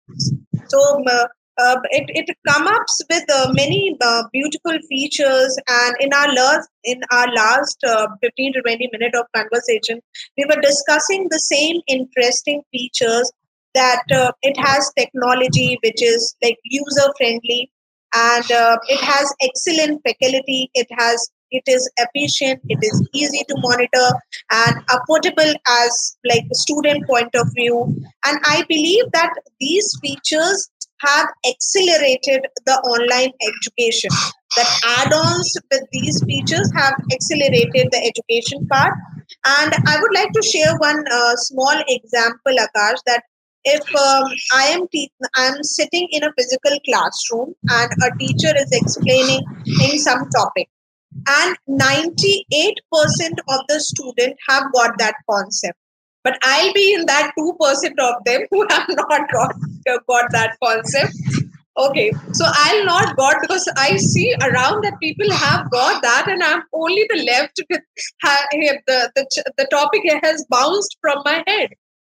so 0.67 1.03
uh, 1.05 1.27
uh, 1.57 1.77
it, 1.91 2.05
it 2.09 2.37
comes 2.47 2.69
up 2.69 2.85
with 3.09 3.23
uh, 3.33 3.51
many 3.53 3.97
uh, 4.01 4.23
beautiful 4.31 4.77
features. 4.89 5.57
And 5.67 5.95
in 5.99 6.13
our 6.13 6.33
last 6.33 6.69
in 6.83 7.01
our 7.11 7.27
last 7.33 7.83
uh, 7.85 8.07
15 8.21 8.53
to 8.53 8.61
20 8.61 8.89
minute 8.93 9.15
of 9.15 9.25
conversation 9.35 9.99
we 10.37 10.45
were 10.45 10.61
discussing 10.61 11.27
the 11.29 11.39
same 11.39 11.81
interesting 11.87 12.61
features 12.71 13.31
that 13.75 14.03
uh, 14.13 14.31
it 14.41 14.57
has 14.57 14.91
technology 14.97 15.77
which 15.83 16.01
is 16.01 16.35
like 16.41 16.57
user 16.63 17.11
friendly 17.17 17.69
and 18.15 18.51
uh, 18.51 18.77
it 18.87 18.99
has 19.01 19.33
excellent 19.41 20.01
faculty. 20.03 20.69
It 20.73 20.87
has 20.97 21.29
it 21.49 21.63
is 21.65 21.89
efficient. 21.97 22.61
It 22.67 22.79
is 22.81 23.07
easy 23.13 23.41
to 23.47 23.55
monitor 23.59 24.09
and 24.51 24.75
affordable 24.87 25.53
as 25.65 26.17
like 26.25 26.43
student 26.51 27.07
point 27.07 27.33
of 27.35 27.47
view. 27.55 27.95
And 28.25 28.39
i 28.45 28.65
believe 28.67 29.05
that 29.13 29.31
these 29.59 29.97
features 30.01 30.69
have 31.01 31.27
accelerated 31.49 32.45
the 32.65 32.73
online 32.93 33.31
education. 33.41 34.09
That 34.55 34.79
add-ons 34.99 35.55
with 35.71 35.83
these 35.91 36.23
features 36.23 36.71
have 36.75 36.95
accelerated 37.11 37.89
the 37.91 38.01
education 38.11 38.65
part. 38.67 38.93
And 39.45 39.73
i 39.85 39.97
would 40.01 40.13
like 40.13 40.31
to 40.31 40.41
share 40.41 40.75
one 40.77 41.03
uh, 41.11 41.35
small 41.35 41.83
example 41.87 42.55
akash 42.65 42.99
that 43.05 43.23
if 43.65 43.95
um, 43.95 44.31
I 44.53 44.63
am 44.67 44.87
te- 44.87 45.11
I'm 45.35 45.61
sitting 45.63 46.07
in 46.11 46.23
a 46.23 46.31
physical 46.37 46.77
classroom 46.85 47.53
and 47.69 47.91
a 48.03 48.17
teacher 48.17 48.53
is 48.55 48.69
explaining 48.71 49.41
in 49.83 49.99
some 49.99 50.29
topic, 50.29 50.69
and 51.27 51.57
98% 51.67 52.77
of 53.49 53.59
the 53.67 53.79
student 53.79 54.37
have 54.47 54.71
got 54.73 54.97
that 54.99 55.15
concept, 55.29 55.77
but 56.23 56.37
I'll 56.43 56.73
be 56.73 56.93
in 56.93 57.05
that 57.05 57.31
2% 57.37 57.51
of 57.99 58.23
them 58.25 58.41
who 58.51 58.65
have 58.69 58.85
not 58.89 59.31
got 59.31 59.55
got 60.07 60.31
that 60.31 60.57
concept. 60.63 61.13
Okay, 61.77 62.11
so 62.33 62.43
I'll 62.47 62.85
not 62.85 63.15
got 63.15 63.39
because 63.41 63.71
I 63.77 63.97
see 63.97 64.35
around 64.41 64.83
that 64.83 64.99
people 64.99 65.31
have 65.31 65.69
got 65.69 66.01
that, 66.01 66.27
and 66.27 66.41
I'm 66.43 66.63
only 66.73 67.05
the 67.07 67.23
left 67.23 67.61
with 67.69 67.81
the 68.87 69.11
the 69.15 69.43
the 69.57 69.65
topic 69.65 70.01
has 70.23 70.45
bounced 70.49 70.97
from 71.01 71.21
my 71.23 71.43
head 71.45 71.69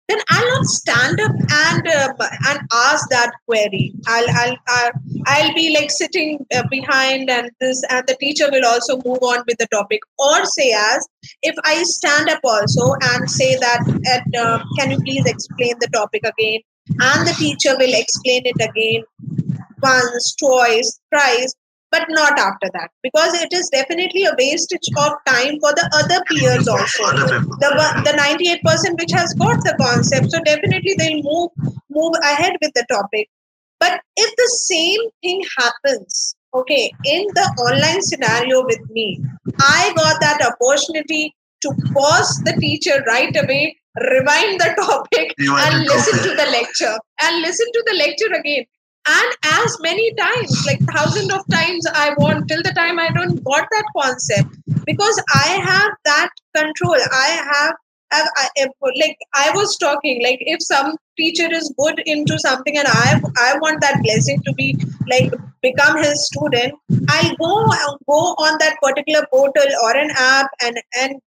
then 0.08 0.18
I'll 0.28 0.50
not 0.56 0.66
stand 0.66 1.20
up 1.20 1.30
and 1.30 1.88
uh, 1.88 2.12
and 2.48 2.58
ask 2.72 3.08
that 3.10 3.32
query. 3.46 3.94
I'll 4.06 4.26
I'll 4.30 4.56
I'll, 4.68 4.90
I'll 5.26 5.54
be 5.54 5.74
like 5.74 5.90
sitting 5.90 6.44
uh, 6.54 6.64
behind, 6.70 7.30
and 7.30 7.50
this 7.60 7.82
and 7.90 8.06
the 8.06 8.16
teacher 8.20 8.48
will 8.50 8.66
also 8.66 8.96
move 9.04 9.22
on 9.22 9.44
with 9.46 9.58
the 9.58 9.66
topic. 9.68 10.00
Or 10.18 10.44
say 10.44 10.72
as 10.76 11.08
if 11.42 11.54
I 11.64 11.82
stand 11.84 12.28
up 12.28 12.40
also 12.44 12.94
and 13.02 13.30
say 13.30 13.56
that, 13.56 13.80
at, 14.06 14.40
uh, 14.40 14.62
can 14.78 14.90
you 14.90 14.98
please 15.00 15.24
explain 15.26 15.74
the 15.80 15.88
topic 15.88 16.22
again? 16.24 16.60
And 17.00 17.26
the 17.26 17.34
teacher 17.38 17.74
will 17.78 17.94
explain 17.94 18.42
it 18.44 18.56
again 18.60 19.04
once, 19.82 20.34
twice, 20.36 21.00
thrice 21.10 21.54
but 21.94 22.06
not 22.08 22.38
after 22.38 22.68
that. 22.74 22.90
Because 23.02 23.34
it 23.40 23.52
is 23.52 23.68
definitely 23.72 24.24
a 24.24 24.34
wastage 24.38 24.88
of 25.04 25.12
time 25.26 25.58
for 25.60 25.72
the 25.78 25.86
other 26.00 26.20
peers 26.30 26.66
also. 26.66 27.04
The, 27.62 27.78
the 28.08 28.14
98% 28.18 29.00
which 29.00 29.12
has 29.12 29.34
got 29.34 29.62
the 29.68 29.76
concept 29.80 30.30
so 30.30 30.40
definitely 30.44 30.94
they'll 30.98 31.22
move 31.22 31.50
move 31.90 32.14
ahead 32.22 32.54
with 32.60 32.72
the 32.74 32.86
topic. 32.90 33.28
But 33.78 34.00
if 34.16 34.36
the 34.36 34.50
same 34.66 35.10
thing 35.22 35.44
happens 35.58 36.34
okay 36.54 36.90
in 37.04 37.26
the 37.34 37.46
online 37.66 38.00
scenario 38.00 38.64
with 38.64 38.82
me 38.90 39.20
i 39.60 39.92
got 39.96 40.20
that 40.20 40.40
opportunity 40.48 41.34
to 41.60 41.72
pause 41.92 42.30
the 42.44 42.52
teacher 42.60 43.02
right 43.08 43.36
away 43.42 43.76
rewind 44.00 44.60
the 44.60 44.74
topic 44.82 45.34
and 45.38 45.84
listen 45.84 46.18
to 46.22 46.34
the 46.34 46.50
lecture. 46.50 46.98
And 47.22 47.42
listen 47.42 47.66
to 47.72 47.84
the 47.86 47.96
lecture 47.96 48.32
again 48.40 48.64
and 49.06 49.36
as 49.44 49.76
many 49.80 50.12
times 50.14 50.64
like 50.66 50.80
thousand 50.94 51.30
of 51.32 51.46
times 51.50 51.86
i 51.94 52.14
want 52.18 52.48
till 52.48 52.62
the 52.62 52.72
time 52.72 52.98
i 52.98 53.08
don't 53.10 53.42
got 53.44 53.66
that 53.70 53.84
concept 53.96 54.48
because 54.86 55.22
i 55.34 55.48
have 55.70 55.92
that 56.04 56.30
control. 56.56 56.96
I 57.12 57.28
have 57.52 57.74
I, 58.12 58.66
like 59.00 59.16
i 59.34 59.50
was 59.54 59.76
talking 59.78 60.22
like 60.22 60.38
if 60.40 60.62
some 60.62 60.96
teacher 61.16 61.48
is 61.52 61.74
good 61.78 62.00
into 62.06 62.38
something 62.38 62.76
and 62.78 62.86
i 62.88 63.20
i 63.38 63.56
want 63.58 63.80
that 63.80 64.00
blessing 64.04 64.40
to 64.46 64.52
be 64.54 64.76
like 65.10 65.32
become 65.62 65.96
his 65.98 66.26
student 66.26 66.74
i'll 67.08 67.36
go 67.36 67.66
go 68.08 68.20
on 68.46 68.56
that 68.60 68.76
particular 68.80 69.26
portal 69.32 69.66
or 69.82 69.96
an 69.96 70.10
app 70.16 70.48
and 70.62 70.80
and 71.00 71.20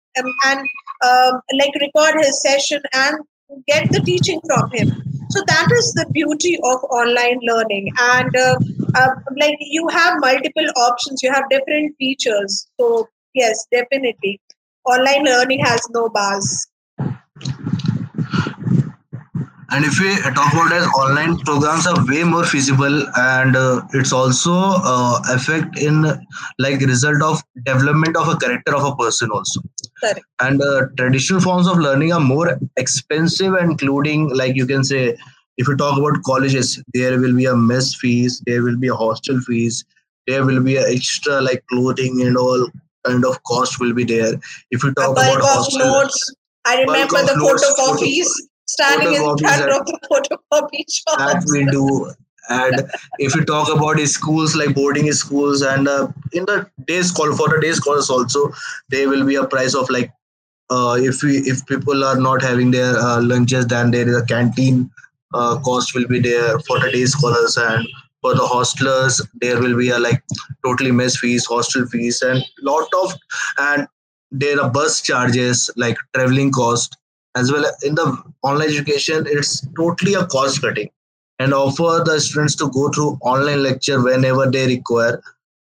and 0.44 0.60
um, 1.04 1.40
like 1.58 1.74
record 1.80 2.14
his 2.22 2.40
session 2.42 2.80
and 2.94 3.18
get 3.66 3.90
the 3.90 4.00
teaching 4.00 4.40
from 4.46 4.70
him 4.70 5.02
so 5.36 5.42
that 5.46 5.68
is 5.72 5.92
the 5.94 6.06
beauty 6.12 6.56
of 6.64 6.84
online 6.84 7.38
learning. 7.42 7.92
And 7.98 8.36
uh, 8.36 8.56
uh, 8.94 9.08
like 9.38 9.56
you 9.60 9.88
have 9.88 10.14
multiple 10.20 10.66
options. 10.76 11.22
You 11.22 11.32
have 11.32 11.44
different 11.50 11.94
features. 11.98 12.66
So 12.80 13.08
yes 13.34 13.66
definitely. 13.72 14.40
Online 14.86 15.24
learning 15.24 15.60
has 15.64 15.80
no 15.90 16.08
bars 16.08 16.66
and 19.70 19.84
if 19.84 19.98
we 20.00 20.14
talk 20.32 20.52
about 20.52 20.72
as 20.72 20.86
online 21.02 21.38
programs 21.38 21.86
are 21.86 22.06
way 22.06 22.22
more 22.22 22.44
feasible 22.44 23.02
and 23.16 23.56
uh, 23.56 23.82
it's 23.94 24.12
also 24.12 24.52
uh, 24.54 25.20
effect 25.30 25.78
in 25.78 26.04
like 26.58 26.80
result 26.80 27.22
of 27.22 27.42
development 27.64 28.16
of 28.16 28.28
a 28.28 28.36
character 28.36 28.74
of 28.76 28.84
a 28.84 28.94
person 28.96 29.30
also 29.30 29.60
Correct. 30.00 30.24
and 30.40 30.62
uh, 30.62 30.86
traditional 30.96 31.40
forms 31.40 31.66
of 31.66 31.78
learning 31.78 32.12
are 32.12 32.20
more 32.20 32.58
expensive 32.76 33.54
including 33.60 34.28
like 34.28 34.54
you 34.54 34.66
can 34.66 34.84
say 34.84 35.16
if 35.56 35.66
you 35.66 35.76
talk 35.76 35.98
about 35.98 36.22
colleges 36.24 36.82
there 36.94 37.18
will 37.18 37.34
be 37.34 37.46
a 37.46 37.56
mess 37.56 37.94
fees 37.96 38.42
there 38.46 38.62
will 38.62 38.76
be 38.76 38.88
a 38.88 38.94
hostel 38.94 39.40
fees 39.40 39.84
there 40.26 40.44
will 40.44 40.62
be 40.62 40.76
a 40.76 40.88
extra 40.88 41.40
like 41.40 41.64
clothing 41.72 42.22
and 42.22 42.36
all 42.36 42.68
kind 43.04 43.24
of 43.24 43.42
cost 43.44 43.80
will 43.80 43.94
be 43.94 44.04
there 44.04 44.34
if 44.70 44.82
you 44.84 44.92
talk 44.94 45.12
about 45.12 45.40
hostel 45.40 45.78
notes. 45.78 46.34
I 46.64 46.80
remember 46.80 47.22
the 47.22 47.36
notes, 47.36 47.64
photocopies 47.64 48.26
standing 48.66 49.14
in 49.14 49.38
front 49.38 49.70
of 49.72 49.86
the 49.86 49.98
photocopy 50.10 50.84
shop. 50.88 51.18
that 51.18 51.44
we 51.52 51.64
do 51.66 52.12
and 52.48 52.88
if 53.18 53.34
you 53.34 53.44
talk 53.44 53.72
about 53.74 53.98
schools 54.00 54.54
like 54.54 54.74
boarding 54.74 55.10
schools 55.12 55.62
and 55.62 55.88
uh, 55.88 56.08
in 56.32 56.44
the 56.44 56.68
days 56.86 57.10
call 57.10 57.34
for 57.36 57.48
the 57.48 57.60
days 57.60 57.76
scholars 57.76 58.10
also 58.10 58.52
there 58.88 59.08
will 59.08 59.24
be 59.26 59.34
a 59.34 59.46
price 59.46 59.74
of 59.74 59.88
like 59.90 60.12
uh, 60.70 60.96
if 60.98 61.22
we 61.22 61.38
if 61.38 61.64
people 61.66 62.04
are 62.04 62.18
not 62.18 62.42
having 62.42 62.70
their 62.70 62.96
uh, 62.98 63.20
lunches 63.20 63.66
then 63.66 63.90
there 63.90 64.08
is 64.08 64.16
a 64.16 64.24
canteen 64.24 64.90
uh, 65.34 65.58
cost 65.60 65.94
will 65.94 66.06
be 66.06 66.20
there 66.20 66.58
for 66.60 66.78
the 66.80 66.90
day 66.90 67.04
scholars 67.04 67.56
and 67.56 67.86
for 68.20 68.34
the 68.34 68.42
hostlers 68.42 69.20
there 69.40 69.60
will 69.60 69.76
be 69.76 69.90
a 69.90 69.98
like 69.98 70.22
totally 70.64 70.90
mess 70.90 71.16
fees 71.16 71.44
hostel 71.46 71.86
fees 71.86 72.22
and 72.22 72.44
lot 72.62 72.88
of 73.02 73.12
and 73.58 73.86
there 74.30 74.60
are 74.60 74.70
bus 74.70 75.00
charges 75.02 75.70
like 75.76 75.96
traveling 76.14 76.50
cost 76.50 76.96
as 77.36 77.52
well 77.52 77.64
in 77.82 77.94
the 77.94 78.06
online 78.42 78.68
education 78.68 79.24
it's 79.28 79.54
totally 79.76 80.14
a 80.14 80.26
cost 80.26 80.60
cutting 80.60 80.90
and 81.38 81.52
offer 81.52 82.02
the 82.04 82.18
students 82.18 82.56
to 82.56 82.70
go 82.70 82.88
through 82.90 83.18
online 83.20 83.62
lecture 83.62 84.02
whenever 84.02 84.50
they 84.50 84.66
require 84.66 85.22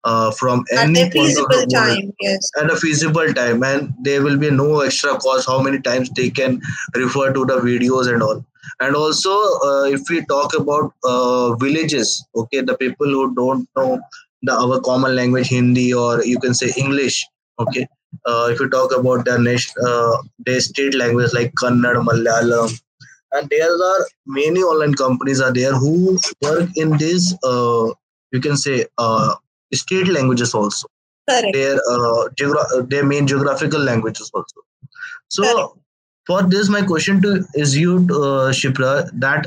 uh, 0.04 0.30
from 0.30 0.64
At 0.72 0.84
any 0.84 1.02
of 1.02 1.12
feasible 1.12 1.48
the 1.48 1.66
time, 1.72 2.12
yes. 2.20 2.50
at 2.58 2.70
a 2.70 2.76
feasible 2.76 3.32
time 3.34 3.62
and 3.62 3.92
there 4.00 4.22
will 4.22 4.38
be 4.38 4.50
no 4.50 4.80
extra 4.80 5.18
cost 5.18 5.46
how 5.46 5.60
many 5.60 5.80
times 5.80 6.10
they 6.10 6.30
can 6.30 6.60
refer 6.94 7.32
to 7.32 7.44
the 7.44 7.58
videos 7.58 8.12
and 8.12 8.22
all 8.22 8.44
and 8.80 8.94
also 8.94 9.32
uh, 9.66 9.84
if 9.84 10.08
we 10.08 10.24
talk 10.26 10.54
about 10.56 10.92
uh, 11.04 11.54
villages 11.56 12.24
okay 12.36 12.60
the 12.60 12.76
people 12.76 13.06
who 13.06 13.34
don't 13.34 13.68
know 13.76 14.00
the 14.42 14.52
our 14.52 14.80
common 14.80 15.14
language 15.16 15.48
hindi 15.48 15.92
or 15.92 16.24
you 16.24 16.38
can 16.38 16.54
say 16.54 16.72
english 16.76 17.16
okay 17.58 17.86
uh, 18.26 18.48
if 18.50 18.60
you 18.60 18.68
talk 18.70 18.94
about 18.96 19.24
their 19.24 19.38
uh, 19.86 20.16
their 20.46 20.60
state 20.60 20.94
language 20.94 21.32
like 21.32 21.52
kannada 21.62 22.02
malayalam 22.10 22.78
and 23.32 23.48
there 23.50 23.72
are 23.90 24.06
many 24.26 24.60
online 24.60 24.94
companies 24.94 25.40
are 25.40 25.52
there 25.52 25.74
who 25.74 26.18
work 26.42 26.68
in 26.76 26.96
this 26.98 27.34
uh, 27.44 27.86
you 28.32 28.40
can 28.40 28.56
say 28.56 28.84
uh, 28.98 29.34
state 29.72 30.08
languages 30.08 30.54
also 30.54 30.88
Correct. 31.28 31.52
their 31.52 31.74
uh, 31.74 32.28
geogra- 32.40 32.88
their 32.88 33.04
main 33.04 33.26
geographical 33.26 33.80
languages 33.80 34.30
also. 34.34 34.56
So 35.28 35.42
Correct. 35.42 35.68
for 36.26 36.42
this, 36.42 36.68
my 36.68 36.82
question 36.82 37.20
to 37.22 37.44
is 37.54 37.76
you, 37.76 37.96
uh, 38.10 38.50
Shipra, 38.52 39.10
that 39.20 39.46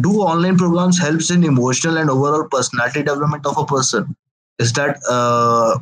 do 0.00 0.20
online 0.20 0.56
programs 0.56 0.98
helps 0.98 1.30
in 1.30 1.44
emotional 1.44 1.98
and 1.98 2.10
overall 2.10 2.48
personality 2.48 3.02
development 3.02 3.46
of 3.46 3.58
a 3.58 3.64
person? 3.64 4.16
Is 4.58 4.72
that 4.74 4.98
uh, 5.08 5.78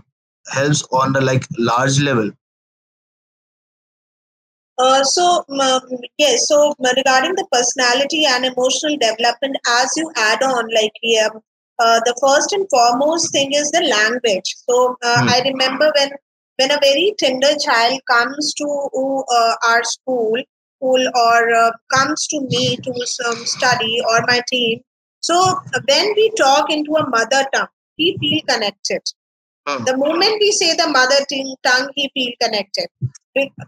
helps 0.50 0.82
on 0.92 1.12
the 1.12 1.20
like 1.20 1.44
large 1.58 2.00
level? 2.00 2.30
Uh, 4.78 5.02
so 5.04 5.44
um, 5.60 5.82
yes, 6.18 6.48
so 6.48 6.68
um, 6.68 6.74
regarding 6.96 7.34
the 7.34 7.46
personality 7.52 8.24
and 8.26 8.44
emotional 8.44 8.96
development, 8.96 9.56
as 9.68 9.92
you 9.96 10.10
add 10.16 10.42
on, 10.42 10.64
like 10.74 10.92
yeah, 11.02 11.28
uh, 11.78 12.00
the 12.04 12.14
first 12.20 12.52
and 12.52 12.66
foremost 12.70 13.32
thing 13.32 13.52
is 13.52 13.70
the 13.70 13.82
language. 13.82 14.54
So 14.68 14.96
uh, 15.04 15.20
Hmm. 15.20 15.28
I 15.28 15.42
remember 15.44 15.90
when 15.96 16.10
when 16.56 16.70
a 16.70 16.78
very 16.80 17.14
tender 17.18 17.54
child 17.64 18.00
comes 18.10 18.54
to 18.54 19.22
uh, 19.32 19.54
our 19.68 19.82
school, 19.84 20.36
school 20.76 21.08
or 21.14 21.54
uh, 21.54 21.70
comes 21.92 22.26
to 22.28 22.40
me 22.48 22.76
to 22.82 22.92
some 23.06 23.44
study 23.46 23.98
or 24.10 24.20
my 24.28 24.42
team. 24.48 24.80
So 25.20 25.58
when 25.88 26.12
we 26.16 26.30
talk 26.36 26.70
into 26.70 26.92
a 26.96 27.08
mother 27.08 27.44
tongue, 27.54 27.68
he 27.96 28.16
feel 28.20 28.40
connected. 28.48 29.02
The 29.84 29.96
moment 29.96 30.36
we 30.40 30.50
say 30.52 30.74
the 30.74 30.88
mother 30.88 31.20
tongue, 31.30 31.56
tongue 31.62 31.90
he 31.94 32.10
feel 32.14 32.32
connected. 32.40 32.86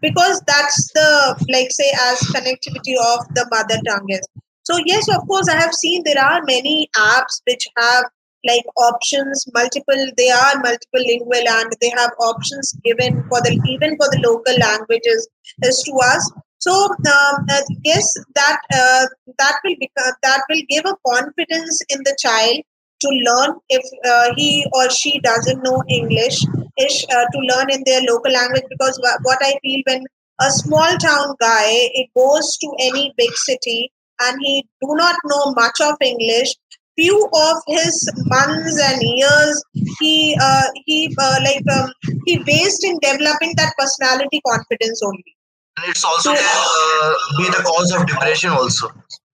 Because 0.01 0.43
that's 0.47 0.93
the 0.95 1.47
like 1.53 1.71
say 1.71 1.91
as 2.09 2.19
connectivity 2.33 2.97
of 2.97 3.27
the 3.35 3.47
mother 3.51 3.79
tongue 3.87 4.09
is. 4.09 4.27
So 4.63 4.79
yes 4.87 5.09
of 5.09 5.27
course 5.27 5.49
i 5.49 5.57
have 5.57 5.75
seen 5.75 6.03
there 6.05 6.23
are 6.23 6.41
many 6.45 6.89
apps 6.97 7.41
which 7.47 7.69
have 7.77 8.05
like 8.47 8.65
options 8.79 9.45
multiple 9.55 10.07
they 10.17 10.31
are 10.31 10.55
multiple 10.63 11.05
lingual 11.07 11.49
and 11.49 11.73
they 11.81 11.91
have 11.91 12.11
options 12.19 12.73
given 12.85 13.23
for 13.29 13.41
the 13.43 13.53
even 13.69 13.97
for 13.97 14.09
the 14.11 14.21
local 14.25 14.55
languages 14.59 15.29
as 15.63 15.83
to 15.83 15.93
us. 15.93 16.33
So 16.59 16.73
um, 16.73 17.47
uh, 17.51 17.63
yes 17.85 18.13
that 18.35 18.59
uh, 18.73 19.07
that 19.39 19.57
will 19.65 19.77
become 19.79 20.13
that 20.23 20.43
will 20.49 20.63
give 20.69 20.85
a 20.87 20.97
confidence 21.07 21.81
in 21.91 22.01
the 22.05 22.17
child 22.19 22.63
to 23.01 23.09
learn 23.27 23.57
if 23.69 23.85
uh, 24.07 24.33
he 24.37 24.67
or 24.73 24.89
she 24.91 25.19
doesn't 25.21 25.63
know 25.63 25.83
english 25.89 26.39
ish 26.87 27.05
uh, 27.05 27.27
to 27.33 27.39
learn 27.51 27.71
in 27.71 27.83
their 27.87 28.03
local 28.09 28.33
language 28.33 28.65
because 28.71 28.99
what 29.23 29.39
I 29.43 29.55
feel 29.63 29.83
when 29.87 30.05
a 30.41 30.51
small 30.51 30.97
town 30.97 31.35
guy 31.41 31.69
it 32.01 32.11
goes 32.17 32.57
to 32.59 32.69
any 32.81 33.13
big 33.17 33.33
city 33.35 33.93
and 34.21 34.39
he 34.43 34.67
do 34.81 34.89
not 34.95 35.17
know 35.25 35.53
much 35.53 35.81
of 35.83 35.97
English, 36.01 36.55
few 36.97 37.29
of 37.33 37.57
his 37.69 38.11
months 38.27 38.81
and 38.89 39.01
years 39.03 39.63
he 39.99 40.37
uh, 40.41 40.67
he 40.87 41.15
uh, 41.19 41.39
like 41.45 41.65
um, 41.77 41.93
he 42.27 42.43
based 42.45 42.85
in 42.85 42.99
developing 43.01 43.55
that 43.57 43.73
personality 43.79 44.41
confidence 44.47 45.01
only. 45.05 45.37
And 45.79 45.89
it's 45.89 46.05
also 46.05 46.35
can 46.35 46.43
uh, 46.43 47.15
be 47.39 47.45
the 47.45 47.63
cause 47.65 47.93
of 47.93 48.07
depression 48.07 48.51
also. 48.51 48.89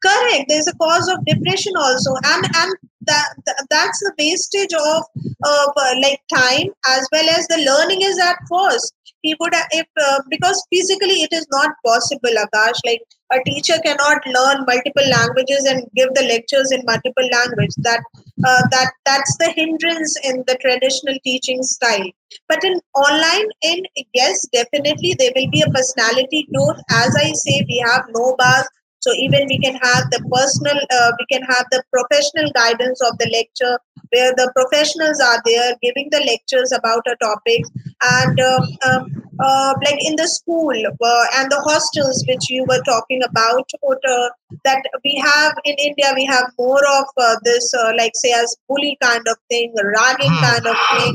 Correct. 0.05 0.45
There's 0.49 0.69
a 0.69 0.75
cause 0.77 1.09
of 1.09 1.25
depression 1.25 1.73
also, 1.77 2.14
and 2.25 2.47
and 2.55 2.75
that, 3.07 3.29
that 3.47 3.67
that's 3.71 4.01
the 4.01 4.13
wastage 4.19 4.73
of 4.75 5.05
uh, 5.45 5.95
like 6.03 6.21
time 6.35 6.69
as 6.89 7.09
well 7.13 7.29
as 7.31 7.47
the 7.49 7.59
learning 7.65 8.03
is 8.03 8.19
at 8.19 8.37
first. 8.51 8.95
He 9.23 9.35
would 9.41 9.55
if 9.73 9.87
uh, 10.01 10.21
because 10.31 10.65
physically 10.73 11.23
it 11.23 11.33
is 11.33 11.47
not 11.51 11.71
possible, 11.85 12.31
Akash. 12.31 12.79
Like 12.85 13.01
a 13.33 13.43
teacher 13.45 13.75
cannot 13.85 14.25
learn 14.27 14.65
multiple 14.67 15.09
languages 15.11 15.67
and 15.69 15.83
give 15.97 16.15
the 16.15 16.23
lectures 16.23 16.71
in 16.71 16.83
multiple 16.87 17.27
language. 17.33 17.75
That 17.79 18.01
uh, 18.47 18.63
that 18.71 18.93
that's 19.05 19.37
the 19.39 19.51
hindrance 19.57 20.17
in 20.23 20.45
the 20.47 20.57
traditional 20.61 21.17
teaching 21.25 21.63
style. 21.63 22.07
But 22.49 22.63
in 22.63 22.79
online, 22.95 23.49
in 23.63 23.83
yes, 24.15 24.47
definitely 24.53 25.17
there 25.19 25.33
will 25.35 25.51
be 25.51 25.63
a 25.63 25.71
personality 25.71 26.47
growth. 26.55 26.79
As 26.91 27.17
I 27.17 27.33
say, 27.33 27.65
we 27.69 27.83
have 27.87 28.05
no 28.11 28.37
bars 28.39 28.69
so 29.01 29.12
even 29.18 29.47
we 29.49 29.59
can 29.59 29.74
have 29.82 30.05
the 30.11 30.20
personal 30.32 30.78
uh, 30.97 31.11
we 31.18 31.26
can 31.32 31.42
have 31.51 31.64
the 31.70 31.82
professional 31.92 32.51
guidance 32.55 33.01
of 33.09 33.16
the 33.18 33.28
lecture 33.32 33.76
where 34.12 34.32
the 34.36 34.51
professionals 34.57 35.20
are 35.20 35.40
there 35.44 35.74
giving 35.82 36.09
the 36.11 36.22
lectures 36.26 36.72
about 36.72 37.03
a 37.07 37.16
topic 37.22 37.62
and 38.03 38.40
um, 38.40 38.62
um, 38.88 39.03
uh, 39.42 39.74
like 39.84 39.99
in 40.01 40.14
the 40.16 40.26
school 40.28 40.72
uh, 40.72 41.24
and 41.36 41.51
the 41.51 41.61
hostels 41.66 42.24
which 42.28 42.49
you 42.51 42.64
were 42.68 42.82
talking 42.84 43.20
about 43.28 43.68
uh, 44.09 44.28
that 44.64 44.82
we 45.05 45.14
have 45.24 45.53
in 45.64 45.74
india 45.88 46.12
we 46.14 46.24
have 46.24 46.47
more 46.59 46.84
of 46.99 47.07
uh, 47.26 47.36
this 47.44 47.72
uh, 47.82 47.92
like 47.99 48.12
say 48.14 48.32
as 48.32 48.57
bully 48.68 48.97
kind 49.03 49.26
of 49.28 49.36
thing 49.51 49.72
ragging 49.99 50.36
Hmm. 50.36 50.44
kind 50.47 50.66
of 50.66 50.76
thing 50.94 51.14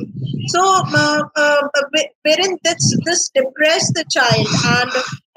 so 0.54 0.62
wherein 2.24 2.58
this 2.64 2.86
this 3.06 3.30
depress 3.36 3.92
the 3.98 4.06
child 4.16 4.48
and 4.78 4.92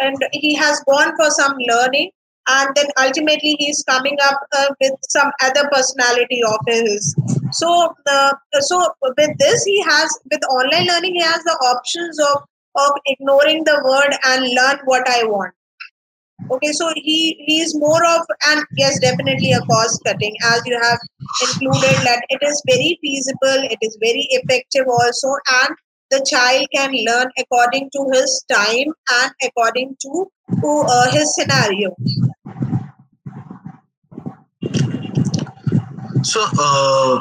and 0.07 0.25
he 0.33 0.55
has 0.55 0.83
gone 0.89 1.13
for 1.17 1.31
some 1.31 1.55
learning 1.73 2.11
and 2.49 2.71
then 2.75 2.87
ultimately 2.99 3.57
he's 3.59 3.83
coming 3.85 4.17
up 4.23 4.39
uh, 4.53 4.67
with 4.81 4.93
some 5.09 5.31
other 5.43 5.69
personality 5.73 6.43
of 6.47 6.59
his. 6.67 7.15
So 7.53 7.95
uh, 8.07 8.33
so 8.61 8.91
with 9.17 9.39
this 9.39 9.65
he 9.65 9.83
has 9.83 10.19
with 10.31 10.43
online 10.51 10.87
learning 10.87 11.15
he 11.15 11.23
has 11.23 11.43
the 11.45 11.59
options 11.65 12.19
of 12.21 12.43
of 12.77 12.93
ignoring 13.07 13.65
the 13.65 13.81
word 13.85 14.17
and 14.25 14.53
learn 14.53 14.79
what 14.85 15.09
i 15.09 15.25
want. 15.25 15.55
Okay 16.51 16.73
so 16.73 16.93
he 16.97 17.43
he 17.47 17.61
is 17.61 17.75
more 17.79 18.05
of 18.05 18.27
and 18.49 18.65
yes 18.77 18.99
definitely 19.01 19.53
a 19.53 19.61
cost 19.61 20.03
cutting 20.05 20.35
as 20.45 20.63
you 20.67 20.79
have 20.83 20.99
included 21.43 21.97
that 22.05 22.25
it 22.29 22.43
is 22.43 22.63
very 22.67 22.99
feasible 23.01 23.65
it 23.71 23.79
is 23.81 23.97
very 24.01 24.27
effective 24.31 24.87
also 24.87 25.37
and 25.63 25.77
the 26.11 26.25
child 26.29 26.67
can 26.75 26.93
learn 27.07 27.27
according 27.39 27.91
to 27.91 28.11
his 28.13 28.45
time 28.51 28.93
and 29.23 29.33
according 29.45 29.97
to, 30.01 30.27
to 30.61 30.85
uh, 30.89 31.11
his 31.11 31.35
scenario 31.35 31.95
So, 36.25 36.43
uh, 36.59 37.21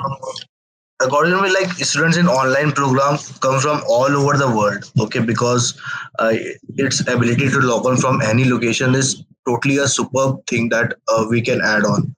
according 1.01 1.33
to 1.33 1.41
me, 1.41 1.53
like 1.53 1.69
students 1.71 2.15
in 2.15 2.27
online 2.27 2.71
program 2.71 3.17
come 3.41 3.59
from 3.59 3.81
all 3.87 4.15
over 4.15 4.37
the 4.37 4.47
world. 4.47 4.89
Okay, 4.97 5.19
because 5.19 5.79
uh, 6.19 6.33
its 6.77 7.01
ability 7.01 7.49
to 7.49 7.59
log 7.59 7.85
on 7.85 7.97
from 7.97 8.21
any 8.21 8.45
location 8.45 8.95
is 8.95 9.25
totally 9.45 9.77
a 9.77 9.87
superb 9.87 10.45
thing 10.47 10.69
that 10.69 10.95
uh, 11.09 11.25
we 11.29 11.41
can 11.41 11.59
add 11.61 11.83
on 11.83 12.15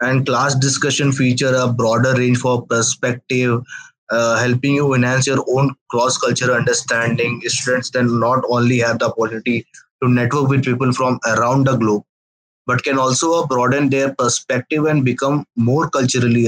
and 0.00 0.26
class 0.26 0.54
discussion 0.54 1.12
feature 1.12 1.54
a 1.54 1.72
broader 1.72 2.14
range 2.14 2.38
for 2.38 2.66
perspective 2.66 3.62
uh, 4.12 4.38
helping 4.38 4.74
you 4.74 4.94
enhance 4.94 5.26
your 5.26 5.44
own 5.48 5.74
cross 5.90 6.18
cultural 6.18 6.56
understanding. 6.56 7.40
Students 7.46 7.90
then 7.90 8.20
not 8.20 8.44
only 8.48 8.78
have 8.78 9.00
the 9.00 9.06
opportunity 9.06 9.66
to 10.02 10.08
network 10.08 10.48
with 10.48 10.64
people 10.64 10.92
from 10.92 11.18
around 11.26 11.66
the 11.66 11.76
globe 11.76 12.04
but 12.66 12.82
can 12.84 12.98
also 12.98 13.46
broaden 13.46 13.90
their 13.90 14.14
perspective 14.14 14.84
and 14.84 15.04
become 15.04 15.44
more 15.56 15.90
culturally 15.90 16.46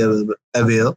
aware. 0.55 0.93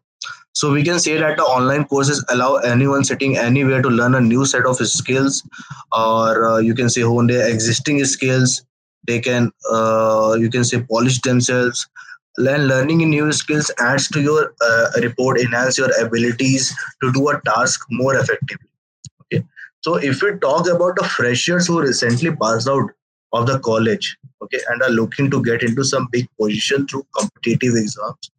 So 0.54 0.72
we 0.72 0.84
can 0.84 1.00
say 1.00 1.18
that 1.18 1.38
the 1.38 1.44
online 1.44 1.86
courses 1.86 2.24
allow 2.30 2.56
anyone 2.56 3.04
sitting 3.04 3.38
anywhere 3.38 3.82
to 3.82 3.90
learn 3.90 4.16
a 4.16 4.22
new 4.22 4.46
set 4.46 4.66
of 4.66 4.78
skills 4.78 5.48
or 5.92 6.48
uh, 6.48 6.58
you 6.58 6.74
can 6.74 6.90
say 6.90 7.02
hone 7.02 7.28
their 7.28 7.48
existing 7.48 8.04
skills. 8.06 8.64
They 9.06 9.20
can 9.20 9.52
uh, 9.72 10.36
you 10.40 10.50
can 10.50 10.64
say 10.64 10.82
polish 10.82 11.22
themselves 11.22 11.88
learning 12.38 13.10
new 13.10 13.32
skills 13.32 13.72
adds 13.80 14.08
to 14.10 14.22
your 14.22 14.54
uh, 14.62 14.88
report 15.02 15.40
enhance 15.40 15.78
your 15.78 15.90
abilities 16.00 16.74
to 17.02 17.12
do 17.12 17.30
a 17.30 17.42
task 17.42 17.86
more 17.90 18.16
effectively. 18.16 18.70
Okay. 19.22 19.44
So 19.82 19.96
if 19.96 20.22
we 20.22 20.38
talk 20.40 20.70
about 20.70 20.96
the 20.98 21.04
freshers 21.04 21.68
who 21.68 21.82
recently 21.82 22.36
passed 22.36 22.68
out 22.68 22.92
of 23.34 23.48
the 23.48 23.60
college 23.60 24.18
okay 24.42 24.60
and 24.70 24.82
are 24.82 24.90
looking 24.90 25.30
to 25.30 25.44
get 25.44 25.62
into 25.62 25.84
some 25.84 26.08
big 26.12 26.28
position 26.40 26.88
through 26.88 27.06
competitive 27.18 27.76
exams 27.76 28.32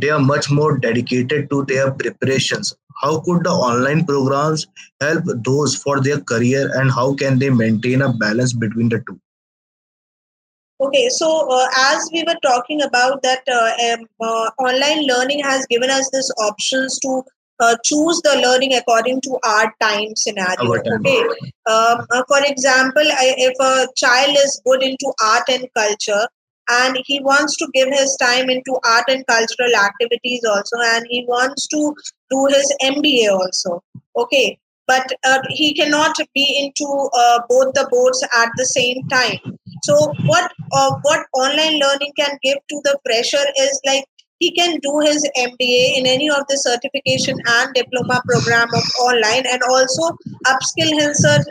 they 0.00 0.10
are 0.10 0.20
much 0.20 0.50
more 0.50 0.78
dedicated 0.78 1.50
to 1.50 1.64
their 1.64 1.90
preparations. 1.90 2.74
How 3.02 3.20
could 3.20 3.44
the 3.44 3.50
online 3.50 4.04
programs 4.04 4.66
help 5.00 5.24
those 5.44 5.74
for 5.74 6.00
their 6.00 6.20
career 6.20 6.70
and 6.74 6.90
how 6.90 7.14
can 7.14 7.38
they 7.38 7.50
maintain 7.50 8.02
a 8.02 8.12
balance 8.12 8.52
between 8.52 8.88
the 8.88 9.02
two 9.06 9.18
Okay, 10.80 11.08
so 11.10 11.46
uh, 11.50 11.66
as 11.76 12.08
we 12.10 12.24
were 12.26 12.38
talking 12.42 12.80
about 12.82 13.22
that, 13.22 13.42
uh, 13.52 13.92
um, 13.92 14.06
uh, 14.18 14.50
online 14.58 15.06
learning 15.06 15.40
has 15.40 15.66
given 15.66 15.90
us 15.90 16.08
this 16.10 16.30
options 16.38 16.98
to 17.00 17.22
uh, 17.60 17.76
choose 17.84 18.20
the 18.24 18.40
learning 18.42 18.72
according 18.74 19.20
to 19.20 19.38
our 19.44 19.74
time 19.82 20.16
scenario. 20.16 20.70
Our 20.70 20.82
time. 20.82 21.00
Okay, 21.00 21.20
um, 21.68 22.06
uh, 22.10 22.22
for 22.26 22.40
example, 22.46 23.02
I, 23.04 23.34
if 23.36 23.54
a 23.60 23.88
child 23.94 24.34
is 24.38 24.62
good 24.64 24.82
into 24.82 25.12
art 25.22 25.44
and 25.50 25.66
culture, 25.76 26.26
and 26.70 26.96
he 27.04 27.20
wants 27.20 27.56
to 27.58 27.68
give 27.74 27.88
his 27.88 28.16
time 28.18 28.48
into 28.48 28.78
art 28.86 29.04
and 29.08 29.26
cultural 29.26 29.76
activities 29.76 30.40
also, 30.48 30.76
and 30.94 31.04
he 31.10 31.26
wants 31.28 31.66
to 31.68 31.94
do 32.30 32.46
his 32.46 32.74
MBA 32.82 33.30
also. 33.30 33.82
Okay, 34.16 34.58
but 34.86 35.06
uh, 35.26 35.40
he 35.50 35.74
cannot 35.74 36.16
be 36.34 36.56
into 36.58 36.86
both 37.50 37.74
the 37.74 37.86
boards 37.90 38.24
at 38.34 38.48
the 38.56 38.64
same 38.64 39.06
time 39.08 39.58
so 39.82 40.12
what 40.26 40.50
uh, 40.72 40.92
what 41.02 41.26
online 41.34 41.78
learning 41.78 42.12
can 42.16 42.38
give 42.42 42.58
to 42.68 42.80
the 42.84 42.98
fresher 43.04 43.44
is 43.58 43.80
like 43.86 44.04
he 44.40 44.50
can 44.52 44.78
do 44.78 45.00
his 45.00 45.28
MBA 45.36 45.98
in 45.98 46.06
any 46.06 46.30
of 46.30 46.44
the 46.48 46.56
certification 46.56 47.36
and 47.46 47.74
diploma 47.74 48.22
program 48.26 48.68
of 48.74 48.82
online 49.00 49.44
and 49.46 49.60
also 49.68 50.16
upskill 50.46 50.90
himself 50.98 51.44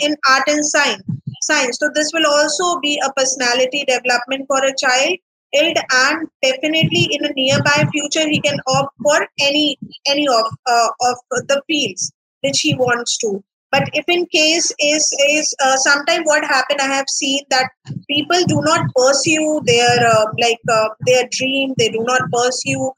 in 0.00 0.16
art 0.30 0.44
and 0.46 0.64
science. 0.64 1.02
Science. 1.42 1.78
So 1.80 1.90
this 1.94 2.10
will 2.14 2.26
also 2.26 2.78
be 2.80 3.00
a 3.04 3.12
personality 3.12 3.84
development 3.88 4.46
for 4.46 4.64
a 4.64 4.74
child 4.78 5.18
and 5.52 6.28
definitely 6.42 7.08
in 7.12 7.24
a 7.24 7.32
nearby 7.34 7.88
future 7.92 8.28
he 8.28 8.40
can 8.40 8.58
opt 8.68 8.94
for 9.02 9.26
any 9.40 9.78
any 10.06 10.26
of 10.28 10.44
uh, 10.66 10.88
of 11.00 11.16
the 11.48 11.62
fields 11.66 12.12
which 12.42 12.60
he 12.60 12.74
wants 12.74 13.16
to 13.18 13.42
but 13.72 13.88
if 13.92 14.04
in 14.08 14.26
case 14.26 14.72
is 14.80 15.04
is 15.30 15.54
uh, 15.64 15.76
what 16.24 16.44
happen 16.44 16.76
i 16.80 16.86
have 16.86 17.08
seen 17.08 17.42
that 17.50 17.70
people 18.08 18.42
do 18.46 18.60
not 18.62 18.86
pursue 18.94 19.60
their 19.64 19.96
uh, 20.06 20.26
like 20.40 20.60
uh, 20.70 20.88
their 21.06 21.24
dream. 21.30 21.74
They 21.78 21.88
do 21.88 22.02
not 22.04 22.22
pursue 22.32 22.90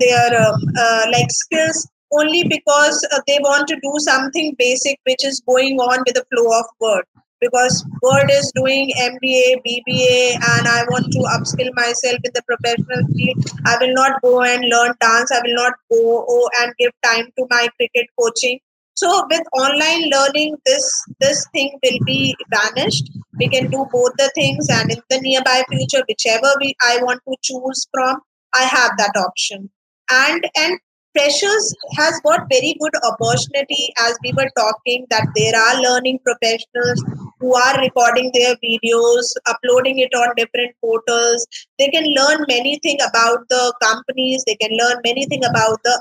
their 0.00 0.42
um, 0.42 0.60
uh, 0.78 1.06
like 1.12 1.30
skills 1.30 1.88
only 2.12 2.44
because 2.48 3.06
uh, 3.12 3.20
they 3.26 3.38
want 3.40 3.68
to 3.68 3.76
do 3.76 3.92
something 3.98 4.54
basic 4.58 4.98
which 5.04 5.24
is 5.24 5.42
going 5.46 5.78
on 5.78 6.02
with 6.06 6.14
the 6.14 6.24
flow 6.32 6.58
of 6.58 6.66
word. 6.80 7.04
Because 7.38 7.84
word 8.02 8.30
is 8.32 8.50
doing 8.56 8.90
mba 8.98 9.56
bba 9.64 10.36
and 10.52 10.66
i 10.66 10.84
want 10.90 11.04
to 11.12 11.18
upskill 11.34 11.70
myself 11.74 12.16
in 12.24 12.32
the 12.34 12.42
professional 12.48 13.06
field. 13.14 13.44
I 13.66 13.76
will 13.78 13.92
not 13.92 14.22
go 14.22 14.40
and 14.42 14.64
learn 14.70 14.94
dance. 15.00 15.30
I 15.30 15.40
will 15.44 15.54
not 15.54 15.74
go 15.92 16.24
oh, 16.26 16.48
and 16.60 16.72
give 16.78 16.92
time 17.04 17.26
to 17.38 17.46
my 17.50 17.68
cricket 17.76 18.08
coaching 18.18 18.58
so 18.96 19.26
with 19.30 19.42
online 19.52 20.08
learning, 20.10 20.56
this 20.64 21.04
this 21.20 21.46
thing 21.52 21.78
will 21.82 21.98
be 22.06 22.34
vanished. 22.50 23.10
We 23.38 23.48
can 23.48 23.70
do 23.70 23.84
both 23.92 24.12
the 24.16 24.30
things, 24.34 24.66
and 24.70 24.90
in 24.90 25.02
the 25.10 25.20
nearby 25.20 25.64
future, 25.70 26.02
whichever 26.08 26.52
we 26.60 26.74
I 26.80 26.98
want 27.02 27.20
to 27.28 27.36
choose 27.42 27.86
from, 27.92 28.20
I 28.54 28.62
have 28.62 28.92
that 28.96 29.12
option. 29.16 29.68
And 30.10 30.48
and 30.56 30.78
freshers 31.16 31.74
has 31.96 32.20
got 32.24 32.46
very 32.50 32.74
good 32.80 32.96
opportunity 33.10 33.92
as 34.06 34.16
we 34.22 34.32
were 34.36 34.50
talking 34.56 35.06
that 35.10 35.26
there 35.34 35.56
are 35.58 35.82
learning 35.82 36.18
professionals 36.24 37.02
who 37.40 37.54
are 37.54 37.80
recording 37.80 38.30
their 38.34 38.54
videos 38.64 39.32
uploading 39.46 39.98
it 39.98 40.14
on 40.14 40.34
different 40.36 40.74
portals 40.80 41.46
they 41.78 41.88
can 41.88 42.06
learn 42.18 42.44
many 42.48 42.78
things 42.82 43.02
about 43.08 43.48
the 43.48 43.62
companies 43.82 44.44
they 44.46 44.56
can 44.56 44.76
learn 44.82 44.96
many 45.04 45.26
things 45.26 45.46
about 45.46 45.78
the 45.84 45.96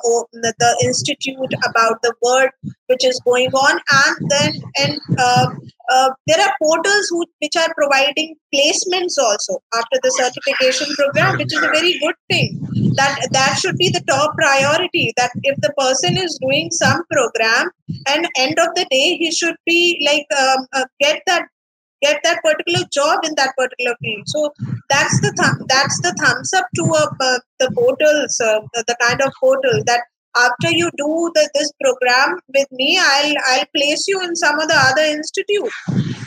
the 0.64 0.72
institute 0.86 1.54
about 1.70 2.02
the 2.04 2.14
work 2.22 2.52
which 2.88 3.06
is 3.06 3.20
going 3.26 3.50
on. 3.50 3.80
And 3.92 4.30
then 4.30 4.54
and 4.80 5.00
uh, 5.18 5.48
uh, 5.92 6.10
there 6.28 6.42
are 6.42 6.54
portals 6.62 7.08
who, 7.10 7.26
which 7.42 7.56
are 7.58 7.74
providing 7.76 8.36
placements 8.54 9.18
also 9.20 9.60
after 9.74 10.00
the 10.02 10.12
certification 10.18 10.94
program 10.96 11.38
which 11.38 11.54
is 11.54 11.62
a 11.62 11.68
very 11.68 11.98
good 12.00 12.16
thing. 12.30 12.60
That 12.96 13.28
that 13.32 13.58
should 13.60 13.78
be 13.78 13.90
the 13.90 14.04
top 14.08 14.36
priority 14.36 15.14
that 15.18 15.32
if 15.44 15.58
the 15.62 15.74
person 15.78 16.18
is 16.18 16.40
doing 16.42 16.70
some 16.72 17.04
program 17.12 17.70
and 18.08 18.28
end 18.38 18.58
of 18.60 18.70
the 18.76 18.86
day 18.90 19.18
he 19.18 19.32
should 19.32 19.56
be 19.66 20.02
like 20.06 20.26
um, 20.40 20.66
uh, 20.74 20.86
get 21.00 21.22
that 21.28 21.44
get 22.02 22.20
that 22.24 22.42
particular 22.44 22.86
job 22.92 23.20
in 23.24 23.34
that 23.36 23.54
particular 23.58 23.96
field. 24.02 24.24
So 24.28 24.54
that's 24.90 25.22
the 25.22 25.32
th- 25.40 25.68
that's 25.68 26.02
the 26.02 26.14
thumbs 26.22 26.54
up 26.54 26.68
to 26.76 26.84
uh, 26.94 27.40
the 27.60 27.72
portals 27.74 28.40
uh, 28.40 28.60
the 28.74 28.96
kind 29.02 29.22
of 29.22 29.32
portal 29.40 29.84
that 29.86 30.04
after 30.38 30.72
you 30.72 30.90
do 30.98 31.32
the, 31.36 31.50
this 31.54 31.72
program 31.82 32.40
with 32.54 32.68
me 32.72 32.98
i'll 33.02 33.36
i'll 33.50 33.66
place 33.76 34.08
you 34.08 34.22
in 34.22 34.36
some 34.36 34.60
of 34.60 34.68
the 34.68 34.76
other 34.76 35.04
institute 35.04 35.72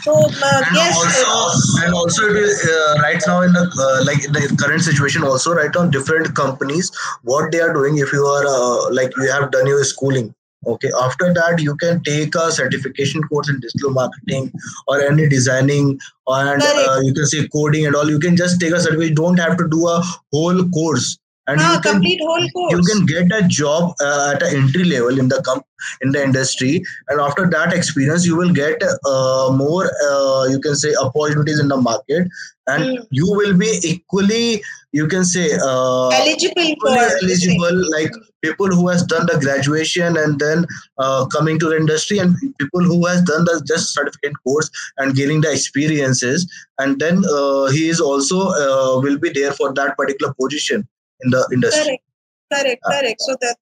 so 0.03 0.15
uh, 0.15 0.63
and 0.67 0.77
yes 0.77 0.97
also, 1.29 1.85
and 1.85 1.95
also 1.95 2.29
it 2.31 2.37
is 2.37 2.69
uh, 2.69 2.95
right 3.03 3.23
now 3.27 3.43
in 3.43 3.53
the 3.53 3.65
uh, 3.87 4.05
like 4.05 4.25
in 4.25 4.33
the 4.33 4.57
current 4.63 4.83
situation 4.83 5.25
also 5.25 5.53
right 5.53 5.77
on 5.77 5.91
different 5.91 6.35
companies 6.35 6.91
what 7.23 7.53
they 7.53 7.61
are 7.61 7.73
doing 7.73 7.99
if 7.99 8.13
you 8.13 8.25
are 8.25 8.47
uh, 8.47 8.93
like 8.93 9.11
you 9.17 9.31
have 9.31 9.51
done 9.51 9.67
your 9.67 9.85
schooling 9.85 10.35
okay? 10.67 10.91
After 11.01 11.33
that 11.33 11.61
you 11.61 11.77
can 11.77 12.03
take 12.03 12.35
a 12.35 12.51
certification 12.51 13.23
course 13.25 13.49
in 13.49 13.61
digital 13.61 13.91
marketing 13.91 14.53
or 14.87 15.01
any 15.01 15.29
designing 15.29 15.99
and 16.27 16.63
uh, 16.63 17.01
you 17.03 17.15
can 17.15 17.27
say 17.27 17.47
coding 17.49 17.87
and 17.87 17.95
all. 17.95 18.11
You 18.11 18.19
can 18.19 18.37
just 18.37 18.61
take 18.61 18.73
a 18.73 18.81
certificate. 18.81 19.11
You 19.11 19.15
don't 19.15 19.39
have 19.39 19.57
to 19.59 19.69
do 19.69 19.89
a 19.89 20.03
whole 20.33 20.69
course 20.71 21.19
and 21.49 21.61
ah, 21.61 21.75
you 21.75 21.81
can 21.81 21.93
complete 21.95 22.21
whole 22.23 22.49
course. 22.57 22.73
you 22.73 22.83
can 22.91 23.07
get 23.07 23.33
a 23.39 23.43
job 23.49 23.95
uh, 24.01 24.33
at 24.35 24.43
an 24.49 24.55
entry 24.63 24.85
level 24.85 25.19
in 25.19 25.29
the 25.29 25.41
com- 25.49 25.65
in 26.03 26.13
the 26.13 26.23
industry 26.23 26.83
and 27.09 27.21
after 27.21 27.49
that 27.57 27.73
experience 27.73 28.27
you 28.27 28.37
will 28.37 28.53
get 28.53 28.83
uh, 29.15 29.49
more 29.63 29.85
uh, 30.11 30.45
you 30.55 30.61
can 30.61 30.77
say 30.85 30.95
opportunities 31.07 31.61
in 31.67 31.69
the 31.69 31.77
market 31.91 32.29
and 32.73 32.85
Mm. 32.85 33.05
you 33.19 33.27
will 33.37 33.55
be 33.61 33.69
equally 33.91 34.63
you 34.97 35.05
can 35.13 35.25
say 35.29 35.45
uh, 35.69 36.09
eligible 36.17 36.67
for 36.83 36.91
equally 36.91 36.97
this 37.29 37.45
thing. 37.45 37.57
eligible 37.61 37.79
like 37.95 38.11
people 38.47 38.67
who 38.79 38.89
has 38.89 39.05
done 39.13 39.25
the 39.31 39.39
graduation 39.45 40.19
and 40.25 40.39
then 40.45 40.67
uh, 40.99 41.25
coming 41.37 41.59
to 41.63 41.71
the 41.71 41.77
industry 41.77 42.19
and 42.19 42.37
people 42.61 42.85
who 42.91 42.99
has 43.07 43.23
done 43.31 43.45
the 43.51 43.57
just 43.73 43.95
certificate 43.95 44.37
course 44.45 44.71
and 44.99 45.17
gaining 45.21 45.41
the 45.47 45.51
experiences 45.51 46.47
and 46.79 47.01
then 47.01 47.25
uh, 47.39 47.67
he 47.79 47.89
is 47.89 48.01
also 48.11 48.39
uh, 48.67 49.01
will 49.07 49.19
be 49.27 49.31
there 49.41 49.53
for 49.63 49.73
that 49.81 49.97
particular 49.97 50.35
position 50.45 50.87
in 51.23 51.31
the 51.31 51.49
industry. 51.53 51.85
Correct 51.85 52.05
correct 52.53 52.83
Ah. 52.87 52.93
correct. 52.93 53.21
So 53.23 53.37
that 53.41 53.57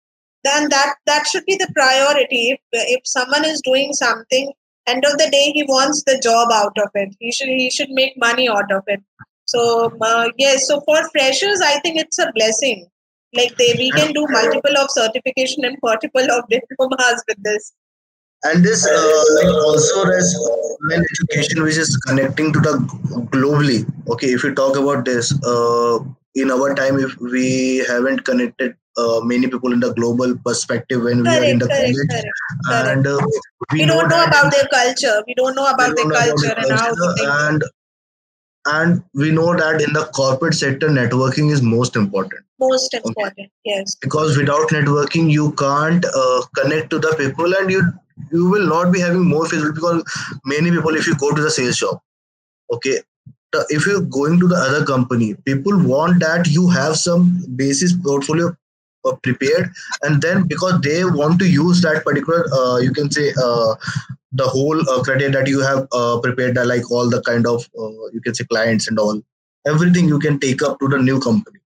then 0.45 0.69
that 0.69 0.95
that 1.07 1.27
should 1.27 1.45
be 1.45 1.57
the 1.57 1.71
priority. 1.75 2.51
If, 2.51 2.61
if 2.73 3.01
someone 3.05 3.45
is 3.45 3.61
doing 3.63 3.93
something 3.93 4.53
end 4.87 5.05
of 5.05 5.19
the 5.19 5.29
day 5.31 5.51
he 5.53 5.65
wants 5.69 6.03
the 6.05 6.19
job 6.23 6.53
out 6.53 6.77
of 6.79 6.91
it. 6.95 7.15
He 7.21 7.33
should 7.33 7.49
he 7.49 7.71
should 7.71 7.91
make 7.91 8.15
money 8.17 8.49
out 8.49 8.71
of 8.73 8.83
it. 8.87 9.01
So 9.45 9.93
uh, 10.01 10.29
yes 10.39 10.69
so 10.69 10.81
for 10.81 11.01
freshers 11.11 11.61
i 11.61 11.79
think 11.81 11.99
it's 12.01 12.19
a 12.19 12.31
blessing. 12.35 12.87
Like 13.35 13.57
they 13.57 13.75
we 13.79 13.91
can 13.91 14.13
do 14.13 14.27
multiple 14.31 14.79
of 14.79 14.91
certification 14.91 15.65
and 15.65 15.77
multiple 15.83 16.31
of 16.31 16.49
diplomas 16.55 17.25
with 17.29 17.43
this. 17.43 17.73
And 18.45 18.65
this 18.65 18.87
uh, 18.87 19.25
like 19.35 19.53
also 19.65 20.05
as 20.09 20.35
online 20.37 21.05
education 21.13 21.63
which 21.63 21.77
is 21.77 21.97
connecting 22.07 22.53
to 22.53 22.61
the 22.61 22.75
globally. 23.33 23.81
Okay 24.09 24.29
if 24.29 24.45
we 24.45 24.55
talk 24.55 24.77
about 24.77 25.05
this 25.05 25.33
uh, 25.45 25.99
in 26.37 26.51
our 26.51 26.75
time 26.75 26.99
if 26.99 27.17
we 27.19 27.85
haven't 27.89 28.25
connected 28.25 28.77
uh, 28.97 29.21
many 29.23 29.49
people 29.49 29.73
in 29.73 29.81
the 29.81 29.93
global 29.95 30.37
perspective 30.45 31.03
when 31.03 31.23
we 31.23 31.29
are 31.29 31.45
in 31.45 31.59
the 31.59 31.67
correct 31.67 31.83
college. 31.83 32.09
correct, 32.11 32.27
correct. 32.67 32.89
and 32.89 33.07
uh, 33.07 33.19
we 33.73 33.87
don't 33.87 34.09
know 34.09 34.19
that 34.19 34.29
about 34.29 34.53
their 34.53 34.69
culture. 34.69 35.23
We 35.27 35.35
don't 35.35 35.55
know 35.55 35.67
about 35.67 35.97
their 35.97 36.07
know 36.07 36.11
about 36.11 36.29
culture 36.29 36.55
and 36.59 36.73
how 36.73 36.95
they 36.95 37.27
and 37.27 37.65
and 38.69 39.03
we 39.15 39.31
know 39.31 39.57
that 39.57 39.81
in 39.81 39.93
the 39.93 40.07
corporate 40.07 40.55
sector 40.55 40.89
networking 40.89 41.53
is 41.53 41.63
most 41.63 41.97
important. 41.97 42.45
Most 42.59 42.95
important 42.95 43.51
yes. 43.65 43.95
Because 43.97 44.37
without 44.37 44.69
networking 44.69 45.31
you 45.31 45.53
can't 45.53 46.05
uh, 46.05 46.43
connect 46.57 46.91
to 46.91 46.99
the 46.99 47.15
people 47.19 47.55
and 47.55 47.71
you 47.71 47.83
you 48.33 48.49
will 48.49 48.67
not 48.67 48.93
be 48.93 49.01
having 49.01 49.29
more 49.29 49.47
physical 49.47 49.73
because 49.73 50.41
many 50.45 50.71
people 50.71 50.97
if 50.97 51.07
you 51.07 51.15
go 51.17 51.35
to 51.35 51.43
the 51.43 51.51
sales 51.51 51.77
shop 51.77 52.03
okay 52.73 52.99
if 53.71 53.87
you're 53.87 54.03
going 54.03 54.39
to 54.39 54.47
the 54.49 54.57
other 54.57 54.85
company 54.85 55.35
people 55.45 55.77
want 55.85 56.21
that 56.21 56.47
you 56.47 56.69
have 56.69 56.97
some 56.97 57.43
basis 57.57 57.93
portfolio 57.93 58.55
uh, 59.05 59.15
prepared 59.23 59.71
and 60.03 60.21
then 60.21 60.47
because 60.47 60.81
they 60.81 61.05
want 61.05 61.39
to 61.39 61.49
use 61.49 61.81
that 61.83 62.05
particular 62.05 62.45
uh, 62.53 62.77
you 62.79 62.93
can 62.93 63.11
say 63.11 63.33
uh, 63.43 63.75
the 64.33 64.45
whole 64.45 64.81
uh, 64.91 65.03
credit 65.03 65.33
that 65.33 65.47
you 65.47 65.61
have 65.61 65.87
uh, 65.93 66.19
prepared 66.21 66.57
like 66.67 66.91
all 66.91 67.09
the 67.09 67.23
kind 67.23 67.47
of 67.47 67.69
uh, 67.79 68.07
you 68.13 68.21
can 68.21 68.35
say 68.35 68.45
clients 68.45 68.89
and 68.89 68.99
all 68.99 69.23
everything 69.67 70.09
you 70.09 70.19
can 70.19 70.39
take 70.39 70.63
up 70.63 70.79
to 70.79 70.89
the 70.89 70.99
new 70.99 71.21
company 71.21 71.61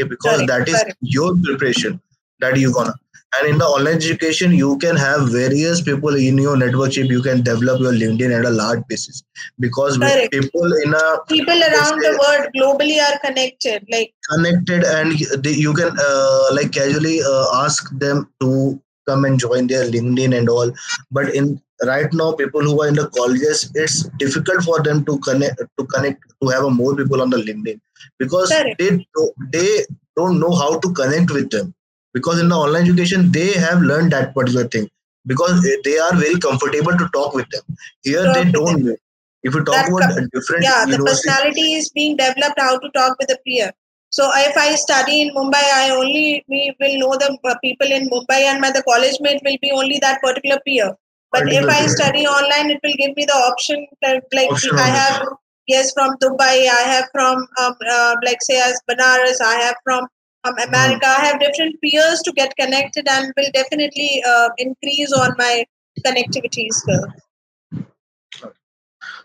okay 0.00 0.08
because 0.08 0.42
Correct, 0.42 0.48
that 0.48 0.68
is 0.68 0.82
correct. 0.82 0.96
your 1.00 1.34
preparation 1.44 2.00
that 2.40 2.56
you're 2.56 2.72
gonna 2.72 2.94
and 3.38 3.48
in 3.48 3.58
the 3.58 3.64
online 3.64 3.94
education 3.94 4.52
you 4.52 4.76
can 4.78 4.96
have 4.96 5.30
various 5.30 5.80
people 5.80 6.14
in 6.14 6.38
your 6.38 6.56
networkship. 6.56 7.08
You 7.08 7.22
can 7.22 7.42
develop 7.42 7.80
your 7.80 7.92
linkedin 7.92 8.38
at 8.38 8.44
a 8.44 8.50
large 8.50 8.82
basis. 8.88 9.22
Because 9.58 9.98
with 9.98 10.30
people 10.30 10.72
in 10.84 10.94
a 10.94 11.18
people 11.28 11.62
around 11.62 11.98
the 12.00 12.12
world 12.22 12.48
globally 12.56 13.00
are 13.00 13.18
connected 13.20 13.86
like 13.90 14.12
connected 14.30 14.84
and 14.84 15.18
they, 15.42 15.52
you 15.52 15.72
can 15.72 15.96
uh, 15.98 16.46
like 16.52 16.72
casually 16.72 17.20
uh, 17.22 17.46
ask 17.64 17.90
them 17.98 18.28
to 18.40 18.80
come 19.08 19.24
and 19.24 19.40
join 19.40 19.66
their 19.66 19.90
linkedin 19.90 20.36
and 20.36 20.48
all. 20.48 20.70
But 21.10 21.34
in 21.34 21.60
right 21.86 22.12
now 22.12 22.32
people 22.32 22.62
who 22.62 22.82
are 22.82 22.88
in 22.88 22.94
the 22.94 23.08
colleges 23.08 23.70
it's 23.74 24.04
difficult 24.18 24.62
for 24.62 24.82
them 24.82 25.04
to 25.06 25.18
connect 25.20 25.58
to 25.78 25.86
connect 25.86 26.22
to 26.42 26.48
have 26.48 26.64
a 26.64 26.70
more 26.70 26.94
people 26.94 27.22
on 27.22 27.30
the 27.30 27.38
linkedin. 27.38 27.80
Because 28.18 28.50
Correct. 28.50 28.78
they 28.78 29.06
they 29.50 29.84
don't 30.16 30.38
know 30.38 30.54
how 30.54 30.78
to 30.78 30.92
connect 30.92 31.30
with 31.30 31.50
them 31.50 31.74
because 32.12 32.40
in 32.40 32.48
the 32.48 32.54
online 32.54 32.82
education 32.82 33.30
they 33.32 33.52
have 33.52 33.80
learned 33.80 34.12
that 34.12 34.34
particular 34.34 34.66
thing. 34.68 34.88
Because 35.24 35.62
they 35.84 35.98
are 35.98 36.16
very 36.16 36.38
comfortable 36.38 36.96
to 36.98 37.08
talk 37.14 37.32
with 37.32 37.48
them. 37.50 37.62
Here 38.02 38.24
Talk 38.24 38.34
they 38.34 38.50
don't 38.50 38.84
know. 38.84 38.96
If 39.44 39.54
you 39.54 39.64
talk 39.64 39.74
That 39.74 39.88
about 39.88 40.14
com- 40.16 40.28
different 40.32 40.64
yeah 40.64 40.84
the 40.86 40.98
personality 40.98 41.74
is 41.74 41.88
being 41.90 42.16
developed 42.16 42.58
how 42.58 42.78
to 42.78 42.88
talk 42.90 43.16
with 43.18 43.30
a 43.30 43.38
peer. 43.44 43.72
So 44.10 44.30
if 44.34 44.56
i 44.56 44.74
study 44.74 45.22
in 45.22 45.34
mumbai 45.34 45.62
i 45.74 45.90
only 45.90 46.44
we 46.48 46.74
will 46.80 46.98
know 46.98 47.12
the 47.22 47.38
uh, 47.44 47.54
people 47.64 47.94
in 47.98 48.08
mumbai 48.10 48.40
and 48.50 48.60
my 48.60 48.70
the 48.70 48.82
college 48.82 49.18
mate 49.20 49.40
will 49.44 49.58
be 49.62 49.72
only 49.72 49.98
that 50.00 50.20
particular 50.20 50.58
peer. 50.66 50.94
But 51.32 51.48
if 51.48 51.68
i 51.68 51.78
peer. 51.80 51.88
study 51.88 52.26
online 52.26 52.70
it 52.70 52.80
will 52.84 52.98
give 52.98 53.16
me 53.16 53.24
the 53.24 53.38
option 53.50 53.86
that 54.02 54.24
like 54.32 54.50
Option 54.50 54.78
i 54.78 54.88
have 54.88 55.22
yes 55.66 55.92
from 55.92 56.16
dubai 56.22 56.54
i 56.78 56.82
have 56.94 57.08
from 57.12 57.46
um, 57.62 57.74
uh, 57.96 58.14
like 58.24 58.42
say 58.42 58.60
as 58.60 58.80
banaras 58.90 59.40
i 59.40 59.54
have 59.62 59.76
from 59.84 60.06
um, 60.44 60.54
america 60.66 61.06
i 61.06 61.24
have 61.26 61.40
different 61.40 61.80
peers 61.82 62.22
to 62.22 62.32
get 62.40 62.54
connected 62.56 63.08
and 63.16 63.32
will 63.36 63.50
definitely 63.54 64.22
uh, 64.32 64.48
increase 64.58 65.12
on 65.24 65.34
my 65.38 65.64
connectivity 66.06 66.66
skill 66.80 67.04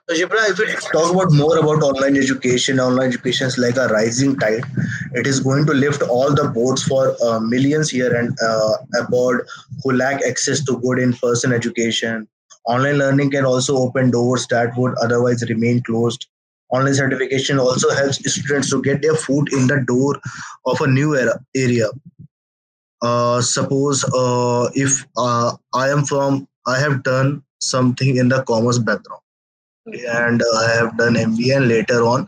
So, 0.10 0.16
Shipra, 0.16 0.50
if 0.50 0.58
we 0.58 0.66
talk 0.94 1.14
about 1.14 1.34
more 1.34 1.58
about 1.58 1.84
online 1.84 2.16
education, 2.18 2.80
online 2.80 3.10
education 3.10 3.48
is 3.48 3.58
like 3.58 3.76
a 3.76 3.88
rising 3.90 4.38
tide. 4.40 4.64
It 5.14 5.28
is 5.28 5.42
going 5.42 5.66
to 5.66 5.74
lift 5.74 6.02
all 6.04 6.34
the 6.34 6.48
boats 6.48 6.84
for 6.84 7.16
uh, 7.22 7.40
millions 7.42 7.90
here 7.90 8.16
and 8.16 8.36
uh, 8.42 8.78
abroad 9.02 9.42
who 9.84 9.92
lack 9.92 10.22
access 10.26 10.64
to 10.64 10.80
good 10.80 11.00
in-person 11.00 11.52
education. 11.52 12.28
Online 12.66 12.98
learning 12.98 13.32
can 13.32 13.46
also 13.46 13.76
open 13.78 14.10
doors 14.10 14.48
that 14.48 14.78
would 14.78 14.96
otherwise 15.04 15.44
remain 15.50 15.82
closed. 15.84 16.28
Online 16.70 16.94
certification 16.94 17.60
also 17.60 17.90
helps 17.92 18.18
students 18.32 18.70
to 18.72 18.82
get 18.82 19.02
their 19.02 19.16
foot 19.16 19.52
in 19.54 19.68
the 19.68 19.84
door 19.88 20.20
of 20.66 20.82
a 20.82 20.88
new 20.88 21.16
era, 21.16 21.40
area. 21.56 21.88
Uh, 23.02 23.42
suppose 23.42 24.04
uh, 24.14 24.70
if 24.74 25.06
uh, 25.18 25.56
I 25.74 25.90
am 25.90 26.04
from, 26.06 26.48
I 26.66 26.80
have 26.80 27.04
done 27.04 27.44
something 27.62 28.18
in 28.18 28.28
the 28.30 28.44
commerce 28.44 28.80
background 28.80 29.22
and 29.88 30.42
I 30.56 30.74
have 30.74 30.98
done 30.98 31.16
MBA 31.16 31.58
and 31.58 31.68
later 31.68 32.06
on 32.06 32.28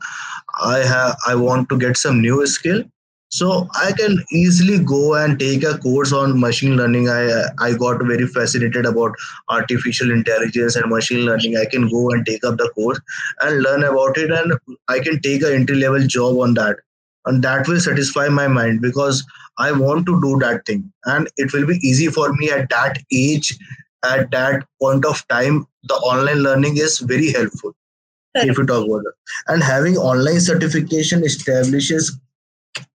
I 0.61 0.79
have 0.79 1.17
I 1.27 1.35
want 1.35 1.69
to 1.69 1.77
get 1.77 1.97
some 1.97 2.21
new 2.21 2.45
skill. 2.47 2.83
So 3.31 3.67
I 3.75 3.91
can 3.91 4.23
easily 4.31 4.79
go 4.83 5.15
and 5.15 5.39
take 5.39 5.63
a 5.63 5.77
course 5.77 6.11
on 6.11 6.39
machine 6.39 6.75
learning. 6.77 7.09
I 7.09 7.43
I 7.59 7.73
got 7.73 8.01
very 8.03 8.27
fascinated 8.27 8.85
about 8.85 9.11
artificial 9.49 10.11
intelligence 10.11 10.75
and 10.75 10.89
machine 10.89 11.25
learning. 11.25 11.57
I 11.57 11.65
can 11.65 11.87
go 11.89 12.09
and 12.11 12.25
take 12.25 12.43
up 12.43 12.57
the 12.57 12.69
course 12.75 12.99
and 13.41 13.61
learn 13.61 13.83
about 13.83 14.17
it 14.17 14.31
and 14.31 14.53
I 14.87 14.99
can 14.99 15.21
take 15.21 15.43
a 15.43 15.53
entry 15.53 15.75
level 15.75 16.07
job 16.07 16.39
on 16.39 16.55
that. 16.55 16.77
And 17.25 17.43
that 17.43 17.67
will 17.67 17.79
satisfy 17.79 18.29
my 18.29 18.47
mind 18.47 18.81
because 18.81 19.23
I 19.59 19.71
want 19.73 20.05
to 20.07 20.19
do 20.21 20.37
that 20.39 20.65
thing. 20.65 20.91
And 21.05 21.29
it 21.37 21.53
will 21.53 21.67
be 21.67 21.79
easy 21.83 22.07
for 22.07 22.33
me 22.33 22.49
at 22.49 22.69
that 22.71 22.97
age, 23.13 23.55
at 24.03 24.31
that 24.31 24.65
point 24.81 25.05
of 25.05 25.27
time. 25.27 25.67
The 25.83 25.95
online 25.95 26.41
learning 26.43 26.77
is 26.77 26.97
very 26.99 27.31
helpful 27.31 27.75
if 28.35 28.57
you 28.57 28.65
talk 28.65 28.85
about 28.87 28.99
it. 29.07 29.15
And 29.47 29.63
having 29.63 29.97
online 29.97 30.39
certification 30.39 31.23
establishes 31.23 32.17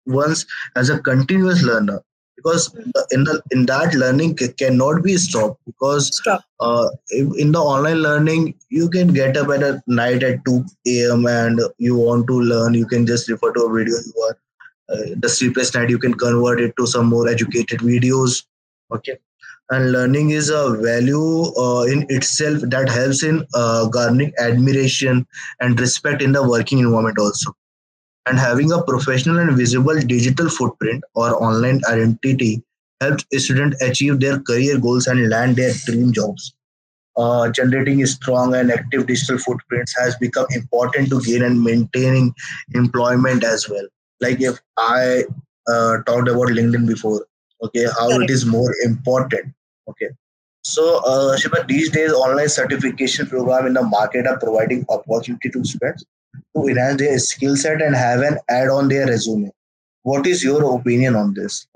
one's 0.06 0.46
as 0.76 0.90
a 0.90 0.98
continuous 0.98 1.62
learner 1.62 2.00
because 2.36 2.74
in 3.12 3.24
the 3.24 3.42
in 3.50 3.66
that 3.66 3.94
learning 3.94 4.36
cannot 4.58 5.02
be 5.02 5.16
stopped 5.16 5.60
because 5.66 6.16
stop. 6.16 6.42
uh, 6.60 6.88
in 7.38 7.52
the 7.52 7.58
online 7.58 7.98
learning 8.02 8.54
you 8.68 8.88
can 8.88 9.12
get 9.12 9.36
up 9.36 9.48
at 9.48 9.62
a 9.62 9.82
night 9.86 10.22
at 10.22 10.44
2 10.44 10.64
a.m 10.86 11.26
and 11.26 11.60
you 11.78 11.96
want 11.96 12.26
to 12.26 12.40
learn 12.40 12.74
you 12.74 12.86
can 12.86 13.06
just 13.06 13.28
refer 13.30 13.52
to 13.52 13.62
a 13.62 13.72
video 13.72 13.96
you 14.06 14.22
are 14.28 14.36
uh, 14.92 15.06
the 15.20 15.28
sleepless 15.28 15.74
night 15.74 15.90
you 15.90 15.98
can 15.98 16.14
convert 16.14 16.60
it 16.60 16.74
to 16.76 16.86
some 16.86 17.06
more 17.06 17.28
educated 17.28 17.80
videos 17.80 18.44
okay? 18.92 19.18
And 19.70 19.92
learning 19.92 20.30
is 20.30 20.50
a 20.50 20.76
value 20.82 21.44
uh, 21.56 21.82
in 21.84 22.04
itself 22.10 22.60
that 22.66 22.90
helps 22.90 23.22
in 23.22 23.46
uh, 23.54 23.86
garnering 23.88 24.32
admiration 24.38 25.26
and 25.60 25.80
respect 25.80 26.20
in 26.20 26.32
the 26.32 26.46
working 26.46 26.80
environment 26.80 27.18
also 27.18 27.54
and 28.26 28.38
having 28.38 28.72
a 28.72 28.82
professional 28.82 29.38
and 29.38 29.56
visible 29.56 29.98
digital 30.00 30.48
footprint 30.48 31.02
or 31.14 31.42
online 31.42 31.80
identity 31.88 32.62
helps 33.00 33.24
students 33.36 33.82
achieve 33.82 34.20
their 34.20 34.38
career 34.40 34.78
goals 34.78 35.06
and 35.06 35.28
land 35.28 35.56
their 35.56 35.72
dream 35.86 36.12
jobs 36.12 36.54
uh, 37.16 37.50
generating 37.50 38.04
strong 38.06 38.54
and 38.54 38.70
active 38.70 39.06
digital 39.06 39.38
footprints 39.38 39.94
has 39.98 40.16
become 40.16 40.46
important 40.52 41.08
to 41.10 41.20
gain 41.22 41.42
and 41.42 41.62
maintaining 41.62 42.34
employment 42.74 43.44
as 43.44 43.68
well. 43.68 43.86
Like 44.20 44.40
if 44.40 44.58
I 44.78 45.24
uh, 45.68 45.98
talked 46.06 46.28
about 46.28 46.48
LinkedIn 46.48 46.86
before, 46.86 47.26
okay, 47.62 47.84
how 47.84 48.08
Correct. 48.08 48.30
it 48.30 48.32
is 48.32 48.46
more 48.46 48.74
important. 48.84 49.52
Okay. 49.88 50.08
So, 50.64 50.98
uh, 51.04 51.36
Shipra, 51.36 51.66
these 51.66 51.90
days, 51.90 52.12
online 52.12 52.48
certification 52.48 53.26
program 53.26 53.66
in 53.66 53.74
the 53.74 53.82
market 53.82 54.28
are 54.28 54.38
providing 54.38 54.86
opportunity 54.88 55.50
to 55.50 55.64
students 55.64 56.04
to 56.56 56.68
enhance 56.68 57.00
their 57.00 57.18
skill 57.18 57.56
set 57.56 57.82
and 57.82 57.94
have 57.94 58.20
an 58.20 58.38
add 58.48 58.68
on 58.68 58.88
their 58.88 59.06
resume. 59.06 59.50
What 60.02 60.26
is 60.26 60.42
your 60.42 60.78
opinion 60.78 61.14
on 61.14 61.34
this? 61.34 61.66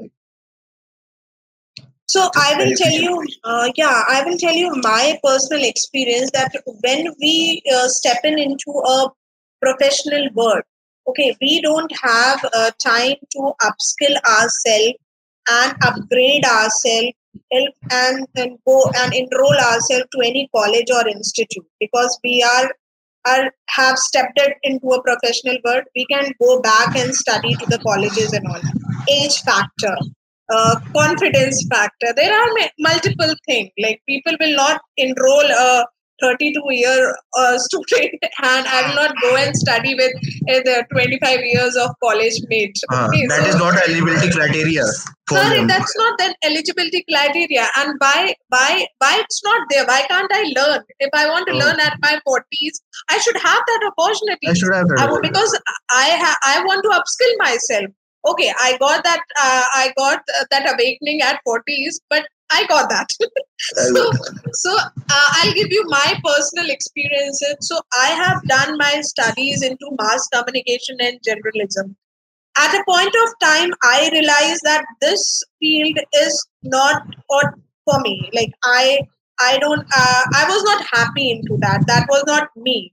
So 2.08 2.30
I 2.36 2.54
will 2.56 2.74
tell 2.76 2.92
you, 2.92 3.26
uh, 3.44 3.72
yeah, 3.76 4.02
I 4.08 4.22
will 4.24 4.38
tell 4.38 4.54
you 4.54 4.72
my 4.76 5.18
personal 5.24 5.64
experience 5.64 6.30
that 6.32 6.52
when 6.82 7.08
we 7.20 7.62
uh, 7.74 7.88
step 7.88 8.18
in 8.24 8.38
into 8.38 8.70
a 8.70 9.10
professional 9.60 10.28
world, 10.34 10.62
okay, 11.08 11.36
we 11.40 11.60
don't 11.60 11.92
have 12.02 12.44
uh, 12.54 12.70
time 12.82 13.16
to 13.32 13.52
upskill 13.62 14.16
ourselves 14.24 14.94
and 15.48 15.74
upgrade 15.82 16.44
ourselves 16.44 17.12
and, 17.50 17.68
and 17.90 18.58
go 18.66 18.90
and 18.96 19.14
enroll 19.14 19.54
ourselves 19.54 20.06
to 20.12 20.20
any 20.24 20.48
college 20.54 20.90
or 20.92 21.08
institute 21.08 21.66
because 21.80 22.18
we 22.24 22.42
are 22.42 22.70
are 23.26 23.50
have 23.68 23.98
stepped 23.98 24.38
it 24.38 24.56
into 24.62 24.86
a 24.88 25.02
professional 25.02 25.58
world. 25.64 25.84
We 25.94 26.06
can 26.06 26.32
go 26.40 26.60
back 26.60 26.96
and 26.96 27.14
study 27.14 27.54
to 27.56 27.66
the 27.66 27.78
colleges 27.78 28.32
and 28.32 28.46
all. 28.46 28.60
Age 29.08 29.40
factor 29.42 29.96
uh, 30.50 30.78
confidence 30.94 31.66
factor. 31.70 32.12
There 32.14 32.32
are 32.32 32.48
multiple 32.78 33.34
things. 33.46 33.70
Like 33.78 34.00
people 34.08 34.34
will 34.40 34.56
not 34.56 34.80
enroll 34.96 35.44
a 35.44 35.86
32 36.22 36.62
year 36.70 37.16
uh, 37.38 37.58
student, 37.66 38.12
and 38.42 38.66
I 38.66 38.88
will 38.88 38.94
not 38.96 39.14
go 39.22 39.36
and 39.36 39.54
study 39.56 39.94
with 39.94 40.12
uh, 40.50 40.60
the 40.64 40.84
25 40.92 41.40
years 41.44 41.76
of 41.76 41.90
college 42.02 42.34
mate. 42.48 42.76
uh, 42.92 43.06
Okay, 43.08 43.26
that 43.26 43.42
so- 43.42 43.48
is 43.50 43.56
not 43.56 43.74
eligibility 43.88 44.30
criteria 44.30 44.84
Sorry, 45.28 45.58
them. 45.58 45.66
that's 45.66 45.92
not 45.96 46.20
an 46.20 46.34
eligibility 46.44 47.04
criteria. 47.12 47.66
And 47.76 47.94
why, 47.98 48.32
why, 48.48 48.86
why 48.98 49.18
it's 49.20 49.42
not 49.44 49.66
there? 49.70 49.84
Why 49.84 50.02
can't 50.08 50.30
I 50.32 50.42
learn? 50.56 50.82
If 51.00 51.10
I 51.12 51.28
want 51.28 51.46
to 51.48 51.52
Oh. 51.54 51.58
learn 51.58 51.80
at 51.80 51.94
my 52.00 52.18
40s, 52.28 52.76
I 53.10 53.18
should 53.18 53.36
have 53.36 53.62
that 53.66 53.90
opportunity. 53.92 54.46
I 54.48 54.54
should 54.54 54.72
have 54.74 54.86
I, 54.98 55.10
would- 55.10 55.24
it. 55.24 55.32
because 55.32 55.58
I 55.90 56.10
ha- 56.22 56.38
I 56.44 56.64
want 56.64 56.82
to 56.84 56.90
upskill 56.90 57.32
myself. 57.38 57.86
Okay, 58.28 58.52
I 58.60 58.76
got 58.78 59.02
that. 59.04 59.20
Uh, 59.40 59.64
I 59.74 59.92
got 59.96 60.18
uh, 60.38 60.44
that 60.52 60.72
awakening 60.72 61.22
at 61.22 61.40
forties, 61.44 62.00
but 62.10 62.26
I 62.50 62.66
got 62.66 62.88
that. 62.90 63.08
so, 63.60 64.10
so 64.52 64.76
uh, 64.76 65.28
I'll 65.32 65.52
give 65.54 65.70
you 65.70 65.84
my 65.88 66.20
personal 66.24 66.70
experiences. 66.70 67.56
So 67.60 67.80
I 67.92 68.08
have 68.08 68.42
done 68.44 68.76
my 68.78 69.00
studies 69.00 69.62
into 69.62 69.96
mass 69.98 70.28
communication 70.28 70.96
and 71.00 71.18
journalism. 71.24 71.96
At 72.58 72.74
a 72.74 72.84
point 72.88 73.14
of 73.14 73.34
time, 73.42 73.70
I 73.82 74.08
realized 74.12 74.62
that 74.64 74.84
this 75.00 75.42
field 75.60 75.98
is 76.22 76.48
not 76.62 77.02
for 77.84 78.00
me. 78.00 78.30
Like 78.32 78.52
I, 78.64 79.00
I 79.40 79.58
don't. 79.58 79.80
Uh, 79.80 80.22
I 80.34 80.44
was 80.48 80.62
not 80.64 80.84
happy 80.92 81.30
into 81.30 81.58
that. 81.60 81.84
That 81.86 82.06
was 82.08 82.24
not 82.26 82.48
me. 82.56 82.92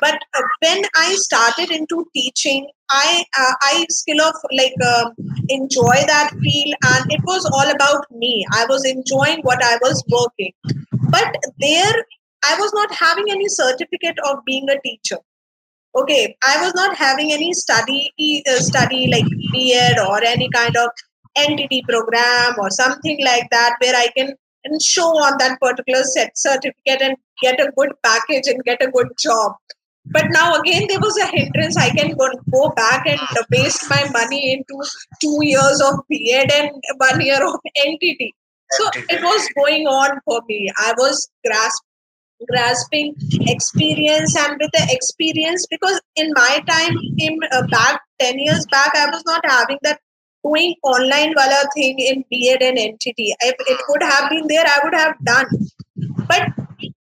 But 0.00 0.18
uh, 0.34 0.42
when 0.60 0.84
I 0.96 1.14
started 1.14 1.70
into 1.70 2.06
teaching, 2.14 2.68
I 2.90 3.24
uh, 3.38 3.54
I 3.62 3.86
skill 3.90 4.20
of 4.20 4.34
like 4.52 4.74
um, 4.86 5.12
enjoy 5.48 5.96
that 6.06 6.30
field, 6.42 6.74
and 6.84 7.12
it 7.12 7.20
was 7.24 7.48
all 7.52 7.70
about 7.70 8.04
me. 8.10 8.44
I 8.52 8.66
was 8.68 8.84
enjoying 8.84 9.40
what 9.42 9.62
I 9.62 9.76
was 9.82 10.04
working, 10.08 10.52
but 11.10 11.36
there 11.60 11.94
I 12.44 12.56
was 12.58 12.72
not 12.74 12.94
having 12.94 13.30
any 13.30 13.48
certificate 13.48 14.18
of 14.26 14.44
being 14.44 14.68
a 14.68 14.80
teacher. 14.80 15.18
Okay, 15.96 16.36
I 16.42 16.60
was 16.60 16.74
not 16.74 16.96
having 16.96 17.32
any 17.32 17.52
study 17.54 18.12
uh, 18.48 18.56
study 18.56 19.08
like 19.10 19.26
B.Ed 19.52 19.98
or 20.00 20.22
any 20.24 20.48
kind 20.50 20.76
of 20.76 20.90
NTT 21.38 21.84
program 21.88 22.54
or 22.58 22.70
something 22.70 23.24
like 23.24 23.48
that 23.50 23.76
where 23.80 23.94
I 23.96 24.08
can 24.16 24.34
and 24.64 24.82
show 24.82 25.08
on 25.08 25.36
that 25.38 25.60
particular 25.60 26.02
set 26.02 26.36
certificate 26.36 27.02
and 27.02 27.16
get 27.42 27.60
a 27.60 27.70
good 27.76 27.92
package 28.02 28.46
and 28.46 28.62
get 28.64 28.82
a 28.82 28.90
good 28.90 29.08
job. 29.18 29.52
But 30.06 30.26
now 30.30 30.54
again 30.60 30.86
there 30.88 31.00
was 31.00 31.16
a 31.16 31.26
hindrance. 31.26 31.76
I 31.76 31.90
can 31.90 32.14
go, 32.14 32.70
back 32.76 33.06
and 33.06 33.20
waste 33.50 33.88
my 33.88 34.06
money 34.12 34.52
into 34.52 34.84
two 35.20 35.38
years 35.42 35.80
of 35.80 36.00
B.Ed 36.08 36.50
and 36.52 36.70
one 36.98 37.20
year 37.20 37.42
of 37.46 37.60
ntt 37.86 38.30
so 38.70 38.90
it 39.08 39.22
was 39.22 39.48
going 39.56 39.86
on 39.86 40.20
for 40.24 40.40
me. 40.48 40.70
I 40.78 40.92
was 40.96 41.28
grasp, 41.46 41.82
grasping 42.50 43.14
experience 43.46 44.36
and 44.36 44.56
with 44.60 44.70
the 44.72 44.86
experience 44.90 45.66
because 45.70 46.00
in 46.16 46.32
my 46.34 46.62
time 46.68 46.96
in 47.18 47.38
uh, 47.52 47.66
back 47.68 48.00
10 48.20 48.38
years 48.38 48.66
back 48.70 48.90
i 48.94 49.06
was 49.06 49.22
not 49.24 49.40
having 49.46 49.78
that 49.82 49.98
doing 50.44 50.74
online 50.82 51.32
wala 51.36 51.62
thing 51.74 51.98
in 51.98 52.24
B.Ed 52.28 52.62
and 52.62 52.76
ntt 52.76 53.14
if 53.16 53.54
it 53.72 53.80
would 53.88 54.02
have 54.02 54.28
been 54.28 54.46
there 54.48 54.66
i 54.66 54.80
would 54.82 54.94
have 54.94 55.14
done. 55.24 55.46
But 56.28 56.63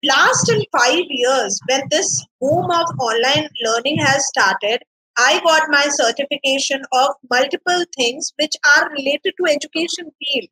last 0.06 0.50
in 0.50 0.62
five 0.76 1.04
years, 1.08 1.60
when 1.68 1.82
this 1.90 2.24
boom 2.40 2.70
of 2.70 2.86
online 2.98 3.48
learning 3.64 3.98
has 3.98 4.26
started, 4.26 4.80
I 5.16 5.40
got 5.44 5.62
my 5.68 5.86
certification 5.90 6.82
of 6.92 7.10
multiple 7.30 7.84
things 7.96 8.32
which 8.36 8.54
are 8.76 8.90
related 8.90 9.34
to 9.38 9.46
education 9.46 10.10
field, 10.18 10.48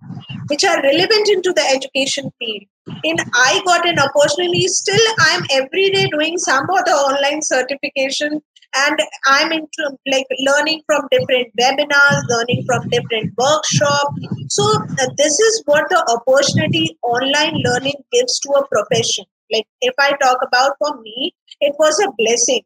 which 0.46 0.62
are 0.62 0.80
relevant 0.82 1.28
into 1.28 1.52
the 1.52 1.62
education 1.62 2.30
field. 2.38 2.62
And 3.04 3.18
I 3.34 3.60
got 3.66 3.88
an 3.88 3.98
opportunity. 3.98 4.68
Still, 4.68 5.00
I'm 5.20 5.42
every 5.50 5.90
day 5.90 6.06
doing 6.08 6.38
some 6.38 6.62
of 6.70 6.84
the 6.84 6.92
online 6.92 7.42
certification, 7.42 8.40
and 8.74 8.98
I'm 9.26 9.52
into 9.52 9.98
like 10.10 10.26
learning 10.46 10.82
from 10.86 11.08
different 11.10 11.48
webinars, 11.60 12.22
learning 12.28 12.64
from 12.64 12.88
different 12.88 13.32
workshops. 13.36 14.14
So 14.48 14.62
uh, 14.64 15.08
this 15.16 15.38
is 15.40 15.62
what 15.66 15.88
the 15.90 16.02
opportunity 16.08 16.96
online 17.02 17.54
learning 17.64 17.94
gives 18.12 18.38
to 18.40 18.50
a 18.50 18.66
profession 18.68 19.24
like 19.52 19.66
if 19.80 19.94
i 19.98 20.10
talk 20.22 20.38
about 20.46 20.72
for 20.78 21.00
me 21.02 21.32
it 21.60 21.74
was 21.78 21.98
a 22.00 22.10
blessing. 22.18 22.62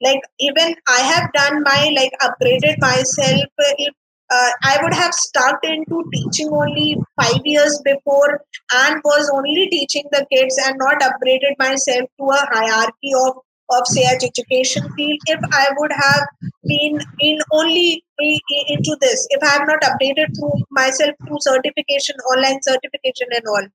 Like 0.00 0.20
even 0.38 0.74
i 0.88 1.00
have 1.00 1.32
done 1.32 1.62
my 1.62 1.90
like 1.96 2.12
upgraded 2.22 2.78
myself. 2.78 3.44
If 3.86 3.94
uh, 4.30 4.50
i 4.70 4.78
would 4.82 4.94
have 4.94 5.12
stuck 5.14 5.58
into 5.64 6.04
teaching 6.14 6.48
only 6.52 6.96
five 7.20 7.40
years 7.44 7.80
before 7.84 8.40
and 8.82 9.00
was 9.04 9.30
only 9.34 9.68
teaching 9.70 10.04
the 10.12 10.24
kids 10.32 10.56
and 10.66 10.76
not 10.78 11.00
upgraded 11.00 11.58
myself 11.58 12.08
to 12.18 12.30
a 12.30 12.46
hierarchy 12.52 13.12
of 13.26 13.38
of 13.70 13.86
say 13.86 14.04
education 14.10 14.82
field. 14.96 15.18
If 15.26 15.40
i 15.52 15.66
would 15.78 15.92
have 15.92 16.24
been 16.64 17.00
in 17.20 17.38
only 17.52 18.04
into 18.20 18.96
this 19.00 19.26
if 19.30 19.42
i 19.42 19.50
have 19.56 19.66
not 19.66 19.80
updated 19.88 20.34
through 20.38 20.54
myself 20.70 21.14
through 21.26 21.38
certification 21.40 22.16
online 22.34 22.60
certification 22.62 23.28
and 23.32 23.44
all 23.46 23.66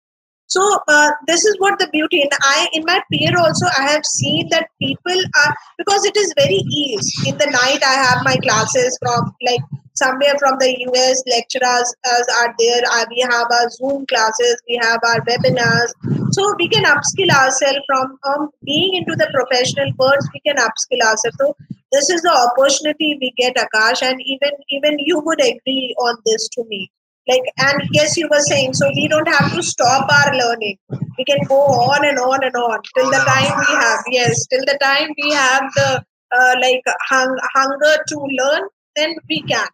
so 0.54 0.64
uh, 0.88 1.12
this 1.28 1.46
is 1.50 1.56
what 1.60 1.80
the 1.80 1.88
beauty 1.94 2.22
and 2.24 2.34
i 2.56 2.70
in 2.74 2.84
my 2.90 2.98
peer 3.12 3.36
also 3.44 3.70
i 3.84 3.86
have 3.92 4.06
seen 4.06 4.50
that 4.56 4.68
people 4.86 5.24
are 5.44 5.54
because 5.78 6.06
it 6.06 6.18
is 6.18 6.34
very 6.38 6.62
easy. 6.82 7.30
In 7.30 7.38
the 7.38 7.48
night 7.48 7.82
i 7.92 7.96
have 8.06 8.20
my 8.24 8.36
classes 8.48 8.98
from 9.02 9.32
like 9.48 9.64
somewhere 10.02 10.36
from 10.40 10.58
the 10.60 10.70
us 10.92 11.24
lecturers 11.28 11.94
are 12.40 12.56
there. 12.60 12.82
Uh, 12.92 13.06
we 13.10 13.20
have 13.22 13.48
our 13.58 13.70
zoom 13.70 14.06
classes 14.08 14.62
we 14.68 14.80
have 14.82 15.00
our 15.10 15.20
webinars. 15.30 15.92
So 16.32 16.56
we 16.58 16.68
can 16.68 16.86
upskill 16.86 17.30
ourselves 17.30 17.86
from 17.88 18.18
um, 18.30 18.50
being 18.66 18.96
into 18.96 19.16
the 19.16 19.30
professional 19.34 19.92
world 20.00 20.28
we 20.34 20.42
can 20.48 20.58
upskill 20.58 21.06
ourselves. 21.10 21.38
So 21.40 21.56
this 21.92 22.10
is 22.10 22.22
the 22.22 22.34
opportunity 22.34 23.18
we 23.22 23.34
get 23.38 23.56
akash 23.56 24.02
and 24.02 24.20
even 24.26 24.52
even 24.70 25.00
you 25.00 25.20
would 25.20 25.42
agree 25.42 25.96
on 26.00 26.18
this 26.26 26.50
to 26.58 26.66
me 26.66 26.92
like 27.28 27.44
and 27.58 27.82
yes 27.92 28.18
you 28.18 28.28
were 28.30 28.42
saying 28.42 28.74
so 28.74 28.90
we 28.96 29.08
don't 29.08 29.28
have 29.28 29.54
to 29.54 29.64
stop 29.64 30.10
our 30.12 30.36
learning. 30.36 30.78
We 31.18 31.26
can 31.26 31.40
go 31.48 31.60
on 31.62 32.06
and 32.06 32.20
on 32.20 32.44
and 32.44 32.56
on. 32.56 32.80
Till 32.96 33.10
the 33.10 33.24
time 33.26 33.58
we 33.60 33.76
have 33.76 34.00
yes 34.08 34.46
till 34.48 34.66
the 34.72 34.78
time 34.82 35.10
we 35.22 35.32
have 35.32 35.64
the 35.76 36.06
uh, 36.36 36.56
like 36.62 36.82
hung, 37.10 37.38
hunger 37.54 37.96
to 38.08 38.18
learn 38.40 38.64
then 38.96 39.16
we 39.30 39.42
can 39.44 39.68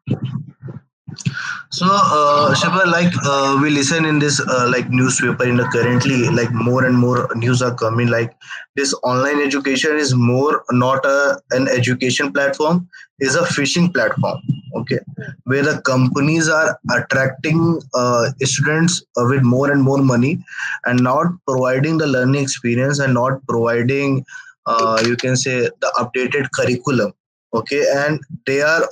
so 1.71 1.85
uh, 1.87 2.53
Shipra, 2.55 2.85
like 2.85 3.13
uh, 3.25 3.59
we 3.61 3.69
listen 3.69 4.05
in 4.05 4.19
this 4.19 4.39
uh, 4.39 4.67
like 4.71 4.89
newspaper 4.89 5.43
in 5.43 5.57
the 5.57 5.65
currently 5.65 6.29
like 6.29 6.51
more 6.51 6.85
and 6.85 6.97
more 6.97 7.29
news 7.35 7.61
are 7.61 7.75
coming 7.75 8.07
like 8.07 8.35
this 8.75 8.93
online 9.03 9.39
education 9.39 9.97
is 9.97 10.15
more 10.15 10.63
not 10.71 11.05
a 11.05 11.41
an 11.51 11.67
education 11.67 12.33
platform 12.33 12.87
is 13.19 13.35
a 13.35 13.41
phishing 13.41 13.93
platform 13.93 14.39
okay? 14.75 14.99
Where 15.43 15.63
the 15.63 15.81
companies 15.81 16.49
are 16.49 16.77
attracting 16.91 17.81
uh, 17.93 18.31
students 18.41 19.03
uh, 19.17 19.25
with 19.25 19.43
more 19.43 19.71
and 19.71 19.81
more 19.81 20.01
money 20.01 20.39
and 20.85 21.01
not 21.01 21.27
providing 21.47 21.97
the 21.97 22.07
learning 22.07 22.41
experience 22.43 22.99
and 22.99 23.13
not 23.13 23.45
providing 23.47 24.25
uh, 24.65 25.01
you 25.05 25.15
can 25.15 25.35
say 25.35 25.61
the 25.61 25.91
updated 25.97 26.49
curriculum 26.51 27.13
okay? 27.53 27.85
And 27.95 28.19
they 28.45 28.61
are 28.61 28.87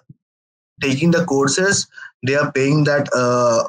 taking 0.81 1.11
the 1.11 1.25
courses 1.25 1.87
they 2.27 2.35
are 2.35 2.51
paying 2.51 2.83
that 2.83 3.09
uh, 3.13 3.63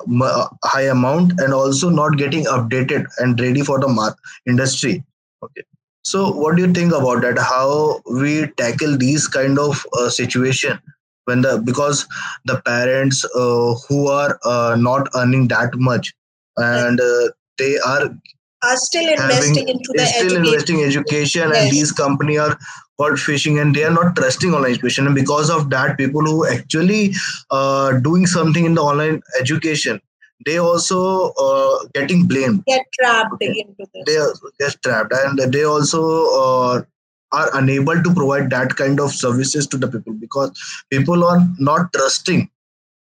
high 0.65 0.89
amount 0.97 1.33
and 1.41 1.55
also 1.55 1.89
not 1.89 2.17
getting 2.17 2.45
updated 2.45 3.07
and 3.19 3.41
ready 3.41 3.63
for 3.63 3.79
the 3.79 3.89
math 3.89 4.17
industry 4.47 5.03
okay 5.43 5.63
so 6.03 6.31
what 6.33 6.57
do 6.57 6.63
you 6.63 6.73
think 6.73 6.93
about 6.93 7.23
that 7.23 7.39
how 7.39 8.01
we 8.21 8.47
tackle 8.63 8.97
these 8.97 9.27
kind 9.27 9.59
of 9.59 9.85
uh, 9.99 10.09
situation 10.09 10.79
when 11.25 11.43
the 11.43 11.59
because 11.65 12.07
the 12.47 12.61
parents 12.63 13.25
uh, 13.35 13.75
who 13.89 14.09
are 14.09 14.39
uh, 14.45 14.77
not 14.79 15.09
earning 15.15 15.49
that 15.49 15.75
much 15.75 16.13
and 16.57 17.01
uh, 17.01 17.29
they 17.59 17.79
are 17.79 18.11
are 18.63 18.77
still 18.77 19.09
investing 19.09 19.55
having, 19.55 19.69
into 19.69 19.93
the 19.95 20.07
still 20.07 20.27
education. 20.27 20.47
investing 20.47 20.83
education 20.83 21.51
yes. 21.51 21.63
and 21.63 21.73
these 21.73 21.93
company 21.93 22.39
are 22.39 22.59
called 22.99 23.19
fishing 23.21 23.59
and 23.59 23.75
they 23.75 23.85
are 23.85 23.93
not 23.93 24.17
trusting 24.17 24.53
online 24.53 24.73
education 24.73 25.07
and 25.07 25.15
because 25.15 25.51
of 25.51 25.71
that 25.71 25.97
people 25.97 26.21
who 26.21 26.47
actually 26.47 27.13
uh, 27.51 27.93
doing 27.99 28.27
something 28.27 28.65
in 28.65 28.75
the 28.75 28.83
online 28.83 29.23
education 29.41 30.01
they 30.47 30.59
also 30.59 31.33
uh, 31.33 31.79
getting 31.95 32.27
blamed 32.27 32.65
get 32.67 32.87
trapped 32.99 33.33
okay. 33.35 33.47
into 33.47 33.75
this 33.79 34.05
they 34.07 34.19
get 34.65 34.83
trapped 34.83 35.13
and 35.13 35.53
they 35.53 35.65
also 35.65 36.03
uh, 36.43 36.83
are 37.33 37.51
unable 37.55 38.03
to 38.03 38.15
provide 38.15 38.51
that 38.51 38.75
kind 38.77 39.01
of 39.01 39.13
services 39.13 39.67
to 39.67 39.77
the 39.77 39.89
people 39.89 40.13
because 40.15 40.51
people 40.91 41.25
are 41.25 41.41
not 41.59 41.93
trusting 41.93 42.49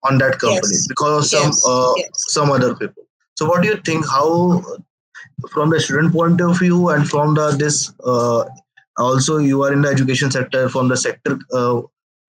on 0.03 0.17
that 0.17 0.37
company 0.39 0.77
yes. 0.79 0.87
because 0.87 1.33
of 1.33 1.39
some 1.39 1.47
yes. 1.47 1.65
Uh, 1.67 1.93
yes. 1.97 2.09
some 2.37 2.51
other 2.51 2.75
people 2.75 3.03
so 3.35 3.45
what 3.45 3.61
do 3.61 3.69
you 3.69 3.77
think 3.77 4.05
how 4.09 4.61
from 5.51 5.69
the 5.69 5.79
student 5.79 6.13
point 6.13 6.41
of 6.41 6.59
view 6.59 6.89
and 6.89 7.09
from 7.09 7.33
the 7.33 7.51
this 7.51 7.93
uh, 8.05 8.43
also 8.97 9.37
you 9.37 9.63
are 9.63 9.73
in 9.73 9.81
the 9.81 9.89
education 9.89 10.31
sector 10.31 10.69
from 10.69 10.87
the 10.87 10.97
sector 10.97 11.39
uh, 11.53 11.81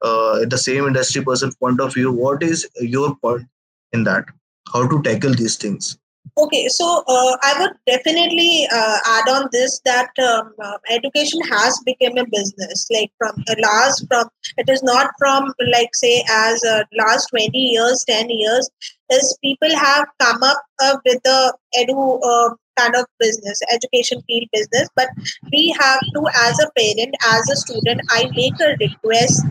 uh, 0.03 0.45
the 0.47 0.59
same 0.59 0.87
industry 0.87 1.25
person 1.25 1.53
point 1.61 1.81
of 1.81 1.95
view 1.95 2.13
what 2.13 2.43
is 2.43 2.69
your 2.81 3.17
point 3.17 3.47
in 3.93 4.05
that 4.05 4.25
how 4.73 4.87
to 4.87 5.03
tackle 5.03 5.35
these 5.35 5.57
things 5.57 5.99
Okay, 6.37 6.69
so 6.69 7.05
uh, 7.07 7.37
I 7.43 7.55
would 7.61 7.73
definitely 7.87 8.67
uh, 8.73 8.99
add 9.07 9.29
on 9.29 9.49
this 9.53 9.81
that 9.85 10.11
um, 10.19 10.53
uh, 10.61 10.79
education 10.91 11.41
has 11.43 11.81
become 11.85 12.17
a 12.19 12.25
business. 12.27 12.87
Like 12.91 13.13
from 13.19 13.37
last, 13.61 14.05
from 14.09 14.29
it 14.57 14.69
is 14.69 14.83
not 14.83 15.11
from 15.19 15.53
like 15.71 15.95
say 15.95 16.25
as 16.29 16.65
uh, 16.65 16.83
last 16.99 17.29
twenty 17.29 17.59
years, 17.59 18.05
ten 18.09 18.31
years, 18.31 18.69
is 19.17 19.39
people 19.43 19.75
have 19.77 20.07
come 20.21 20.43
up 20.43 20.61
uh, 20.83 20.97
with 21.05 21.23
the 21.23 21.41
edu 21.81 22.21
uh, 22.33 22.55
kind 22.77 22.95
of 22.97 23.07
business, 23.19 23.61
education 23.73 24.21
field 24.27 24.49
business. 24.53 24.89
But 24.97 25.09
we 25.53 25.75
have 25.81 26.01
to, 26.01 26.27
as 26.47 26.59
a 26.61 26.71
parent, 26.77 27.15
as 27.33 27.51
a 27.51 27.57
student, 27.57 28.01
I 28.11 28.29
make 28.35 28.61
a 28.61 28.77
request 28.81 29.43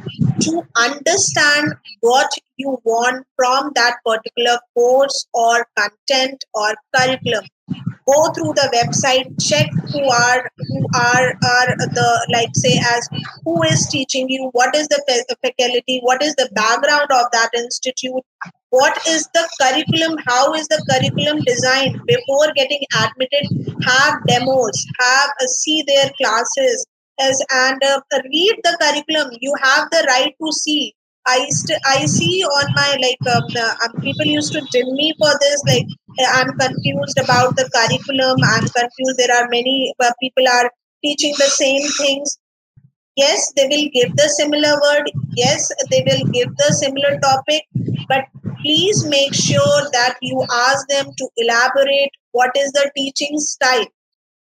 to 0.41 0.64
understand 0.76 1.74
what 2.01 2.30
you 2.57 2.78
want 2.84 3.26
from 3.36 3.72
that 3.76 3.95
particular 4.05 4.59
course 4.74 5.28
or 5.34 5.66
content 5.78 6.43
or 6.53 6.74
curriculum 6.95 7.45
go 8.12 8.32
through 8.34 8.54
the 8.60 8.68
website 8.76 9.28
check 9.49 9.70
who 9.91 10.04
are 10.10 10.49
who 10.70 10.86
are 10.95 11.28
are 11.51 11.76
the 11.97 12.08
like 12.32 12.49
say 12.56 12.78
as 12.93 13.10
who 13.45 13.62
is 13.64 13.88
teaching 13.88 14.30
you 14.30 14.49
what 14.54 14.76
is 14.76 14.88
the 14.88 15.01
faculty 15.41 15.99
what 16.04 16.22
is 16.22 16.34
the 16.36 16.49
background 16.54 17.10
of 17.12 17.26
that 17.32 17.49
institute 17.56 18.24
what 18.70 18.97
is 19.08 19.28
the 19.34 19.47
curriculum 19.62 20.18
how 20.26 20.54
is 20.54 20.68
the 20.68 20.82
curriculum 20.89 21.43
designed 21.45 21.99
before 22.08 22.47
getting 22.56 22.84
admitted 23.04 23.45
have 23.84 24.20
demos 24.28 24.86
have 24.99 25.30
uh, 25.41 25.47
see 25.47 25.84
their 25.88 26.10
classes 26.22 26.86
as 27.20 27.41
and 27.51 27.84
uh, 27.84 27.99
read 28.26 28.56
the 28.64 28.78
curriculum. 28.82 29.38
You 29.39 29.54
have 29.62 29.89
the 29.91 30.06
right 30.08 30.34
to 30.41 30.51
see. 30.51 30.95
I 31.26 31.47
st- 31.49 31.80
I 31.86 32.06
see 32.06 32.43
on 32.43 32.74
my 32.76 32.97
like 33.01 33.36
um, 33.36 33.43
uh, 33.58 34.01
people 34.01 34.26
used 34.26 34.51
to 34.54 34.62
dim 34.72 34.93
me 34.95 35.14
for 35.18 35.32
this 35.39 35.64
like 35.68 35.88
I'm 36.20 36.57
confused 36.57 37.20
about 37.20 37.55
the 37.55 37.70
curriculum. 37.74 38.38
I'm 38.43 38.68
confused. 38.68 39.18
There 39.18 39.36
are 39.36 39.47
many 39.49 39.93
uh, 39.99 40.11
people 40.20 40.47
are 40.47 40.72
teaching 41.03 41.34
the 41.38 41.45
same 41.45 41.88
things. 41.97 42.38
Yes, 43.16 43.51
they 43.55 43.68
will 43.68 43.89
give 43.93 44.16
the 44.16 44.30
similar 44.30 44.74
word. 44.82 45.11
Yes, 45.36 45.72
they 45.91 46.03
will 46.05 46.26
give 46.32 46.55
the 46.57 46.74
similar 46.74 47.20
topic. 47.20 47.64
But 48.07 48.26
please 48.61 49.05
make 49.05 49.34
sure 49.34 49.82
that 49.91 50.18
you 50.22 50.45
ask 50.51 50.88
them 50.88 51.05
to 51.18 51.30
elaborate 51.38 52.11
what 52.32 52.51
is 52.55 52.72
the 52.72 52.91
teaching 52.95 53.38
style. 53.38 53.86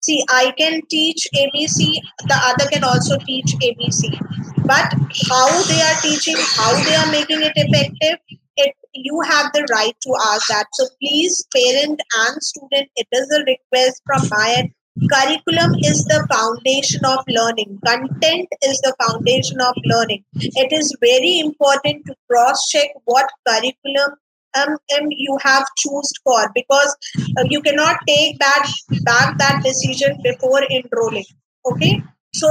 See, 0.00 0.24
I 0.28 0.52
can 0.56 0.80
teach 0.88 1.26
ABC, 1.34 1.94
the 2.28 2.38
other 2.40 2.66
can 2.70 2.84
also 2.84 3.16
teach 3.26 3.54
ABC. 3.62 4.18
But 4.64 4.94
how 5.28 5.62
they 5.64 5.80
are 5.82 6.00
teaching, 6.00 6.36
how 6.38 6.72
they 6.84 6.94
are 6.94 7.10
making 7.10 7.42
it 7.42 7.52
effective, 7.56 8.18
it 8.58 8.74
you 8.94 9.20
have 9.26 9.52
the 9.52 9.66
right 9.70 9.94
to 10.02 10.16
ask 10.32 10.48
that. 10.48 10.66
So 10.72 10.86
please, 11.00 11.46
parent 11.54 12.00
and 12.24 12.42
student, 12.42 12.88
it 12.96 13.06
is 13.12 13.30
a 13.30 13.44
request 13.44 14.02
from 14.04 14.28
my 14.30 14.54
end. 14.58 14.70
Curriculum 15.12 15.74
is 15.78 16.04
the 16.06 16.26
foundation 16.30 17.04
of 17.04 17.22
learning. 17.28 17.78
Content 17.86 18.48
is 18.62 18.80
the 18.82 18.94
foundation 19.00 19.60
of 19.60 19.74
learning. 19.84 20.24
It 20.34 20.72
is 20.72 20.94
very 21.00 21.38
important 21.38 22.04
to 22.06 22.14
cross 22.28 22.68
check 22.68 22.88
what 23.04 23.30
curriculum 23.46 24.16
um, 24.56 24.70
um, 24.70 25.06
you 25.10 25.38
have 25.42 25.64
chosen 25.76 26.16
for 26.24 26.50
because 26.52 26.96
uh, 27.38 27.44
you 27.48 27.60
cannot 27.62 27.98
take 28.08 28.38
that 28.40 28.72
back 29.04 29.38
that 29.38 29.62
decision 29.62 30.18
before 30.24 30.62
enrolling. 30.64 31.26
Okay, 31.70 32.02
so 32.34 32.48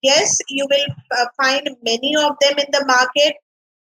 yes, 0.00 0.38
you 0.48 0.66
will 0.70 0.94
uh, 1.18 1.26
find 1.36 1.68
many 1.82 2.16
of 2.16 2.34
them 2.40 2.58
in 2.58 2.66
the 2.72 2.84
market 2.86 3.34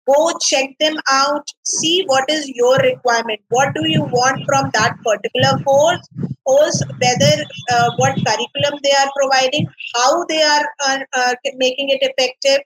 go 0.10 0.32
check 0.48 0.76
them 0.80 0.98
out. 1.10 1.46
See 1.64 2.04
what 2.08 2.30
is 2.30 2.50
your 2.50 2.78
requirement. 2.78 3.42
What 3.50 3.74
do 3.76 3.88
you 3.88 4.04
want 4.04 4.44
from 4.46 4.72
that 4.74 4.98
particular 5.04 5.64
course? 5.64 6.08
Course 6.46 6.82
whether 7.04 7.34
uh, 7.74 7.90
what 7.98 8.16
curriculum 8.16 8.80
they 8.84 8.92
are 8.92 9.10
providing 9.16 9.68
how 9.96 10.26
they 10.26 10.42
are 10.42 10.66
uh, 10.88 11.00
uh, 11.14 11.34
making 11.56 11.90
it 11.90 12.00
effective 12.02 12.62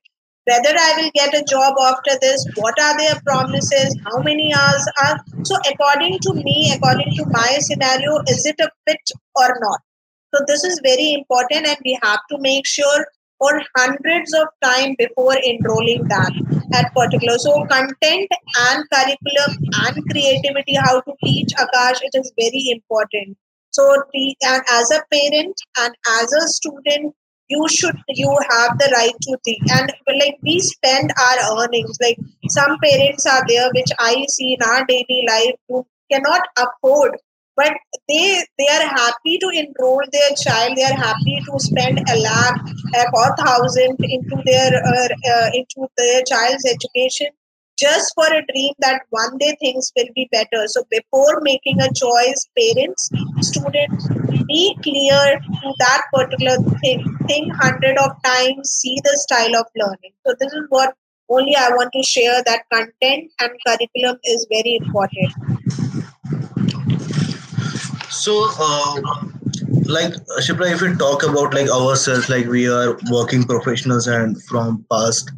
whether 0.50 0.72
i 0.86 0.94
will 0.98 1.10
get 1.16 1.34
a 1.34 1.44
job 1.50 1.74
after 1.90 2.14
this 2.22 2.46
what 2.56 2.80
are 2.86 2.98
their 2.98 3.20
promises 3.26 3.96
how 4.06 4.22
many 4.22 4.54
hours 4.54 4.86
are. 5.06 5.18
So 5.44 5.58
according 5.72 6.20
to 6.20 6.34
me 6.34 6.74
according 6.76 7.16
to 7.16 7.26
my 7.30 7.58
scenario 7.60 8.20
is 8.28 8.46
it 8.46 8.56
a 8.60 8.70
fit 8.88 9.12
or 9.36 9.50
not? 9.60 9.80
So 10.34 10.44
this 10.48 10.64
is 10.64 10.80
very 10.84 11.14
important 11.14 11.68
and 11.68 11.78
we 11.86 11.98
have 12.04 12.20
to 12.32 12.38
make 12.40 12.66
sure 12.66 13.06
for 13.44 13.62
hundreds 13.78 14.34
of 14.34 14.48
time 14.64 14.96
before 14.98 15.36
enrolling 15.52 16.04
that 16.08 16.32
at 16.74 16.94
particular. 16.96 17.38
So 17.38 17.66
content 17.66 18.30
and 18.68 18.86
curriculum 18.94 19.52
and 19.86 20.10
creativity 20.12 20.76
how 20.76 21.02
to 21.02 21.14
teach 21.24 21.52
akash 21.64 22.00
it 22.02 22.16
is 22.22 22.32
very 22.40 22.64
important. 22.72 23.38
So 23.72 23.84
the, 24.14 24.36
and 24.46 24.64
as 24.72 24.92
a 24.92 25.02
parent 25.12 25.56
and 25.80 25.94
as 26.22 26.32
a 26.42 26.48
student 26.48 27.16
you 27.50 27.68
should 27.68 27.98
you 28.08 28.30
have 28.50 28.78
the 28.80 28.90
right 28.96 29.18
to 29.22 29.38
think. 29.44 29.62
And 29.72 29.92
like 30.22 30.38
we 30.42 30.60
spend 30.60 31.12
our 31.20 31.64
earnings. 31.64 31.98
Like 32.02 32.18
some 32.50 32.78
parents 32.84 33.26
are 33.26 33.44
there 33.48 33.70
which 33.76 33.92
i 34.00 34.26
see 34.30 34.54
in 34.54 34.64
our 34.70 34.86
daily 34.86 35.26
life 35.28 35.56
who 35.68 35.86
cannot 36.12 36.42
afford 36.58 37.18
but 37.56 37.74
they 38.10 38.44
they 38.58 38.68
are 38.76 38.88
happy 38.88 39.38
to 39.40 39.50
enroll 39.50 40.02
their 40.12 40.32
child. 40.42 40.76
They 40.76 40.84
are 40.84 40.98
happy 40.98 41.38
to 41.46 41.60
spend 41.60 42.00
a 42.00 42.16
lakh, 42.20 42.60
or 43.14 43.36
thousand 43.38 43.98
into 44.00 44.42
their 44.46 44.72
uh, 44.84 45.08
uh, 45.34 45.50
into 45.54 45.88
their 45.98 46.24
child's 46.24 46.66
education 46.66 47.28
just 47.78 48.12
for 48.14 48.26
a 48.26 48.46
dream 48.54 48.74
that 48.80 49.02
one 49.10 49.38
day 49.40 49.56
things 49.60 49.92
will 49.96 50.10
be 50.16 50.30
better. 50.32 50.68
So 50.68 50.84
before 50.92 51.42
making 51.42 51.82
a 51.82 51.92
choice 51.94 52.48
parents 52.58 53.10
students 53.42 54.08
be 54.48 54.78
clear 54.84 55.40
to 55.40 55.74
that 55.80 56.02
particular 56.14 56.58
thing. 56.82 57.04
Think 57.28 57.54
hundred 57.54 57.98
of 57.98 58.12
times 58.24 58.70
see 58.70 58.98
the 59.04 59.18
style 59.28 59.56
of 59.56 59.66
learning. 59.76 60.14
So 60.26 60.34
this 60.40 60.54
is 60.54 60.66
what 60.70 60.94
only 61.30 61.56
i 61.56 61.70
want 61.70 61.92
to 61.94 62.04
share 62.04 62.44
that 62.46 62.64
content 62.72 63.32
and 63.40 63.52
curriculum 63.66 64.18
is 64.26 64.46
very 64.50 64.76
important 64.76 65.32
so, 68.24 68.50
uh, 68.58 69.02
like 69.86 70.14
Shipra, 70.44 70.72
if 70.72 70.82
we 70.82 70.96
talk 70.96 71.24
about 71.24 71.54
like 71.54 71.70
ourselves, 71.70 72.30
like 72.30 72.46
we 72.48 72.70
are 72.70 72.98
working 73.12 73.44
professionals, 73.44 74.08
and 74.08 74.42
from 74.44 74.86
past 74.90 75.32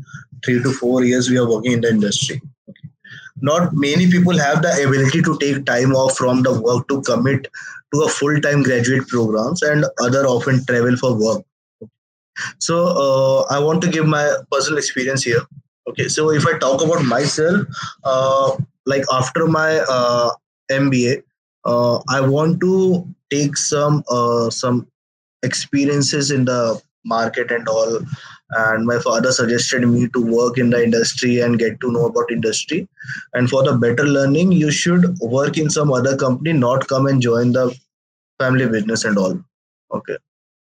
three 0.43 0.61
to 0.61 0.71
four 0.71 1.03
years, 1.03 1.29
we 1.29 1.39
are 1.39 1.49
working 1.49 1.71
in 1.71 1.81
the 1.81 1.89
industry. 1.89 2.39
Not 3.41 3.73
many 3.73 4.09
people 4.11 4.37
have 4.37 4.61
the 4.61 4.71
ability 4.85 5.23
to 5.23 5.37
take 5.39 5.65
time 5.65 5.95
off 5.95 6.15
from 6.15 6.43
the 6.43 6.53
work 6.61 6.87
to 6.89 7.01
commit 7.01 7.47
to 7.93 8.01
a 8.03 8.07
full-time 8.07 8.61
graduate 8.61 9.07
programs, 9.07 9.63
and 9.63 9.85
other 9.99 10.25
often 10.27 10.63
travel 10.65 10.95
for 10.95 11.13
work. 11.25 11.43
So, 12.59 12.79
uh, 13.05 13.53
I 13.53 13.59
want 13.59 13.81
to 13.81 13.89
give 13.89 14.05
my 14.05 14.25
personal 14.51 14.77
experience 14.77 15.23
here. 15.23 15.41
Okay, 15.89 16.07
so 16.07 16.31
if 16.31 16.45
I 16.45 16.57
talk 16.59 16.83
about 16.83 17.03
myself, 17.03 17.67
uh, 18.03 18.57
like 18.85 19.03
after 19.11 19.47
my 19.47 19.79
uh, 19.89 20.29
MBA, 20.71 21.23
uh, 21.65 21.99
I 22.09 22.21
want 22.21 22.59
to 22.61 23.07
take 23.31 23.57
some 23.57 24.03
uh, 24.09 24.49
some 24.49 24.87
experiences 25.43 26.31
in 26.31 26.45
the 26.45 26.81
market 27.03 27.51
and 27.51 27.67
all. 27.67 27.99
And 28.51 28.85
my 28.85 28.99
father 28.99 29.31
suggested 29.31 29.87
me 29.87 30.07
to 30.09 30.23
work 30.23 30.57
in 30.57 30.69
the 30.69 30.83
industry 30.83 31.39
and 31.39 31.57
get 31.57 31.79
to 31.81 31.91
know 31.91 32.05
about 32.05 32.31
industry. 32.31 32.87
And 33.33 33.49
for 33.49 33.63
the 33.63 33.75
better 33.75 34.05
learning, 34.05 34.51
you 34.51 34.71
should 34.71 35.17
work 35.19 35.57
in 35.57 35.69
some 35.69 35.91
other 35.91 36.15
company, 36.15 36.53
not 36.53 36.87
come 36.87 37.07
and 37.07 37.21
join 37.21 37.53
the 37.53 37.75
family 38.39 38.69
business 38.69 39.03
and 39.03 39.17
all. 39.17 39.39
Okay. 39.91 40.17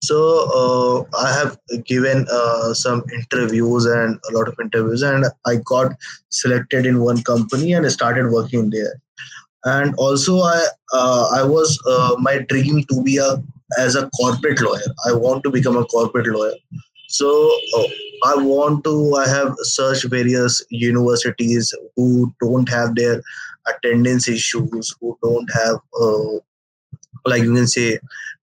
So 0.03 1.09
uh, 1.12 1.16
I 1.16 1.32
have 1.32 1.59
given 1.84 2.26
uh, 2.30 2.74
some 2.74 3.05
interviews 3.12 3.84
and 3.84 4.18
a 4.30 4.36
lot 4.36 4.49
of 4.49 4.59
interviews, 4.61 5.03
and 5.03 5.26
I 5.46 5.57
got 5.64 5.92
selected 6.30 6.86
in 6.86 7.01
one 7.01 7.22
company 7.22 7.72
and 7.72 7.84
I 7.84 7.88
started 7.88 8.30
working 8.30 8.70
there 8.70 9.01
and 9.64 9.94
also 9.96 10.38
i 10.40 10.66
uh, 10.92 11.28
i 11.32 11.42
was 11.42 11.78
uh, 11.86 12.14
my 12.18 12.38
dream 12.48 12.82
to 12.84 13.02
be 13.02 13.16
a 13.16 13.42
as 13.76 13.96
a 13.96 14.09
corporate 14.11 14.61
lawyer. 14.62 14.80
I 15.06 15.12
want 15.12 15.44
to 15.44 15.50
become 15.50 15.76
a 15.76 15.84
corporate 15.84 16.26
lawyer. 16.26 16.54
So 17.09 17.28
uh, 17.76 17.84
i 18.24 18.34
want 18.36 18.84
to 18.84 19.14
i 19.16 19.26
have 19.28 19.54
searched 19.62 20.04
various 20.04 20.64
universities 20.70 21.74
who 21.96 22.32
don't 22.42 22.68
have 22.68 22.94
their 22.96 23.22
attendance 23.68 24.28
issues 24.28 24.94
who 25.00 25.16
don't 25.22 25.50
have 25.52 25.76
uh, 26.00 26.38
like 27.26 27.42
you 27.42 27.54
can 27.54 27.66
say 27.66 27.98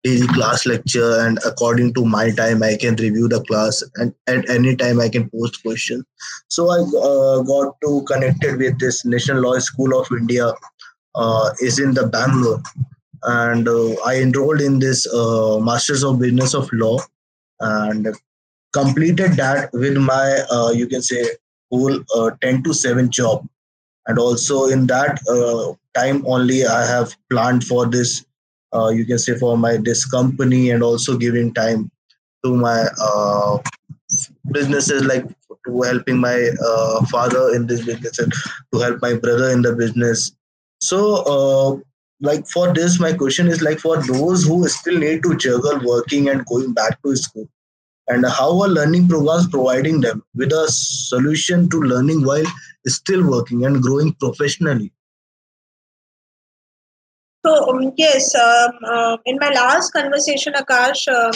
daily 0.04 0.26
class 0.28 0.66
lecture. 0.66 1.18
And 1.20 1.38
according 1.46 1.94
to 1.94 2.04
my 2.04 2.30
time 2.30 2.62
i 2.62 2.76
can 2.76 2.96
review 2.96 3.28
the 3.28 3.42
class 3.44 3.82
and 3.96 4.14
at 4.26 4.48
any 4.48 4.76
time 4.76 5.00
i 5.00 5.08
can 5.08 5.28
post 5.30 5.62
questions. 5.62 6.04
So 6.48 6.70
i 6.70 6.78
uh, 6.78 7.42
got 7.42 7.74
to 7.84 8.04
connected 8.06 8.58
with 8.58 8.78
this 8.78 9.04
national 9.04 9.42
law 9.42 9.58
school 9.58 9.98
of 10.00 10.06
india 10.12 10.52
is 11.60 11.78
in 11.78 11.94
the 11.94 12.06
Bangalore, 12.06 12.62
and 13.22 13.68
uh, 13.68 13.94
I 14.04 14.16
enrolled 14.20 14.60
in 14.60 14.78
this 14.78 15.06
uh, 15.12 15.58
Masters 15.60 16.04
of 16.04 16.18
Business 16.18 16.54
of 16.54 16.68
Law, 16.72 16.98
and 17.60 18.08
completed 18.72 19.32
that 19.32 19.70
with 19.72 19.96
my 19.96 20.44
you 20.74 20.86
can 20.86 21.02
say 21.02 21.24
whole 21.70 22.00
10 22.40 22.62
to 22.64 22.74
7 22.74 23.10
job. 23.10 23.46
And 24.06 24.18
also 24.18 24.66
in 24.66 24.86
that 24.88 25.18
uh, 25.30 25.72
time 25.98 26.24
only 26.26 26.66
i 26.66 26.84
have 26.86 27.16
planned 27.30 27.64
for 27.64 27.86
this 27.86 28.24
uh, 28.74 28.88
you 28.88 29.04
can 29.06 29.18
say 29.18 29.38
for 29.38 29.56
my 29.56 29.76
this 29.76 30.04
company 30.04 30.70
and 30.70 30.82
also 30.82 31.16
giving 31.16 31.54
time 31.54 31.90
to 32.44 32.54
my 32.54 32.86
uh, 33.00 33.58
businesses 34.52 35.04
like 35.04 35.26
to 35.66 35.80
helping 35.82 36.18
my 36.18 36.50
father 37.10 37.54
in 37.54 37.66
this 37.66 37.84
business 37.86 38.18
and 38.18 38.32
to 38.72 38.80
help 38.80 39.00
my 39.00 39.14
brother 39.14 39.50
in 39.50 39.62
the 39.62 39.74
business 39.74 40.32
so, 40.84 41.00
uh, 41.34 41.80
like 42.20 42.46
for 42.46 42.74
this, 42.74 43.00
my 43.00 43.12
question 43.14 43.48
is 43.48 43.62
like 43.62 43.78
for 43.78 44.02
those 44.02 44.44
who 44.44 44.68
still 44.68 44.98
need 44.98 45.22
to 45.22 45.34
juggle 45.36 45.80
working 45.82 46.28
and 46.28 46.44
going 46.44 46.74
back 46.74 47.02
to 47.02 47.16
school, 47.16 47.48
and 48.08 48.26
how 48.26 48.60
are 48.60 48.68
learning 48.68 49.08
programs 49.08 49.48
providing 49.48 50.02
them 50.02 50.22
with 50.34 50.52
a 50.52 50.66
solution 50.70 51.70
to 51.70 51.80
learning 51.80 52.26
while 52.26 52.44
still 52.86 53.26
working 53.26 53.64
and 53.64 53.80
growing 53.82 54.12
professionally? 54.24 54.92
So 57.46 57.70
um, 57.70 57.92
yes, 57.96 58.34
um, 58.34 58.72
uh, 58.86 59.16
in 59.24 59.38
my 59.40 59.48
last 59.48 59.90
conversation, 59.94 60.52
Akash, 60.52 61.08
uh, 61.08 61.32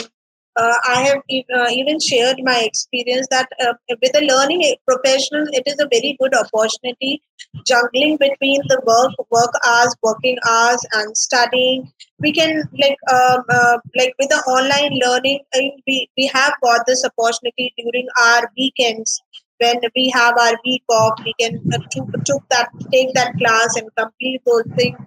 I 0.57 1.03
have 1.03 1.19
uh, 1.55 1.69
even 1.71 2.01
shared 2.01 2.39
my 2.43 2.63
experience 2.65 3.27
that 3.31 3.49
uh, 3.65 3.75
with 4.03 4.17
a 4.17 4.27
learning 4.27 4.75
professional, 4.87 5.47
it 5.53 5.63
is 5.67 5.77
a 5.81 5.89
very 5.91 6.17
good 6.21 6.35
opportunity 6.35 7.23
juggling 7.67 8.17
between 8.17 8.61
the 8.69 8.81
work, 8.85 9.13
work 9.31 9.53
hours, 9.67 9.95
working 10.03 10.37
hours, 10.49 10.85
and 10.95 11.17
studying. 11.17 11.91
We 12.19 12.33
can 12.33 12.63
like 12.79 12.97
um, 13.13 13.45
uh, 13.49 13.79
like 13.97 14.15
with 14.19 14.29
the 14.31 14.43
online 14.49 14.99
learning, 15.05 15.41
uh, 15.55 15.71
we 15.87 16.09
we 16.17 16.27
have 16.35 16.55
got 16.63 16.87
this 16.87 17.05
opportunity 17.05 17.73
during 17.79 18.09
our 18.21 18.51
weekends 18.57 19.23
when 19.59 19.81
we 19.95 20.11
have 20.11 20.37
our 20.37 20.59
week 20.65 20.83
off. 20.89 21.21
We 21.25 21.35
can 21.39 21.61
uh, 21.73 21.79
took, 21.91 22.25
took 22.25 22.49
that 22.51 22.71
take 22.93 23.15
that 23.15 23.33
class 23.39 23.77
and 23.77 23.89
complete 23.97 24.43
those 24.45 24.65
things 24.77 24.99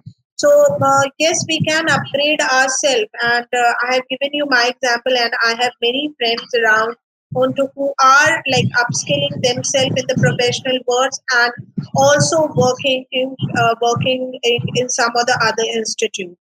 so 0.42 0.50
uh, 0.90 1.02
yes, 1.18 1.44
we 1.48 1.60
can 1.60 1.88
upgrade 1.88 2.40
ourselves, 2.40 3.10
and 3.22 3.46
uh, 3.62 3.72
I 3.86 3.94
have 3.94 4.08
given 4.08 4.32
you 4.32 4.46
my 4.46 4.72
example, 4.74 5.16
and 5.16 5.32
I 5.44 5.54
have 5.62 5.72
many 5.80 6.12
friends 6.18 6.48
around 6.60 6.96
onto 7.34 7.68
who 7.74 7.92
are 8.02 8.42
like 8.54 8.66
upskilling 8.82 9.36
themselves 9.42 9.94
in 9.96 10.06
the 10.08 10.16
professional 10.20 10.78
worlds 10.86 11.20
and 11.32 11.52
also 11.96 12.48
working 12.54 13.04
in 13.12 13.36
uh, 13.56 13.74
working 13.80 14.38
in, 14.42 14.60
in 14.74 14.88
some 14.88 15.12
of 15.16 15.26
the 15.26 15.38
other 15.42 15.66
institute. 15.78 16.36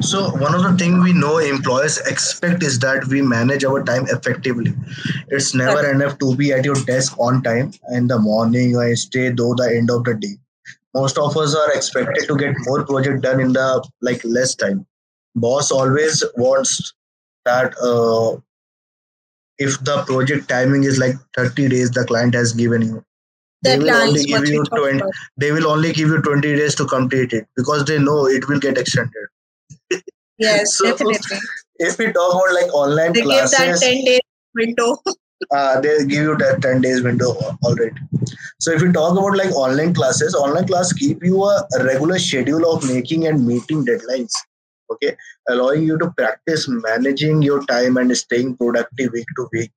So 0.00 0.30
one 0.36 0.54
of 0.54 0.62
the 0.62 0.74
things 0.78 1.02
we 1.02 1.12
know 1.12 1.38
employers 1.38 1.98
expect 1.98 2.62
is 2.62 2.78
that 2.80 3.06
we 3.06 3.22
manage 3.22 3.64
our 3.64 3.82
time 3.82 4.06
effectively. 4.08 4.74
It's 5.28 5.54
never 5.54 5.80
Correct. 5.80 5.94
enough 5.94 6.18
to 6.18 6.36
be 6.36 6.52
at 6.52 6.64
your 6.64 6.74
desk 6.74 7.18
on 7.18 7.42
time 7.42 7.72
in 7.90 8.06
the 8.06 8.18
morning 8.18 8.76
or 8.76 8.94
stay 8.96 9.30
though 9.30 9.54
the 9.54 9.74
end 9.76 9.90
of 9.90 10.04
the 10.04 10.14
day. 10.14 10.36
Most 10.94 11.18
of 11.18 11.36
us 11.36 11.54
are 11.54 11.72
expected 11.72 12.26
to 12.28 12.36
get 12.36 12.54
more 12.66 12.84
project 12.84 13.22
done 13.22 13.40
in 13.40 13.52
the 13.52 13.88
like 14.00 14.22
less 14.24 14.54
time. 14.54 14.86
Boss 15.34 15.70
always 15.70 16.24
wants 16.36 16.94
that 17.44 17.74
uh, 17.78 18.40
if 19.58 19.78
the 19.84 20.02
project 20.06 20.48
timing 20.48 20.84
is 20.84 20.98
like 20.98 21.14
30 21.36 21.68
days 21.68 21.90
the 21.90 22.04
client 22.04 22.34
has 22.34 22.52
given 22.52 22.82
you 22.82 23.04
they 23.62 23.78
will 23.78 23.90
only 23.90 24.24
give 24.24 24.46
you 24.48 24.64
20 24.64 24.98
about. 24.98 25.10
they 25.36 25.50
will 25.52 25.66
only 25.68 25.92
give 25.92 26.08
you 26.08 26.20
20 26.22 26.54
days 26.56 26.74
to 26.76 26.84
complete 26.86 27.32
it 27.32 27.46
because 27.56 27.84
they 27.84 27.98
know 27.98 28.26
it 28.26 28.48
will 28.48 28.60
get 28.60 28.78
extended 28.78 29.26
Yes, 30.38 30.76
So- 30.76 30.84
definitely. 30.90 31.38
if 31.78 31.98
we 31.98 32.12
talk 32.12 32.32
about 32.34 32.54
like 32.54 32.72
online 32.74 33.12
They 33.12 33.22
give 33.22 33.50
that 33.50 33.78
ten 33.80 34.04
day 34.04 34.20
window. 34.54 34.96
uh, 35.56 35.80
they 35.80 35.98
give 36.04 36.22
you 36.28 36.36
that 36.36 36.60
10 36.62 36.80
days 36.80 37.02
window 37.02 37.28
already 37.64 37.92
so 38.60 38.72
if 38.72 38.82
we 38.82 38.90
talk 38.92 39.12
about 39.18 39.36
like 39.40 39.52
online 39.64 39.94
classes 39.94 40.34
online 40.34 40.66
class 40.66 40.92
keep 40.92 41.22
you 41.22 41.44
a 41.44 41.84
regular 41.84 42.18
schedule 42.18 42.64
of 42.72 42.84
making 42.88 43.26
and 43.28 43.46
meeting 43.46 43.84
deadlines 43.86 44.32
okay 44.90 45.16
allowing 45.48 45.82
you 45.82 45.98
to 45.98 46.10
practice 46.12 46.66
managing 46.68 47.42
your 47.42 47.64
time 47.66 47.96
and 47.96 48.16
staying 48.16 48.56
productive 48.56 49.12
week 49.12 49.26
to 49.36 49.48
week 49.52 49.72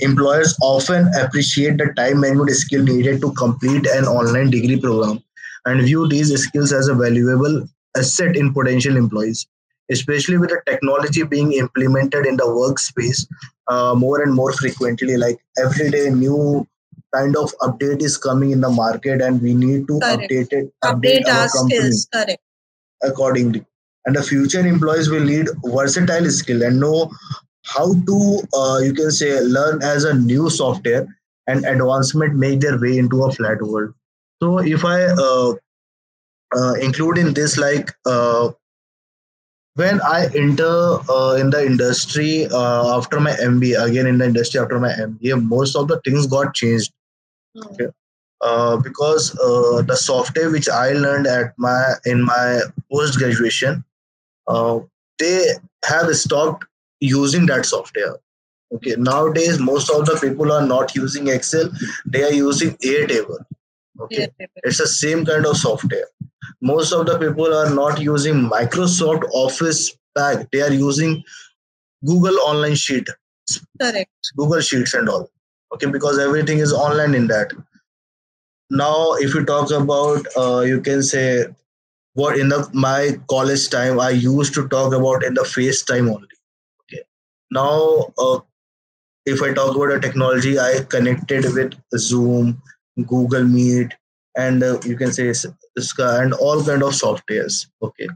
employers 0.00 0.56
often 0.62 1.10
appreciate 1.20 1.78
the 1.78 1.92
time 1.96 2.20
management 2.20 2.50
skill 2.50 2.82
needed 2.82 3.20
to 3.20 3.32
complete 3.32 3.86
an 3.86 4.04
online 4.04 4.50
degree 4.50 4.80
program 4.80 5.22
and 5.66 5.82
view 5.82 6.06
these 6.08 6.34
skills 6.42 6.72
as 6.72 6.88
a 6.88 6.94
valuable 6.94 7.66
asset 7.96 8.36
in 8.36 8.52
potential 8.52 8.96
employees 8.96 9.46
especially 9.90 10.38
with 10.38 10.50
the 10.50 10.60
technology 10.66 11.22
being 11.22 11.52
implemented 11.52 12.26
in 12.26 12.36
the 12.36 12.44
workspace 12.44 13.26
uh, 13.68 13.94
more 13.94 14.22
and 14.22 14.34
more 14.34 14.52
frequently 14.52 15.16
like 15.16 15.38
every 15.58 15.90
day 15.90 16.08
new 16.10 16.66
kind 17.14 17.36
of 17.36 17.52
update 17.60 18.02
is 18.02 18.16
coming 18.16 18.50
in 18.50 18.60
the 18.60 18.70
market 18.70 19.20
and 19.20 19.40
we 19.40 19.54
need 19.54 19.86
to 19.88 20.00
Correct. 20.00 20.30
update 20.30 20.52
it 20.52 20.72
Update 20.82 21.28
our 21.28 21.42
our 21.42 21.48
company. 21.48 21.90
Correct. 22.12 22.42
accordingly 23.02 23.64
and 24.06 24.16
the 24.16 24.22
future 24.22 24.60
employees 24.60 25.08
will 25.08 25.24
need 25.24 25.48
versatile 25.64 26.30
skill 26.30 26.62
and 26.62 26.78
know 26.78 27.10
how 27.64 27.94
to 28.06 28.40
uh, 28.54 28.78
you 28.78 28.92
can 28.92 29.10
say 29.10 29.40
learn 29.40 29.82
as 29.82 30.04
a 30.04 30.14
new 30.14 30.50
software 30.50 31.06
and 31.46 31.64
advancement 31.64 32.34
make 32.34 32.60
their 32.60 32.78
way 32.78 32.98
into 32.98 33.24
a 33.24 33.32
flat 33.32 33.60
world. 33.62 33.94
So 34.42 34.58
if 34.58 34.84
i 34.84 35.04
uh, 35.04 35.54
uh, 36.56 36.74
include 36.74 37.18
in 37.18 37.34
this 37.34 37.56
like 37.56 37.90
uh, 38.06 38.50
when 39.76 40.00
I 40.02 40.26
enter 40.36 40.98
uh, 41.10 41.36
in 41.40 41.50
the 41.50 41.64
industry 41.64 42.46
uh, 42.46 42.96
after 42.96 43.18
my 43.18 43.32
MBA, 43.32 43.84
again 43.84 44.06
in 44.06 44.18
the 44.18 44.26
industry 44.26 44.60
after 44.60 44.78
my 44.78 44.90
MBA, 44.90 45.42
most 45.42 45.74
of 45.74 45.88
the 45.88 46.00
things 46.04 46.26
got 46.26 46.54
changed. 46.54 46.92
Mm. 47.56 47.92
uh, 48.40 48.76
because 48.76 49.38
uh, 49.38 49.80
the 49.82 49.96
software 49.96 50.50
which 50.50 50.68
I 50.68 50.90
learned 50.90 51.26
at 51.26 51.54
my 51.56 51.94
in 52.04 52.24
my 52.24 52.62
post 52.92 53.18
graduation, 53.18 53.84
uh, 54.46 54.80
they 55.18 55.46
have 55.84 56.14
stopped 56.16 56.64
using 57.00 57.46
that 57.46 57.66
software. 57.66 58.16
Okay, 58.74 58.96
nowadays 58.96 59.58
most 59.58 59.90
of 59.90 60.06
the 60.06 60.18
people 60.20 60.50
are 60.52 60.66
not 60.66 60.94
using 60.94 61.28
Excel; 61.28 61.70
they 62.06 62.22
are 62.22 62.32
using 62.32 62.76
Airtable. 62.78 63.44
Okay, 64.00 64.26
definitely. 64.26 64.62
it's 64.64 64.78
the 64.78 64.88
same 64.88 65.24
kind 65.24 65.46
of 65.46 65.56
software 65.56 66.06
most 66.60 66.92
of 66.92 67.06
the 67.06 67.18
people 67.18 67.54
are 67.54 67.70
not 67.74 68.00
using 68.00 68.34
microsoft 68.50 69.24
office 69.32 69.96
pack 70.16 70.50
they 70.50 70.62
are 70.62 70.72
using 70.72 71.22
google 72.04 72.38
online 72.40 72.74
sheet 72.74 73.08
Correct. 73.80 74.10
google 74.36 74.60
sheets 74.60 74.94
and 74.94 75.08
all 75.08 75.30
okay 75.72 75.90
because 75.90 76.18
everything 76.18 76.58
is 76.58 76.72
online 76.72 77.14
in 77.14 77.26
that 77.28 77.52
now 78.70 79.12
if 79.14 79.34
you 79.34 79.44
talk 79.44 79.70
about 79.70 80.26
uh, 80.36 80.60
you 80.60 80.80
can 80.80 81.02
say 81.02 81.46
what 82.14 82.38
in 82.38 82.48
the 82.48 82.68
my 82.72 83.16
college 83.28 83.68
time 83.70 84.00
i 84.00 84.10
used 84.10 84.54
to 84.54 84.66
talk 84.68 84.92
about 84.92 85.24
in 85.24 85.34
the 85.34 85.42
facetime 85.42 86.08
only. 86.14 86.28
Okay. 86.82 87.02
Now 87.50 88.12
uh, 88.18 88.40
if 89.26 89.42
i 89.42 89.52
talk 89.52 89.76
about 89.76 89.92
a 89.92 90.00
technology 90.00 90.58
i 90.58 90.84
connected 90.88 91.52
with 91.54 91.74
zoom 91.96 92.62
google 93.06 93.44
meet 93.44 93.94
and 94.36 94.62
uh, 94.62 94.78
you 94.84 94.96
can 94.96 95.12
say 95.12 95.32
and 95.98 96.34
all 96.34 96.64
kind 96.64 96.82
of 96.82 96.92
softwares. 96.92 97.66
Okay. 97.82 98.08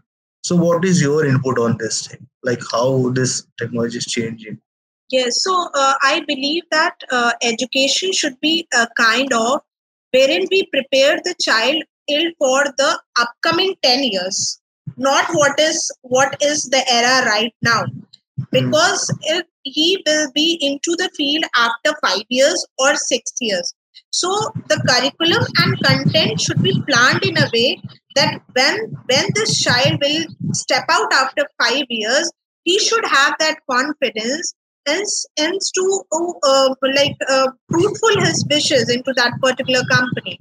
So 0.43 0.57
what 0.57 0.85
is 0.85 1.01
your 1.03 1.27
input 1.27 1.59
on 1.59 1.77
this 1.79 2.07
thing? 2.07 2.27
Like 2.43 2.61
how 2.73 3.11
this 3.11 3.47
technology 3.59 3.99
is 3.99 4.07
changing? 4.07 4.61
Yes, 5.11 5.43
so 5.43 5.69
uh, 5.75 5.95
I 6.03 6.23
believe 6.27 6.65
that 6.71 6.95
uh, 7.11 7.33
education 7.43 8.13
should 8.13 8.39
be 8.41 8.69
a 8.75 8.87
kind 8.97 9.33
of 9.33 9.61
wherein 10.13 10.47
we 10.51 10.67
prepare 10.67 11.19
the 11.25 11.35
child 11.41 11.83
for 12.39 12.65
the 12.77 13.01
upcoming 13.19 13.75
10 13.83 14.05
years, 14.05 14.61
not 14.97 15.27
what 15.33 15.59
is 15.61 15.91
what 16.03 16.37
is 16.43 16.65
the 16.65 16.83
era 16.93 17.27
right 17.27 17.55
now. 17.63 17.85
Because 18.51 19.13
if 19.25 19.45
he 19.65 20.03
will 20.07 20.31
be 20.33 20.59
into 20.61 20.97
the 20.97 21.11
field 21.17 21.45
after 21.57 21.93
five 22.03 22.25
years 22.29 22.67
or 22.79 22.95
six 22.97 23.33
years. 23.41 23.75
So 24.11 24.29
the 24.69 24.81
curriculum 24.89 25.45
and 25.59 25.79
content 25.85 26.41
should 26.41 26.63
be 26.63 26.83
planned 26.89 27.25
in 27.25 27.37
a 27.37 27.51
way 27.53 27.83
that 28.15 28.41
when 28.55 28.79
when 29.07 29.27
this 29.35 29.61
child 29.61 30.01
will 30.01 30.25
step 30.53 30.85
out 30.91 31.13
after 31.13 31.47
five 31.63 31.85
years, 31.91 32.31
he 32.65 32.79
should 32.79 33.05
have 33.05 33.35
that 33.39 33.59
confidence 33.71 34.55
and 34.87 35.61
to 35.75 36.03
uh, 36.45 36.75
like 36.95 37.17
uh, 37.29 37.49
fruitful 37.71 38.21
his 38.21 38.47
wishes 38.51 38.89
into 38.89 39.13
that 39.17 39.33
particular 39.43 39.83
company 39.91 40.39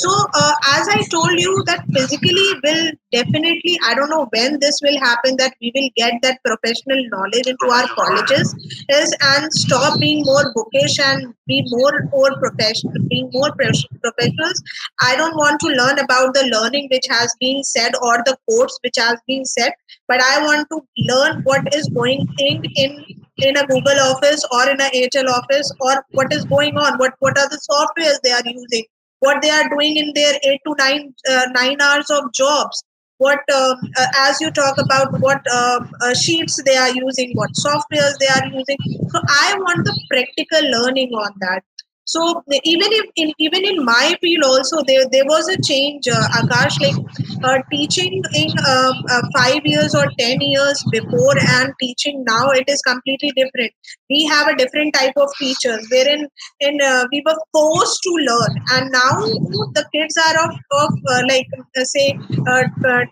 so 0.00 0.10
uh, 0.40 0.54
as 0.76 0.88
i 0.96 1.00
told 1.14 1.40
you 1.44 1.52
that 1.68 1.84
physically 1.94 2.48
will 2.64 2.84
definitely 3.16 3.74
i 3.88 3.94
don't 3.94 4.10
know 4.14 4.26
when 4.36 4.58
this 4.64 4.80
will 4.86 4.98
happen 5.04 5.36
that 5.42 5.54
we 5.60 5.72
will 5.76 5.88
get 5.96 6.14
that 6.22 6.38
professional 6.44 7.02
knowledge 7.14 7.46
into 7.52 7.72
our 7.76 7.88
colleges 7.98 8.54
is 9.00 9.14
and 9.32 9.52
stop 9.52 9.98
being 10.00 10.22
more 10.24 10.52
bookish 10.54 10.98
and 11.08 11.34
be 11.46 11.62
more 11.70 11.92
more 12.12 12.32
professional 12.38 12.92
being 13.08 13.30
more 13.32 13.50
professionals. 13.52 14.62
I 15.02 15.16
don't 15.16 15.36
want 15.36 15.60
to 15.60 15.68
learn 15.68 15.98
about 15.98 16.34
the 16.34 16.44
learning 16.52 16.88
which 16.90 17.06
has 17.10 17.34
been 17.40 17.62
said 17.64 17.92
or 18.02 18.18
the 18.26 18.36
course 18.48 18.78
which 18.82 18.96
has 18.98 19.18
been 19.26 19.44
said 19.44 19.72
but 20.06 20.20
i 20.22 20.42
want 20.44 20.68
to 20.72 20.80
learn 21.12 21.40
what 21.42 21.74
is 21.74 21.88
going 21.88 22.28
in 22.38 22.62
in 22.76 23.04
in 23.38 23.56
a 23.56 23.66
Google 23.66 24.00
office 24.00 24.44
or 24.52 24.68
in 24.68 24.80
a 24.80 24.90
HL 24.90 25.28
office 25.28 25.72
or 25.80 26.04
what 26.10 26.32
is 26.32 26.44
going 26.44 26.76
on, 26.76 26.98
what, 26.98 27.14
what 27.20 27.38
are 27.38 27.48
the 27.48 27.60
softwares 27.70 28.20
they 28.22 28.32
are 28.32 28.42
using, 28.44 28.84
what 29.20 29.42
they 29.42 29.50
are 29.50 29.68
doing 29.68 29.96
in 29.96 30.12
their 30.14 30.34
eight 30.44 30.60
to 30.66 30.74
nine, 30.78 31.14
uh, 31.30 31.46
nine 31.52 31.80
hours 31.80 32.10
of 32.10 32.32
jobs, 32.32 32.82
what, 33.18 33.40
um, 33.52 33.76
uh, 33.98 34.06
as 34.18 34.40
you 34.40 34.50
talk 34.50 34.78
about 34.78 35.20
what 35.20 35.40
uh, 35.50 35.80
uh, 36.02 36.14
sheets 36.14 36.62
they 36.64 36.76
are 36.76 36.90
using, 36.90 37.32
what 37.34 37.50
softwares 37.52 38.14
they 38.20 38.28
are 38.28 38.46
using. 38.46 38.78
So 39.10 39.20
I 39.28 39.54
want 39.58 39.84
the 39.84 40.00
practical 40.10 40.70
learning 40.70 41.10
on 41.14 41.32
that. 41.40 41.62
So 42.14 42.42
even 42.74 42.88
if 43.00 43.06
in 43.16 43.32
even 43.38 43.64
in 43.64 43.84
my 43.84 44.16
field 44.20 44.44
also 44.44 44.82
there 44.86 45.06
there 45.12 45.26
was 45.34 45.48
a 45.48 45.58
change, 45.70 46.08
uh, 46.08 46.28
Akash. 46.40 46.80
Like 46.80 46.98
uh, 47.44 47.58
teaching 47.70 48.22
in 48.34 48.50
um, 48.66 48.94
uh, 49.10 49.22
five 49.36 49.60
years 49.64 49.94
or 49.94 50.06
ten 50.18 50.38
years 50.40 50.84
before 50.90 51.36
and 51.38 51.72
teaching 51.80 52.24
now 52.26 52.50
it 52.50 52.68
is 52.68 52.80
completely 52.82 53.30
different 53.36 53.72
we 54.10 54.24
have 54.26 54.48
a 54.48 54.56
different 54.56 54.94
type 54.94 55.12
of 55.16 55.28
teachers 55.38 55.86
wherein 55.90 56.26
in 56.60 56.78
uh, 56.82 57.04
we 57.12 57.22
were 57.26 57.36
forced 57.52 58.02
to 58.02 58.12
learn 58.30 58.54
and 58.74 58.90
now 58.90 59.12
the 59.78 59.84
kids 59.94 60.16
are 60.26 60.36
of, 60.44 60.54
of 60.82 60.90
uh, 61.10 61.22
like 61.28 61.46
uh, 61.76 61.84
say 61.84 62.18
uh, 62.48 62.62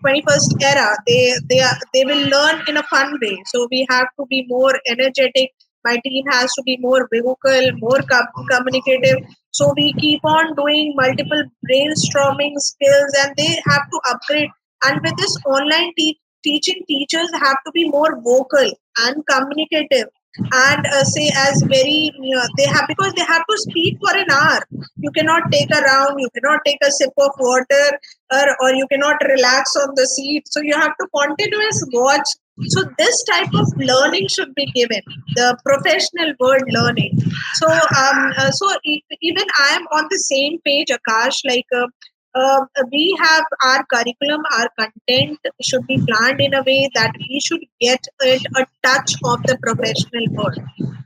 21st 0.05 0.61
era 0.61 0.89
they 1.07 1.33
they 1.49 1.59
are 1.59 1.77
they 1.93 2.03
will 2.05 2.25
learn 2.35 2.61
in 2.67 2.77
a 2.77 2.83
fun 2.83 3.13
way 3.21 3.37
so 3.47 3.67
we 3.71 3.85
have 3.89 4.07
to 4.19 4.25
be 4.29 4.45
more 4.47 4.73
energetic 4.87 5.51
my 5.87 5.97
team 6.05 6.25
has 6.31 6.53
to 6.53 6.63
be 6.69 6.77
more 6.77 7.07
vocal 7.13 7.71
more 7.79 8.01
com- 8.11 8.45
communicative. 8.51 9.17
So 9.51 9.73
we 9.75 9.93
keep 9.93 10.23
on 10.23 10.53
doing 10.55 10.93
multiple 10.95 11.43
brainstorming 11.69 12.55
skills 12.57 13.11
and 13.23 13.33
they 13.37 13.57
have 13.69 13.89
to 13.91 14.01
upgrade. 14.11 14.49
And 14.83 15.01
with 15.03 15.17
this 15.17 15.35
online 15.45 15.91
te- 15.97 16.19
teaching 16.43 16.83
teachers 16.87 17.31
have 17.33 17.57
to 17.65 17.71
be 17.73 17.89
more 17.89 18.21
vocal 18.21 18.71
and 19.05 19.23
communicative. 19.31 20.07
And 20.39 20.85
uh, 20.85 21.03
say 21.03 21.31
as 21.35 21.63
very 21.63 22.11
they 22.57 22.65
have 22.65 22.85
because 22.87 23.13
they 23.13 23.23
have 23.23 23.43
to 23.49 23.57
speak 23.57 23.97
for 23.99 24.15
an 24.15 24.29
hour. 24.31 24.59
You 24.97 25.11
cannot 25.11 25.51
take 25.51 25.71
a 25.73 25.81
round 25.81 26.19
you 26.19 26.29
cannot 26.35 26.59
take 26.65 26.77
a 26.83 26.91
sip 26.91 27.09
of 27.17 27.31
water 27.39 27.85
or, 28.31 28.45
or 28.61 28.73
you 28.73 28.87
cannot 28.91 29.17
relax 29.27 29.75
on 29.75 29.95
the 29.95 30.05
seat. 30.05 30.43
So 30.47 30.61
you 30.61 30.75
have 30.75 30.93
to 31.01 31.07
continuous 31.15 31.83
watch 31.91 32.27
so 32.69 32.83
this 32.97 33.23
type 33.23 33.53
of 33.53 33.67
learning 33.77 34.27
should 34.27 34.53
be 34.55 34.65
given 34.67 35.01
the 35.35 35.57
professional 35.65 36.33
word 36.39 36.63
learning 36.69 37.17
so 37.55 37.67
um 37.71 38.19
uh, 38.37 38.51
so 38.51 38.69
e- 38.85 39.03
even 39.21 39.45
i 39.59 39.69
am 39.79 39.85
on 39.99 40.07
the 40.09 40.19
same 40.19 40.59
page 40.65 40.93
akash 40.99 41.39
like 41.45 41.65
uh, 41.75 41.87
uh, 42.35 42.59
we 42.91 43.17
have 43.19 43.43
our 43.65 43.83
curriculum, 43.91 44.41
our 44.57 44.69
content 44.79 45.39
should 45.61 45.85
be 45.87 45.97
planned 46.07 46.39
in 46.39 46.53
a 46.53 46.63
way 46.63 46.89
that 46.93 47.11
we 47.17 47.39
should 47.39 47.63
get 47.79 47.99
it 48.21 48.41
a 48.55 48.65
touch 48.85 49.13
of 49.25 49.41
the 49.43 49.57
professional 49.63 50.25
world. 50.35 50.59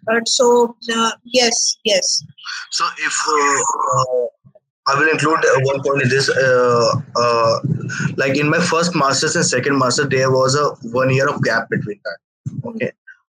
But 0.06 0.28
so 0.28 0.76
uh, 0.93 1.12
yes, 1.24 1.78
yes, 1.86 2.24
So 2.72 2.86
if 2.97 3.16
uh, 3.30 4.26
I 4.88 5.00
will 5.00 5.10
include 5.10 5.40
uh, 5.46 5.60
one 5.62 5.84
point 5.84 6.02
in 6.04 6.10
this, 6.10 6.30
uh, 6.30 6.92
uh, 7.16 7.60
like 8.18 8.36
in 8.38 8.50
my 8.50 8.60
first 8.60 8.96
masters 8.96 9.36
and 9.36 9.46
second 9.46 9.78
master, 9.78 10.08
there 10.08 10.32
was 10.32 10.56
a 10.56 10.70
one 10.90 11.14
year 11.14 11.30
of 11.30 11.44
gap 11.44 11.70
between 11.70 12.00
that. 12.04 12.18
Okay, 12.66 12.92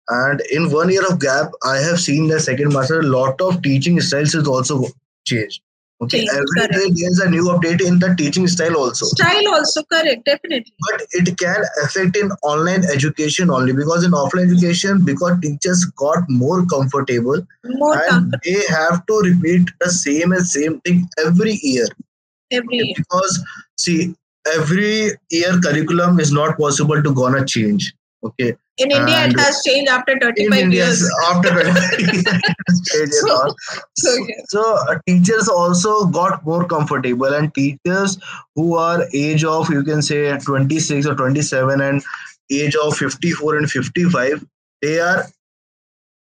and 0.10 0.42
in 0.52 0.72
one 0.72 0.90
year 0.90 1.06
of 1.08 1.20
gap, 1.20 1.52
I 1.64 1.78
have 1.78 2.00
seen 2.00 2.28
the 2.28 2.40
second 2.40 2.72
master. 2.72 3.00
A 3.00 3.04
lot 3.04 3.42
of 3.42 3.64
teaching 3.64 4.00
styles 4.00 4.36
is 4.36 4.48
also 4.48 4.86
changed. 5.26 5.62
Okay, 6.02 6.20
Changed, 6.20 6.32
every 6.32 6.48
correct. 6.56 6.74
day 6.74 6.90
there's 6.96 7.20
a 7.20 7.30
new 7.30 7.44
update 7.54 7.82
in 7.86 8.00
the 8.00 8.16
teaching 8.18 8.48
style 8.48 8.78
also. 8.78 9.06
style 9.08 9.48
also 9.54 9.84
correct, 9.92 10.24
definitely. 10.26 10.74
but 10.90 11.02
it 11.12 11.38
can 11.38 11.62
affect 11.84 12.16
in 12.16 12.32
online 12.42 12.86
education 12.86 13.50
only 13.50 13.74
because 13.74 14.06
in 14.06 14.12
offline 14.12 14.50
education 14.50 15.04
because 15.04 15.38
teachers 15.42 15.84
got 15.98 16.20
more 16.30 16.66
comfortable 16.68 17.46
More 17.66 17.96
and 17.96 18.10
comfortable 18.10 18.40
they 18.46 18.62
have 18.74 19.06
to 19.08 19.22
repeat 19.26 19.70
the 19.82 19.90
same 19.92 20.32
and 20.32 20.46
same 20.48 20.80
thing 20.82 21.06
every 21.26 21.60
year 21.64 21.86
every 22.52 22.78
year. 22.78 22.94
because 22.96 23.44
see 23.78 24.16
every 24.56 25.12
year 25.32 25.60
curriculum 25.62 26.20
is 26.22 26.32
not 26.32 26.58
possible 26.58 27.04
to 27.04 27.14
gonna 27.14 27.46
change 27.46 27.94
okay 28.24 28.56
In 28.80 28.92
India, 28.92 29.16
and 29.18 29.34
it 29.34 29.40
has 29.40 29.62
changed 29.66 29.90
after 29.92 30.14
in 30.14 30.20
35 30.20 30.60
India 30.60 30.86
years. 30.86 31.04
after 31.30 31.50
25 31.50 32.00
years. 32.00 33.24
So 33.96 34.16
yes. 34.28 34.46
so 34.50 34.62
uh, 34.90 34.98
teachers 35.08 35.48
also 35.50 36.06
got 36.06 36.46
more 36.46 36.66
comfortable 36.66 37.34
and 37.40 37.54
teachers 37.54 38.18
who 38.56 38.76
are 38.76 39.04
age 39.14 39.44
of 39.44 39.70
you 39.70 39.84
can 39.84 40.02
say 40.02 40.38
26 40.38 41.06
or 41.08 41.16
27 41.16 41.82
and 41.82 42.02
age 42.52 42.76
of 42.76 42.96
54 42.98 43.58
and 43.58 43.70
55 43.70 44.46
they 44.82 45.00
are 45.00 45.26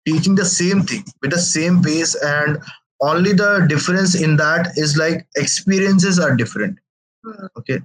teaching 0.07 0.35
the 0.35 0.45
same 0.45 0.83
thing 0.83 1.05
with 1.23 1.31
the 1.31 1.39
same 1.39 1.83
pace 1.83 2.15
and 2.23 2.59
only 3.03 3.33
the 3.33 3.67
difference 3.69 4.15
in 4.21 4.37
that 4.37 4.73
is 4.77 4.97
like 4.97 5.27
experiences 5.37 6.19
are 6.19 6.35
different 6.37 6.79
Hmm. 7.25 7.47
okay 7.59 7.81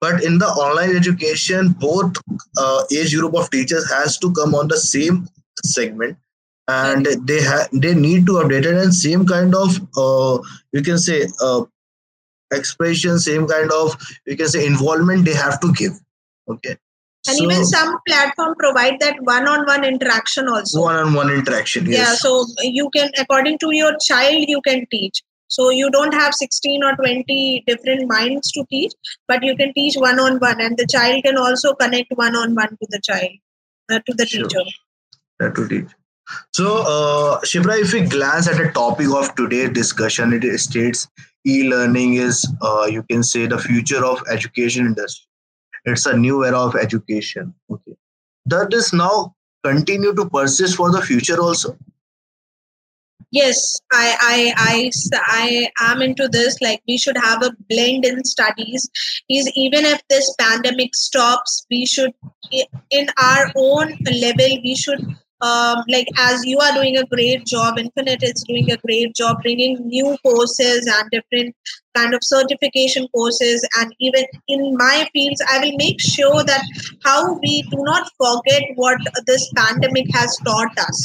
but 0.00 0.22
in 0.24 0.38
the 0.38 0.46
online 0.46 0.94
education 0.94 1.74
both 1.78 2.16
uh, 2.58 2.84
age 2.92 3.14
group 3.14 3.34
of 3.34 3.50
teachers 3.50 3.90
has 3.90 4.18
to 4.18 4.32
come 4.32 4.54
on 4.54 4.68
the 4.68 4.78
same 4.78 5.28
segment. 5.64 6.16
And 6.68 7.06
they 7.22 7.42
have 7.42 7.68
they 7.72 7.94
need 7.94 8.26
to 8.26 8.32
update 8.32 8.66
it 8.66 8.74
and 8.74 8.92
same 8.92 9.24
kind 9.24 9.54
of 9.54 9.76
uh, 9.96 10.38
you 10.72 10.82
can 10.82 10.98
say 10.98 11.28
uh, 11.40 11.62
expression 12.52 13.20
same 13.20 13.46
kind 13.46 13.70
of 13.70 13.96
you 14.26 14.36
can 14.36 14.48
say 14.48 14.66
involvement 14.66 15.24
they 15.24 15.34
have 15.34 15.60
to 15.60 15.72
give. 15.72 15.92
Okay. 16.48 16.76
And 17.28 17.40
even 17.40 17.64
some 17.64 17.98
platform 18.06 18.54
provide 18.58 19.00
that 19.00 19.16
one-on-one 19.20 19.84
interaction 19.84 20.48
also. 20.48 20.80
one-on-one 20.80 21.30
interaction 21.30 21.86
yes. 21.86 21.98
Yeah, 21.98 22.14
so 22.14 22.46
you 22.60 22.88
can, 22.90 23.10
according 23.18 23.58
to 23.58 23.74
your 23.74 23.96
child, 24.00 24.44
you 24.46 24.60
can 24.62 24.86
teach. 24.90 25.22
So 25.48 25.70
you 25.70 25.90
don't 25.90 26.12
have 26.14 26.34
16 26.34 26.82
or 26.84 26.94
20 26.96 27.64
different 27.66 28.08
minds 28.08 28.50
to 28.52 28.64
teach, 28.70 28.92
but 29.28 29.42
you 29.44 29.56
can 29.56 29.72
teach 29.74 29.94
one-on-one, 29.96 30.60
and 30.60 30.76
the 30.76 30.86
child 30.90 31.22
can 31.24 31.36
also 31.38 31.74
connect 31.74 32.12
one-on-one 32.14 32.68
to 32.70 32.86
the 32.90 33.00
child, 33.02 33.30
uh, 33.90 34.00
to 34.06 34.14
the 34.14 34.26
Sure. 34.26 34.42
teacher. 34.48 34.64
that 35.38 35.54
to 35.54 35.68
teach. 35.68 35.88
So 36.54 36.78
uh, 36.78 37.40
Shipra 37.42 37.78
if 37.80 37.92
we 37.92 38.00
glance 38.00 38.48
at 38.48 38.56
the 38.56 38.72
topic 38.72 39.08
of 39.10 39.34
today's 39.36 39.70
discussion 39.70 40.32
it 40.32 40.58
states 40.58 41.06
e-learning 41.46 42.14
is 42.14 42.44
uh, 42.62 42.86
you 42.90 43.02
can 43.04 43.22
say 43.22 43.46
the 43.46 43.58
future 43.58 44.04
of 44.04 44.22
education 44.30 44.86
industry. 44.86 45.26
It's 45.84 46.06
a 46.06 46.16
new 46.16 46.44
era 46.44 46.58
of 46.58 46.74
education. 46.74 47.54
Okay. 47.70 47.94
Does 48.48 48.66
this 48.70 48.92
now 48.92 49.34
continue 49.62 50.14
to 50.14 50.28
persist 50.28 50.74
for 50.76 50.90
the 50.90 51.00
future 51.02 51.40
also 51.40 51.76
Yes, 53.36 53.58
I, 53.92 54.06
I 54.32 54.36
i 54.66 54.90
i 55.38 55.90
am 55.90 56.00
into 56.00 56.26
this. 56.26 56.56
Like 56.62 56.80
we 56.88 56.96
should 56.96 57.18
have 57.18 57.42
a 57.42 57.50
blend 57.68 58.06
in 58.06 58.24
studies. 58.24 58.88
Is 59.28 59.50
even 59.54 59.84
if 59.84 60.00
this 60.08 60.34
pandemic 60.38 60.94
stops, 60.94 61.66
we 61.70 61.84
should, 61.84 62.12
in 62.90 63.08
our 63.22 63.52
own 63.54 63.94
level, 64.24 64.58
we 64.64 64.74
should. 64.74 65.04
Um, 65.42 65.82
like 65.90 66.08
as 66.16 66.46
you 66.46 66.58
are 66.60 66.72
doing 66.72 66.96
a 66.96 67.04
great 67.04 67.44
job, 67.44 67.78
Inferente 67.78 68.22
is 68.22 68.42
doing 68.48 68.70
a 68.70 68.78
great 68.78 69.14
job 69.14 69.42
bringing 69.42 69.76
new 69.86 70.16
courses 70.24 70.90
and 70.94 71.10
different 71.10 71.54
kind 71.96 72.14
of 72.14 72.20
certification 72.22 73.08
courses, 73.14 73.66
and 73.78 73.94
even 74.00 74.24
in 74.48 74.76
my 74.76 75.08
fields, 75.12 75.42
I 75.50 75.58
will 75.60 75.76
make 75.76 76.00
sure 76.00 76.44
that 76.44 76.62
how 77.04 77.38
we 77.42 77.62
do 77.70 77.78
not 77.90 78.10
forget 78.22 78.62
what 78.74 78.98
this 79.26 79.50
pandemic 79.56 80.06
has 80.14 80.36
taught 80.44 80.78
us. 80.78 80.98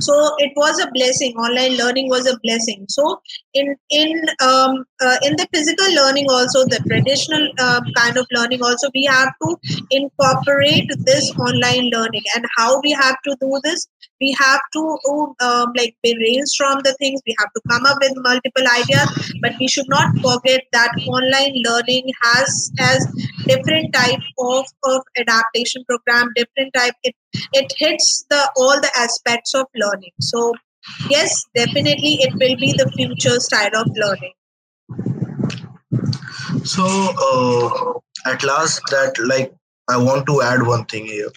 So 0.00 0.14
it 0.38 0.52
was 0.56 0.80
a 0.80 0.90
blessing. 0.92 1.34
Online 1.36 1.76
learning 1.76 2.08
was 2.08 2.26
a 2.26 2.38
blessing. 2.42 2.86
So 2.88 3.20
in 3.54 3.74
in 3.90 4.24
um, 4.42 4.84
uh, 5.00 5.16
in 5.22 5.36
the 5.36 5.48
physical 5.54 5.94
learning 5.94 6.26
also 6.30 6.64
the 6.64 6.80
traditional 6.88 7.48
uh, 7.58 7.80
kind 7.96 8.16
of 8.16 8.26
learning 8.32 8.62
also 8.62 8.88
we 8.94 9.04
have 9.04 9.32
to 9.42 9.56
incorporate 9.90 10.90
this 11.10 11.30
online 11.38 11.90
learning. 11.90 12.22
And 12.36 12.44
how 12.56 12.80
we 12.82 12.92
have 12.92 13.16
to 13.24 13.36
do 13.40 13.60
this 13.64 13.86
we 14.24 14.34
have 14.40 14.60
to 14.76 14.82
um, 15.46 15.72
like 15.80 15.94
brainstorm 16.02 16.80
the 16.88 16.94
things 17.00 17.20
we 17.26 17.34
have 17.38 17.52
to 17.56 17.62
come 17.70 17.86
up 17.92 17.98
with 18.04 18.22
multiple 18.28 18.68
ideas 18.74 19.32
but 19.42 19.52
we 19.60 19.68
should 19.74 19.90
not 19.94 20.18
forget 20.26 20.62
that 20.72 20.92
online 21.16 21.58
learning 21.68 22.12
has 22.22 22.70
has 22.78 23.06
different 23.46 23.92
type 23.92 24.30
of, 24.38 24.64
of 24.84 25.02
adaptation 25.24 25.84
program 25.88 26.30
different 26.36 26.72
type 26.74 26.94
it 27.02 27.14
it 27.52 27.72
hits 27.78 28.24
the 28.30 28.42
all 28.56 28.80
the 28.80 28.92
aspects 28.96 29.54
of 29.54 29.66
learning. 29.74 30.12
So 30.20 30.52
yes 31.10 31.44
definitely 31.54 32.14
it 32.26 32.32
will 32.34 32.56
be 32.64 32.72
the 32.72 32.90
future 32.96 33.38
style 33.40 33.76
of 33.82 33.88
learning. 33.94 34.34
So 36.64 36.84
uh, 37.28 38.30
at 38.30 38.42
last 38.42 38.82
that 38.90 39.18
like 39.18 39.52
i 39.88 39.96
want 39.96 40.26
to 40.26 40.40
add 40.42 40.66
one 40.66 40.84
thing 40.86 41.06
here 41.06 41.30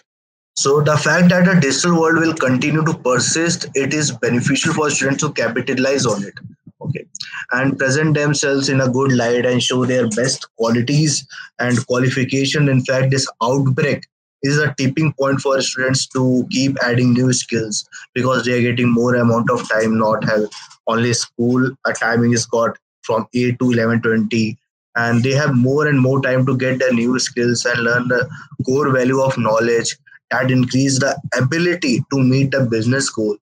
so 0.57 0.81
the 0.81 0.97
fact 0.97 1.29
that 1.29 1.45
the 1.45 1.53
digital 1.61 1.99
world 2.01 2.17
will 2.17 2.33
continue 2.33 2.83
to 2.83 2.93
persist 2.95 3.67
it 3.75 3.93
is 3.93 4.11
beneficial 4.11 4.73
for 4.73 4.89
students 4.89 5.21
to 5.21 5.31
capitalize 5.31 6.03
on 6.07 6.23
it. 6.23 6.33
Okay. 6.81 7.05
And 7.51 7.77
present 7.77 8.15
themselves 8.15 8.67
in 8.67 8.81
a 8.81 8.89
good 8.89 9.11
light 9.11 9.45
and 9.45 9.61
show 9.61 9.85
their 9.85 10.09
best 10.09 10.47
qualities 10.57 11.27
and 11.59 11.85
qualification. 11.85 12.69
In 12.69 12.83
fact 12.83 13.11
this 13.11 13.27
outbreak 13.43 14.07
is 14.41 14.57
a 14.57 14.73
tipping 14.79 15.13
point 15.13 15.41
for 15.41 15.61
students 15.61 16.07
to 16.07 16.47
keep 16.49 16.75
adding 16.83 17.13
new 17.13 17.31
skills 17.33 17.87
because 18.15 18.43
they 18.43 18.57
are 18.57 18.71
getting 18.71 18.89
more 18.89 19.13
amount 19.13 19.51
of 19.51 19.69
time 19.69 19.99
not 19.99 20.23
have 20.23 20.41
only 20.87 21.13
school 21.13 21.69
a 21.85 21.93
timing 21.93 22.33
is 22.33 22.47
got 22.47 22.75
from 23.03 23.27
8 23.33 23.59
to 23.59 23.65
11.20 23.65 24.57
and 24.95 25.23
they 25.23 25.33
have 25.33 25.55
more 25.55 25.87
and 25.87 25.99
more 25.99 26.19
time 26.21 26.45
to 26.47 26.57
get 26.57 26.79
the 26.79 26.91
new 26.93 27.19
skills 27.19 27.65
and 27.65 27.83
learn 27.83 28.07
the 28.07 28.27
core 28.65 28.91
value 28.91 29.21
of 29.21 29.37
knowledge 29.37 29.95
that 30.31 30.51
increase 30.51 30.99
the 30.99 31.19
ability 31.37 32.03
to 32.11 32.19
meet 32.19 32.51
the 32.51 32.65
business 32.65 33.09
goal 33.09 33.37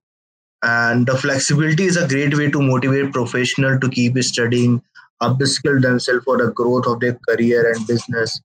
and 0.62 1.06
the 1.06 1.16
flexibility 1.16 1.84
is 1.84 1.96
a 1.96 2.08
great 2.08 2.36
way 2.36 2.50
to 2.50 2.60
motivate 2.60 3.12
professional 3.12 3.78
to 3.78 3.88
keep 3.88 4.16
studying 4.18 4.82
upskill 5.22 5.80
themselves 5.80 6.24
for 6.24 6.36
the 6.38 6.50
growth 6.52 6.86
of 6.86 7.00
their 7.00 7.18
career 7.28 7.72
and 7.72 7.86
business. 7.86 8.40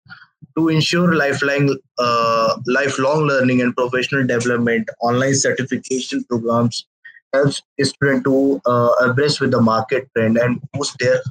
To 0.58 0.68
ensure 0.70 1.14
lifelong, 1.16 1.78
uh, 1.98 2.58
lifelong 2.68 3.22
learning 3.24 3.62
and 3.62 3.76
professional 3.76 4.26
development, 4.28 4.90
online 5.02 5.36
certification 5.36 6.24
programs 6.26 6.86
helps 7.34 7.62
students 7.82 8.24
to 8.26 8.62
uh, 8.66 8.90
abreast 9.02 9.40
with 9.40 9.52
the 9.52 9.62
market 9.62 10.10
trend 10.16 10.38
and 10.38 10.62
boost 10.74 10.98
their 11.00 11.22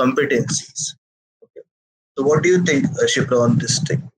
competencies. 0.00 0.94
Okay. 1.42 1.62
So, 2.18 2.24
what 2.24 2.42
do 2.42 2.50
you 2.50 2.62
think, 2.62 2.86
Shipra, 3.08 3.40
on 3.40 3.56
this 3.58 3.78
thing? 3.80 4.10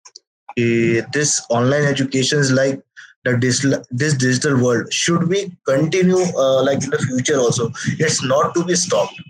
This 1.12 1.44
online 1.50 1.84
education 1.84 2.38
is 2.38 2.50
like 2.50 2.80
the 3.24 3.36
digital, 3.36 3.84
this 3.90 4.14
digital 4.14 4.62
world. 4.62 4.92
Should 4.92 5.28
we 5.28 5.56
continue 5.66 6.18
uh, 6.18 6.62
like 6.62 6.82
in 6.82 6.90
the 6.90 6.98
future 6.98 7.38
also? 7.38 7.70
It's 7.98 8.22
not 8.22 8.54
to 8.54 8.64
be 8.64 8.74
stopped 8.74 9.20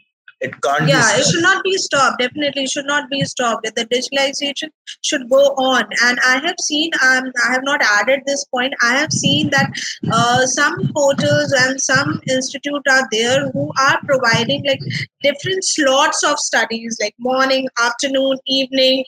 it 0.40 0.54
can't 0.62 0.88
yeah 0.88 1.14
be 1.14 1.20
it 1.20 1.26
should 1.26 1.42
not 1.42 1.62
be 1.64 1.76
stopped. 1.76 2.18
Definitely 2.20 2.66
should 2.66 2.86
not 2.86 3.10
be 3.10 3.24
stopped. 3.24 3.64
The 3.76 3.84
digitalization 3.86 4.68
should 5.02 5.28
go 5.28 5.42
on. 5.70 5.84
And 6.04 6.18
i 6.26 6.38
have 6.44 6.56
seen 6.62 6.90
um, 7.02 7.32
i 7.48 7.52
have 7.52 7.64
not 7.64 7.80
added 7.82 8.20
this 8.26 8.44
point. 8.46 8.74
I 8.82 8.94
have 8.94 9.12
seen 9.12 9.50
that 9.50 9.70
uh, 10.12 10.46
some 10.46 10.92
portals 10.94 11.52
and 11.52 11.80
some 11.80 12.20
institute 12.28 12.82
are 12.90 13.08
there 13.10 13.50
who 13.50 13.70
are 13.80 13.98
providing 14.04 14.64
like 14.66 14.80
different 15.22 15.64
slots 15.64 16.22
of 16.22 16.38
studies 16.38 16.96
like 17.00 17.14
morning 17.18 17.66
afternoon 17.80 18.38
evening 18.46 19.04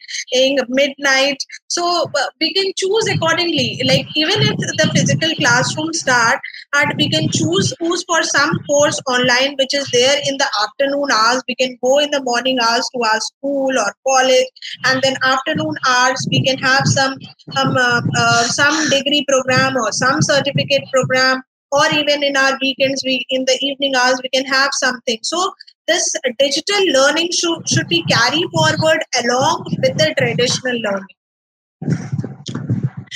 midnight. 0.69 1.37
So 1.69 1.85
uh, 2.05 2.27
we 2.41 2.53
can 2.53 2.73
choose 2.77 3.09
accordingly. 3.09 3.81
Like 3.85 4.07
even 4.17 4.43
if 4.43 4.57
the 4.57 4.91
physical 4.95 5.35
classroom 5.37 5.93
start 5.93 6.41
and 6.75 6.93
we 6.99 7.09
can 7.09 7.29
choose 7.31 7.73
who's 7.79 8.05
for 8.05 8.23
some 8.23 8.59
course 8.69 9.01
online 9.09 9.55
which 9.59 9.75
is 9.75 9.89
there 9.93 10.19
in 10.27 10.37
the 10.39 10.49
afternoon 10.63 11.09
hours. 11.21 11.43
We 11.49 11.55
can 11.55 11.77
go 11.83 11.99
in 11.99 12.11
the 12.11 12.23
morning 12.23 12.59
hours 12.61 12.89
to 12.95 13.03
our 13.11 13.21
school 13.21 13.79
or 13.79 13.93
college 14.07 14.51
and 14.87 15.03
then 15.03 15.17
afternoon 15.23 15.75
hours 15.89 16.27
we 16.31 16.43
can 16.45 16.59
have 16.59 16.83
some 16.87 17.15
um, 17.59 17.77
uh, 17.77 18.01
uh, 18.17 18.45
some 18.45 18.91
degree 18.91 19.25
program 19.29 19.77
or 19.77 19.93
some 19.93 20.23
certificate 20.23 20.85
program 20.93 21.43
or 21.73 21.87
even 21.93 22.23
in 22.23 22.37
our 22.37 22.59
weekends 22.61 23.03
we 23.05 23.25
in 23.31 23.45
the 23.45 23.59
evening 23.61 23.95
hours 23.95 24.21
we 24.23 24.31
can 24.31 24.45
have 24.45 24.71
something. 24.73 25.19
So 25.23 25.53
this 25.87 26.13
digital 26.39 26.85
learning 26.93 27.31
should, 27.33 27.69
should 27.69 27.89
be 27.89 28.05
carried 28.05 28.49
forward 28.55 29.01
along 29.25 29.65
with 29.83 29.97
the 29.99 30.15
traditional 30.17 30.79
learning 30.81 31.17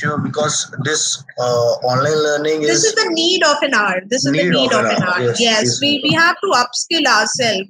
sure 0.04 0.18
because 0.18 0.56
this 0.84 1.24
uh, 1.38 1.70
online 1.92 2.22
learning 2.28 2.62
this 2.62 2.78
is 2.78 2.84
is 2.84 2.94
the 2.94 3.10
need 3.10 3.42
of 3.44 3.56
an 3.62 3.74
hour. 3.74 4.00
This 4.06 4.24
is 4.24 4.32
the 4.32 4.50
need 4.50 4.72
of 4.72 4.84
of, 4.84 4.92
an 4.92 5.02
hour. 5.02 5.20
yes, 5.20 5.40
yes, 5.40 5.62
yes. 5.64 5.80
we, 5.80 6.00
we 6.04 6.12
have 6.14 6.36
to 6.44 6.48
upskill 6.62 7.06
ourselves. 7.06 7.68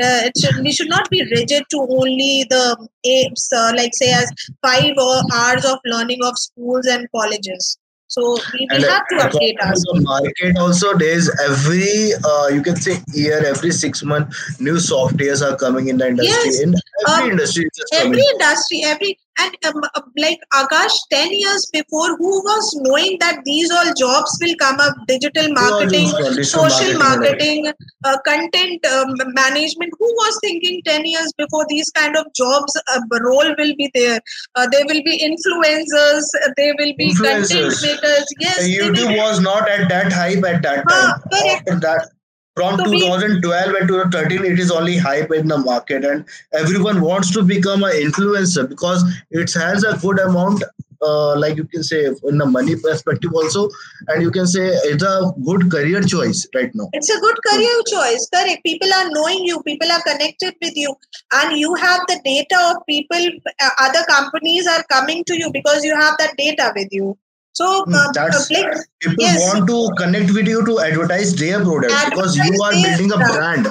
Uh, 0.00 0.28
it 0.28 0.32
should, 0.40 0.64
we 0.64 0.72
should 0.72 0.88
not 0.88 1.10
be 1.10 1.22
rigid 1.36 1.64
to 1.70 1.86
only 2.00 2.46
the 2.48 2.88
aims 3.04 3.48
uh, 3.54 3.72
like 3.76 3.90
say 3.94 4.10
as 4.12 4.32
five 4.62 4.92
or 4.96 5.16
hours 5.34 5.64
of 5.64 5.78
learning 5.84 6.20
of 6.24 6.38
schools 6.38 6.86
and 6.86 7.06
colleges. 7.14 7.76
So 8.12 8.36
we, 8.52 8.66
we 8.70 8.76
and 8.76 8.84
have 8.84 9.06
to 9.08 9.16
update 9.16 9.58
ourselves 9.58 9.84
the 9.84 10.00
market 10.02 10.58
also 10.58 10.94
there's 11.02 11.30
every 11.40 12.12
uh, 12.22 12.48
you 12.48 12.62
can 12.62 12.76
say 12.76 12.98
year 13.14 13.42
every 13.52 13.70
six 13.70 14.02
months 14.02 14.60
new 14.60 14.74
softwares 14.74 15.40
are 15.46 15.56
coming 15.56 15.88
in 15.88 15.96
the 15.96 16.08
industry. 16.08 16.52
Yes. 16.52 16.60
in 16.60 16.74
every 17.08 17.24
Um, 17.24 17.30
industry 17.30 17.70
coming. 17.92 18.12
every 18.12 18.24
industry 18.34 18.82
every 18.84 19.18
and 19.38 19.56
um, 19.66 19.82
uh, 19.94 20.00
like 20.18 20.38
akash 20.54 20.94
10 21.10 21.32
years 21.32 21.68
before 21.72 22.16
who 22.16 22.42
was 22.42 22.76
knowing 22.82 23.16
that 23.20 23.40
these 23.44 23.70
all 23.70 23.92
jobs 23.98 24.36
will 24.40 24.54
come 24.58 24.78
up? 24.80 24.94
Digital 25.08 25.48
marketing 25.52 26.06
social 26.44 26.98
marketing, 26.98 27.64
marketing 27.64 27.72
uh, 28.04 28.16
content 28.26 28.84
um, 28.86 29.14
management. 29.34 29.90
Who 29.98 30.06
was 30.06 30.38
thinking 30.42 30.82
10 30.84 31.04
years 31.04 31.32
before 31.38 31.64
these 31.68 31.88
kind 31.90 32.16
of 32.16 32.26
jobs 32.34 32.72
uh, 32.94 33.00
role 33.20 33.54
will 33.58 33.74
be 33.76 33.90
there? 33.94 34.20
Uh, 34.54 34.66
there 34.70 34.84
will 34.86 35.02
be 35.02 35.18
influencers 35.24 36.24
uh, 36.44 36.50
there 36.56 36.74
will 36.78 36.92
be 36.96 37.12
content 37.14 37.50
makers 37.50 38.26
yes 38.40 38.58
The 38.58 38.78
they 38.78 38.90
will 38.90 38.94
youtube 38.96 39.16
was 39.18 39.40
not 39.40 39.68
at 39.68 39.88
that 39.88 40.12
hype 40.12 40.44
at 40.44 40.62
that 40.62 40.84
Ah, 40.90 41.14
time. 41.14 41.20
correct. 41.32 41.68
after 41.68 41.80
that 41.80 42.08
from 42.56 42.78
So 42.78 42.90
we- 42.90 43.00
2012 43.00 43.74
and 43.74 43.88
2013 43.88 44.44
it 44.44 44.58
is 44.58 44.70
only 44.70 44.96
hype 44.96 45.32
in 45.32 45.48
the 45.48 45.58
market 45.58 46.04
and 46.04 46.24
everyone 46.52 47.00
wants 47.00 47.30
to 47.32 47.42
become 47.42 47.82
an 47.84 47.92
influencer 47.92 48.68
because 48.68 49.04
it 49.30 49.52
has 49.54 49.84
a 49.84 49.96
good 49.98 50.18
amount 50.20 50.62
uh, 51.04 51.36
like 51.36 51.56
you 51.56 51.64
can 51.64 51.82
say 51.82 52.00
in 52.06 52.38
the 52.38 52.46
money 52.46 52.76
perspective 52.76 53.32
also 53.34 53.68
and 54.08 54.22
you 54.22 54.30
can 54.30 54.46
say 54.46 54.66
it's 54.90 55.02
a 55.02 55.32
good 55.44 55.70
career 55.70 56.00
choice 56.02 56.46
right 56.54 56.70
now 56.74 56.88
It's 56.92 57.10
a 57.10 57.18
good 57.20 57.38
career 57.46 57.78
choice, 57.90 58.28
correct. 58.34 58.62
People 58.64 58.92
are 58.94 59.08
knowing 59.10 59.40
you, 59.44 59.62
people 59.62 59.90
are 59.90 60.02
connected 60.02 60.54
with 60.62 60.76
you, 60.76 60.94
and 61.40 61.56
you 61.58 61.74
have 61.74 62.00
the 62.08 62.20
data 62.24 62.58
of 62.70 62.86
people, 62.86 63.26
uh, 63.60 63.70
other 63.80 64.04
companies 64.08 64.66
are 64.66 64.82
coming 64.84 65.24
to 65.24 65.36
you 65.36 65.50
because 65.52 65.84
you 65.84 65.96
have 65.98 66.16
that 66.18 66.36
data 66.36 66.72
with 66.76 66.88
you. 66.92 67.16
So, 67.52 67.84
Hmm, 67.84 67.94
uh, 67.94 68.12
that's- 68.14 68.50
uh, 68.50 68.54
like, 68.60 68.76
people 69.00 69.24
Yes. 69.24 69.40
want 69.44 69.66
to 69.68 69.78
connect 70.02 70.30
with 70.32 70.46
you 70.48 70.64
to 70.66 70.80
advertise 70.80 71.34
their 71.34 71.60
product 71.64 72.04
because 72.10 72.36
you 72.36 72.62
are 72.62 72.72
building 72.72 73.12
a 73.12 73.18
brand. 73.18 73.64
brand 73.64 73.66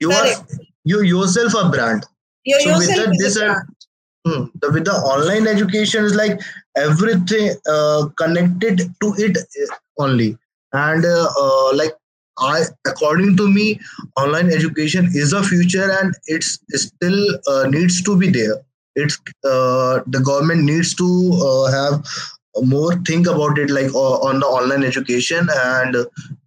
you 0.00 0.12
Correct. 0.12 0.38
are 0.40 0.64
you 0.84 1.00
yourself 1.02 1.54
a 1.60 1.68
brand 1.70 2.06
you 2.44 2.58
So 2.60 2.76
with 2.78 2.88
yourself 2.88 3.08
that, 3.08 3.14
is 3.14 3.20
a 3.20 3.24
this 3.24 3.38
brand. 3.38 3.66
Hmm. 4.26 4.44
The, 4.60 4.70
with 4.72 4.84
the 4.84 4.92
online 4.92 5.46
education 5.46 6.04
is 6.04 6.14
like 6.14 6.40
everything 6.76 7.54
uh, 7.74 8.06
connected 8.22 8.78
to 9.02 9.14
it 9.26 9.36
uh, 9.38 9.74
only 10.04 10.36
and 10.72 11.04
uh, 11.04 11.28
uh, 11.44 11.74
like 11.76 11.94
i 12.38 12.62
according 12.86 13.36
to 13.36 13.48
me 13.48 13.78
online 14.16 14.50
education 14.58 15.08
is 15.14 15.32
a 15.32 15.42
future 15.42 15.90
and 16.00 16.14
it's 16.26 16.58
still 16.86 17.20
uh, 17.52 17.64
needs 17.76 18.02
to 18.08 18.16
be 18.16 18.28
there 18.38 18.56
it's 18.94 19.18
uh, 19.52 20.00
the 20.16 20.20
government 20.30 20.62
needs 20.72 20.94
to 20.94 21.08
uh, 21.48 21.64
have 21.76 22.02
more 22.56 22.94
think 23.06 23.26
about 23.26 23.58
it 23.58 23.70
like 23.70 23.92
uh, 23.94 24.18
on 24.20 24.40
the 24.40 24.46
online 24.46 24.84
education 24.84 25.48
and 25.50 25.94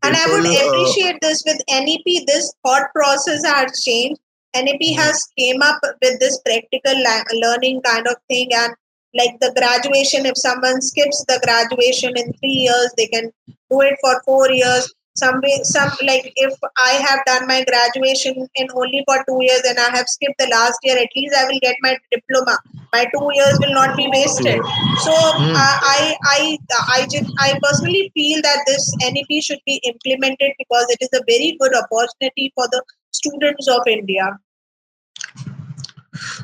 And 0.03 0.15
I 0.15 0.25
would 0.27 0.43
people, 0.43 0.67
uh, 0.67 0.69
appreciate 0.69 1.21
this 1.21 1.43
with 1.45 1.61
NEP. 1.69 2.25
This 2.27 2.53
thought 2.65 2.91
process 2.93 3.43
has 3.45 3.81
changed. 3.83 4.19
NEP 4.55 4.95
has 4.97 5.27
came 5.37 5.61
up 5.61 5.79
with 6.01 6.19
this 6.19 6.39
practical 6.45 7.01
learning 7.41 7.81
kind 7.83 8.07
of 8.07 8.15
thing, 8.29 8.49
and 8.53 8.73
like 9.15 9.39
the 9.39 9.53
graduation. 9.57 10.25
If 10.25 10.37
someone 10.37 10.81
skips 10.81 11.23
the 11.27 11.39
graduation 11.43 12.17
in 12.17 12.33
three 12.33 12.67
years, 12.67 12.93
they 12.97 13.07
can 13.07 13.31
do 13.47 13.81
it 13.81 13.95
for 14.01 14.21
four 14.25 14.51
years. 14.51 14.93
Some 15.15 15.41
way, 15.41 15.59
some 15.63 15.89
like 16.07 16.31
if 16.35 16.53
I 16.77 16.91
have 17.07 17.19
done 17.25 17.47
my 17.47 17.63
graduation 17.63 18.47
in 18.55 18.67
only 18.75 19.03
for 19.07 19.17
two 19.27 19.39
years 19.41 19.61
and 19.67 19.77
I 19.79 19.89
have 19.95 20.07
skipped 20.07 20.37
the 20.39 20.47
last 20.47 20.79
year, 20.83 20.97
at 20.97 21.09
least 21.15 21.35
I 21.37 21.45
will 21.45 21.59
get 21.61 21.75
my 21.81 21.97
diploma. 22.11 22.57
My 22.93 23.05
two 23.05 23.29
years 23.33 23.57
will 23.61 23.73
not 23.73 23.95
be 23.97 24.07
wasted. 24.13 24.59
So 25.05 25.11
Hmm. 25.13 25.55
uh, 25.55 25.77
I 25.95 26.15
I 26.35 26.57
I 26.95 27.07
just 27.11 27.31
I 27.39 27.59
personally 27.63 28.11
feel 28.15 28.41
that 28.41 28.63
this 28.67 28.95
NEP 29.01 29.41
should 29.41 29.59
be 29.65 29.81
implemented 29.83 30.53
because 30.57 30.85
it 30.89 30.99
is 31.01 31.09
a 31.13 31.23
very 31.27 31.57
good 31.59 31.73
opportunity 31.75 32.51
for 32.55 32.67
the 32.71 32.83
students 33.11 33.67
of 33.67 33.81
India. 33.87 34.37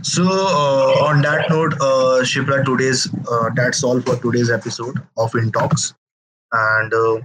So 0.01 0.23
uh, 0.23 1.05
on 1.07 1.21
that 1.23 1.49
note, 1.49 1.73
uh, 1.75 2.23
Shipra, 2.23 2.63
today's 2.65 3.07
uh, 3.29 3.49
that's 3.55 3.83
all 3.83 4.01
for 4.01 4.15
today's 4.17 4.49
episode 4.49 4.97
of 5.17 5.33
In 5.35 5.51
Talks, 5.51 5.93
and 6.51 6.93
uh, 6.93 7.17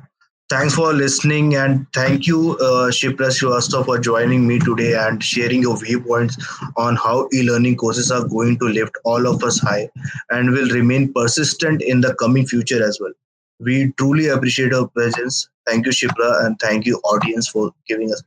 thanks 0.53 0.75
for 0.75 0.93
listening 0.93 1.55
and 1.55 1.87
thank 1.95 2.27
you, 2.27 2.57
uh, 2.59 2.91
Shipra 2.91 3.29
Srivastava, 3.37 3.87
for 3.87 3.99
joining 3.99 4.47
me 4.47 4.59
today 4.59 4.95
and 4.95 5.25
sharing 5.25 5.63
your 5.63 5.79
viewpoints 5.79 6.37
on 6.77 6.97
how 6.97 7.27
e-learning 7.33 7.77
courses 7.77 8.11
are 8.11 8.29
going 8.29 8.59
to 8.59 8.67
lift 8.67 8.99
all 9.05 9.27
of 9.27 9.43
us 9.45 9.59
high 9.59 9.89
and 10.31 10.51
will 10.51 10.69
remain 10.69 11.11
persistent 11.15 11.81
in 11.81 12.03
the 12.03 12.15
coming 12.17 12.47
future 12.47 12.87
as 12.87 12.99
well. 13.01 13.13
We 13.61 13.93
truly 13.97 14.29
appreciate 14.29 14.73
your 14.73 14.89
presence. 14.89 15.49
Thank 15.67 15.87
you, 15.87 15.93
Shipra, 15.93 16.45
and 16.45 16.59
thank 16.61 16.85
you, 16.85 16.99
audience, 17.05 17.49
for 17.49 17.73
giving 17.89 18.13
us. 18.13 18.23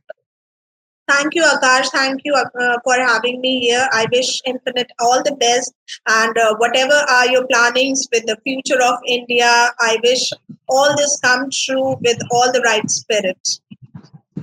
Thank 1.08 1.34
you, 1.34 1.44
Akash. 1.44 1.86
Thank 1.90 2.22
you 2.24 2.34
uh, 2.34 2.78
for 2.82 2.94
having 2.94 3.40
me 3.40 3.60
here. 3.60 3.86
I 3.92 4.06
wish 4.12 4.40
Inferente 4.46 4.90
all 4.98 5.22
the 5.22 5.36
best, 5.36 5.72
and 6.08 6.36
uh, 6.36 6.56
whatever 6.56 6.94
are 7.08 7.28
your 7.28 7.46
plannings 7.46 8.08
with 8.12 8.26
the 8.26 8.36
future 8.42 8.82
of 8.82 8.98
India, 9.06 9.70
I 9.78 9.98
wish 10.02 10.30
all 10.68 10.96
this 10.96 11.20
come 11.22 11.48
true 11.52 11.96
with 12.00 12.18
all 12.32 12.52
the 12.52 12.60
right 12.62 12.90
spirit. 12.90 13.38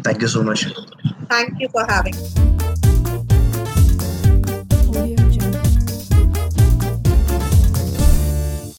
Thank 0.04 0.22
you 0.22 0.28
so 0.28 0.42
much. 0.42 0.66
Thank 1.30 1.60
you 1.60 1.68
for 1.70 1.86
having 1.88 2.16
me. 2.16 2.53